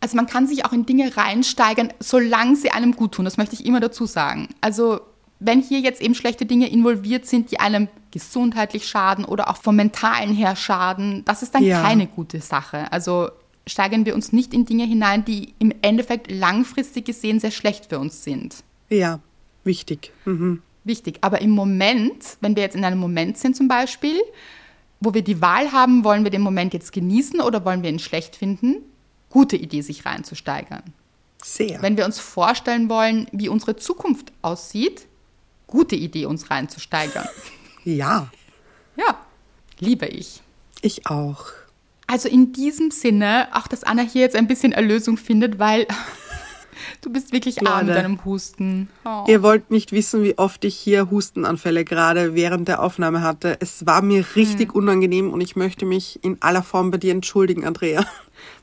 Also 0.00 0.16
man 0.16 0.26
kann 0.26 0.46
sich 0.46 0.64
auch 0.64 0.72
in 0.72 0.86
Dinge 0.86 1.16
reinsteigern, 1.16 1.92
solange 1.98 2.54
sie 2.54 2.70
einem 2.70 2.94
gut 2.94 3.12
tun. 3.12 3.24
Das 3.24 3.36
möchte 3.36 3.54
ich 3.56 3.66
immer 3.66 3.80
dazu 3.80 4.06
sagen. 4.06 4.48
Also 4.60 5.00
wenn 5.40 5.60
hier 5.62 5.80
jetzt 5.80 6.00
eben 6.00 6.14
schlechte 6.14 6.46
Dinge 6.46 6.68
involviert 6.68 7.26
sind, 7.26 7.50
die 7.50 7.60
einem 7.60 7.88
gesundheitlich 8.10 8.88
schaden 8.88 9.24
oder 9.24 9.48
auch 9.50 9.56
vom 9.56 9.76
mentalen 9.76 10.34
her 10.34 10.56
schaden, 10.56 11.24
das 11.24 11.42
ist 11.42 11.54
dann 11.54 11.62
Ja. 11.62 11.82
keine 11.82 12.06
gute 12.06 12.40
Sache. 12.40 12.90
Also 12.92 13.30
steigern 13.66 14.06
wir 14.06 14.14
uns 14.14 14.32
nicht 14.32 14.54
in 14.54 14.64
Dinge 14.64 14.84
hinein, 14.84 15.24
die 15.24 15.54
im 15.58 15.72
Endeffekt 15.82 16.30
langfristig 16.30 17.04
gesehen 17.04 17.38
sehr 17.38 17.50
schlecht 17.50 17.86
für 17.86 17.98
uns 17.98 18.24
sind. 18.24 18.64
Ja, 18.88 19.20
wichtig. 19.64 20.12
Mhm. 20.24 20.62
Wichtig. 20.84 21.18
Aber 21.20 21.42
im 21.42 21.50
Moment, 21.50 22.38
wenn 22.40 22.56
wir 22.56 22.62
jetzt 22.62 22.76
in 22.76 22.84
einem 22.84 22.98
Moment 22.98 23.36
sind 23.36 23.54
zum 23.56 23.68
Beispiel, 23.68 24.16
wo 25.00 25.12
wir 25.12 25.22
die 25.22 25.40
Wahl 25.42 25.70
haben, 25.70 26.02
wollen 26.02 26.24
wir 26.24 26.30
den 26.30 26.40
Moment 26.40 26.72
jetzt 26.72 26.92
genießen 26.92 27.40
oder 27.40 27.64
wollen 27.64 27.82
wir 27.82 27.90
ihn 27.90 27.98
schlecht 27.98 28.34
finden, 28.34 28.76
gute 29.28 29.56
Idee, 29.56 29.82
sich 29.82 30.06
reinzusteigern. 30.06 30.82
Sehr. 31.44 31.82
Wenn 31.82 31.96
wir 31.96 32.06
uns 32.06 32.18
vorstellen 32.18 32.88
wollen, 32.88 33.28
wie 33.32 33.48
unsere 33.48 33.76
Zukunft 33.76 34.32
aussieht, 34.42 35.06
gute 35.68 35.94
Idee, 35.94 36.26
uns 36.26 36.50
reinzusteigern. 36.50 37.28
Ja, 37.84 38.28
Ja, 38.96 39.16
liebe 39.78 40.06
ich. 40.06 40.42
ich 40.82 41.06
auch. 41.06 41.44
Also 42.08 42.28
in 42.28 42.52
diesem 42.52 42.90
Sinne, 42.90 43.48
auch 43.52 43.68
dass 43.68 43.84
Anna 43.84 44.02
hier 44.02 44.22
jetzt 44.22 44.34
ein 44.34 44.48
bisschen 44.48 44.72
Erlösung 44.72 45.16
findet, 45.16 45.58
weil 45.60 45.86
Du 47.00 47.10
bist 47.10 47.32
wirklich 47.32 47.66
arm 47.66 47.86
mit 47.86 47.94
deinem 47.96 48.24
Husten. 48.24 48.88
Oh. 49.04 49.24
Ihr 49.28 49.42
wollt 49.42 49.70
nicht 49.70 49.92
wissen, 49.92 50.22
wie 50.24 50.36
oft 50.38 50.64
ich 50.64 50.76
hier 50.76 51.10
Hustenanfälle 51.10 51.84
gerade 51.84 52.34
während 52.34 52.66
der 52.68 52.82
Aufnahme 52.82 53.20
hatte. 53.22 53.56
Es 53.60 53.84
war 53.86 54.00
mir 54.02 54.24
richtig 54.36 54.74
unangenehm 54.74 55.30
und 55.32 55.40
ich 55.40 55.54
möchte 55.54 55.84
mich 55.86 56.22
in 56.24 56.40
aller 56.40 56.62
Form 56.62 56.90
bei 56.90 56.98
dir 56.98 57.12
entschuldigen, 57.12 57.64
Andrea. 57.66 58.04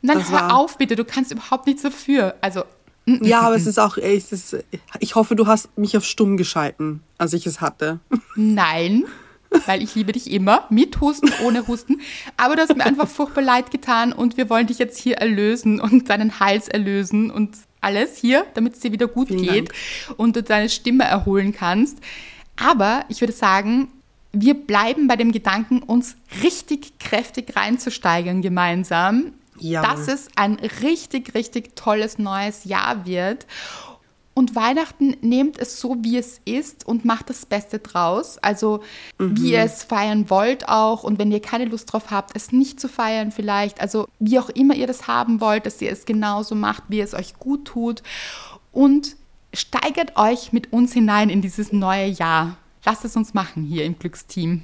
Dann 0.01 0.17
das 0.19 0.31
hör 0.31 0.39
war- 0.41 0.55
auf, 0.57 0.77
bitte. 0.77 0.95
Du 0.95 1.05
kannst 1.05 1.31
überhaupt 1.31 1.67
nichts 1.67 1.83
dafür. 1.83 2.35
Also, 2.41 2.63
Ja, 3.05 3.41
aber 3.41 3.55
es 3.55 3.67
ist 3.67 3.79
auch, 3.79 3.97
es 3.97 4.31
ist, 4.31 4.57
ich 4.99 5.15
hoffe, 5.15 5.35
du 5.35 5.47
hast 5.47 5.77
mich 5.77 5.95
auf 5.95 6.05
stumm 6.05 6.37
geschalten, 6.37 7.01
als 7.17 7.33
ich 7.33 7.45
es 7.45 7.61
hatte. 7.61 7.99
nein. 8.35 9.05
Weil 9.67 9.81
ich 9.81 9.95
liebe 9.95 10.11
dich 10.11 10.31
immer, 10.31 10.65
mit 10.69 10.99
Husten, 10.99 11.31
ohne 11.45 11.65
Husten. 11.67 12.01
Aber 12.35 12.55
du 12.55 12.63
hast 12.63 12.75
mir 12.75 12.85
einfach 12.85 13.07
furchtbar 13.07 13.41
leid 13.43 13.71
getan 13.71 14.11
und 14.11 14.35
wir 14.35 14.49
wollen 14.49 14.67
dich 14.67 14.79
jetzt 14.79 14.97
hier 14.97 15.17
erlösen 15.17 15.79
und 15.79 16.09
deinen 16.09 16.39
Hals 16.39 16.67
erlösen 16.67 17.31
und 17.31 17.55
alles 17.79 18.17
hier, 18.17 18.45
damit 18.55 18.73
es 18.73 18.79
dir 18.79 18.91
wieder 18.91 19.07
gut 19.07 19.27
Vielen 19.29 19.43
geht 19.43 19.71
und 20.17 20.35
du 20.35 20.43
deine 20.43 20.67
Stimme 20.67 21.05
erholen 21.05 21.53
kannst. 21.53 21.99
Aber 22.57 23.05
ich 23.07 23.21
würde 23.21 23.33
sagen, 23.33 23.87
wir 24.33 24.55
bleiben 24.55 25.07
bei 25.07 25.15
dem 25.15 25.31
Gedanken, 25.31 25.79
uns 25.81 26.17
richtig 26.43 26.99
kräftig 26.99 27.55
reinzusteigern 27.55 28.41
gemeinsam, 28.41 29.33
Jawohl. 29.59 29.89
dass 29.89 30.07
es 30.07 30.27
ein 30.35 30.55
richtig, 30.81 31.33
richtig 31.33 31.75
tolles 31.75 32.17
neues 32.17 32.65
Jahr 32.65 33.05
wird. 33.05 33.45
Und 34.37 34.53
Weihnachten 34.53 35.15
nehmt 35.21 35.57
es 35.57 35.79
so, 35.79 35.95
wie 36.01 36.17
es 36.17 36.41
ist 36.43 36.85
und 36.85 37.05
macht 37.05 37.29
das 37.29 37.45
Beste 37.45 37.79
draus. 37.79 38.37
Also 38.39 38.81
wie 39.17 39.53
ihr 39.53 39.61
es 39.61 39.83
feiern 39.83 40.29
wollt 40.29 40.67
auch. 40.67 41.03
Und 41.03 41.19
wenn 41.19 41.31
ihr 41.31 41.41
keine 41.41 41.63
Lust 41.63 41.93
drauf 41.93 42.11
habt, 42.11 42.35
es 42.35 42.51
nicht 42.51 42.81
zu 42.81 42.89
feiern 42.89 43.31
vielleicht. 43.31 43.79
Also 43.79 44.09
wie 44.19 44.37
auch 44.37 44.49
immer 44.49 44.75
ihr 44.75 44.87
das 44.87 45.07
haben 45.07 45.39
wollt, 45.39 45.65
dass 45.65 45.81
ihr 45.81 45.89
es 45.89 46.03
genauso 46.03 46.53
macht, 46.53 46.83
wie 46.89 46.99
es 46.99 47.13
euch 47.13 47.35
gut 47.39 47.63
tut. 47.63 48.03
Und 48.73 49.15
steigert 49.53 50.17
euch 50.17 50.51
mit 50.51 50.73
uns 50.73 50.91
hinein 50.91 51.29
in 51.29 51.41
dieses 51.41 51.71
neue 51.71 52.07
Jahr. 52.07 52.57
Lasst 52.83 53.05
es 53.05 53.15
uns 53.15 53.33
machen 53.33 53.63
hier 53.63 53.85
im 53.85 53.97
Glücksteam. 53.97 54.63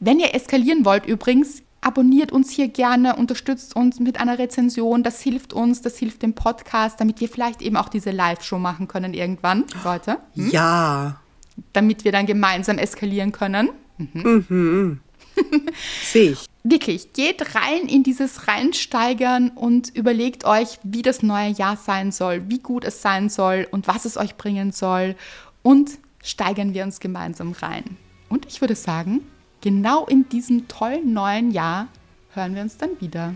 Wenn 0.00 0.20
ihr 0.20 0.34
eskalieren 0.34 0.86
wollt, 0.86 1.04
übrigens, 1.04 1.62
abonniert 1.86 2.32
uns 2.32 2.50
hier 2.50 2.66
gerne, 2.66 3.14
unterstützt 3.14 3.76
uns 3.76 4.00
mit 4.00 4.18
einer 4.18 4.40
Rezension. 4.40 5.04
Das 5.04 5.20
hilft 5.20 5.52
uns, 5.52 5.82
das 5.82 5.96
hilft 5.96 6.22
dem 6.22 6.34
Podcast, 6.34 7.00
damit 7.00 7.20
wir 7.20 7.28
vielleicht 7.28 7.62
eben 7.62 7.76
auch 7.76 7.88
diese 7.88 8.10
Live-Show 8.10 8.58
machen 8.58 8.88
können 8.88 9.14
irgendwann, 9.14 9.64
Leute. 9.84 10.18
Ja, 10.34 11.20
Damit 11.72 12.04
wir 12.04 12.10
dann 12.10 12.26
gemeinsam 12.26 12.78
eskalieren 12.78 13.30
können. 13.30 13.70
sehe 16.02 16.32
ich. 16.32 16.46
Wirklich, 16.64 17.12
geht 17.12 17.54
rein 17.54 17.86
in 17.86 18.02
dieses 18.02 18.48
Reinsteigern 18.48 19.50
und 19.50 19.94
überlegt 19.94 20.44
euch, 20.44 20.80
wie 20.82 21.02
das 21.02 21.22
neue 21.22 21.50
Jahr 21.50 21.76
sein 21.76 22.10
soll, 22.10 22.48
wie 22.48 22.58
gut 22.58 22.82
es 22.82 23.00
sein 23.00 23.28
soll 23.28 23.68
und 23.70 23.86
was 23.86 24.04
es 24.04 24.16
euch 24.16 24.36
bringen 24.36 24.72
soll. 24.72 25.14
Und 25.62 25.98
steigern 26.20 26.74
wir 26.74 26.82
uns 26.82 26.98
gemeinsam 26.98 27.52
rein. 27.52 27.96
Und 28.28 28.46
ich 28.46 28.60
würde 28.60 28.74
sagen, 28.74 29.20
genau 29.66 30.06
in 30.06 30.28
diesem 30.28 30.68
tollen 30.68 31.12
neuen 31.12 31.50
Jahr 31.50 31.88
hören 32.34 32.54
wir 32.54 32.62
uns 32.62 32.76
dann 32.76 32.90
wieder. 33.00 33.34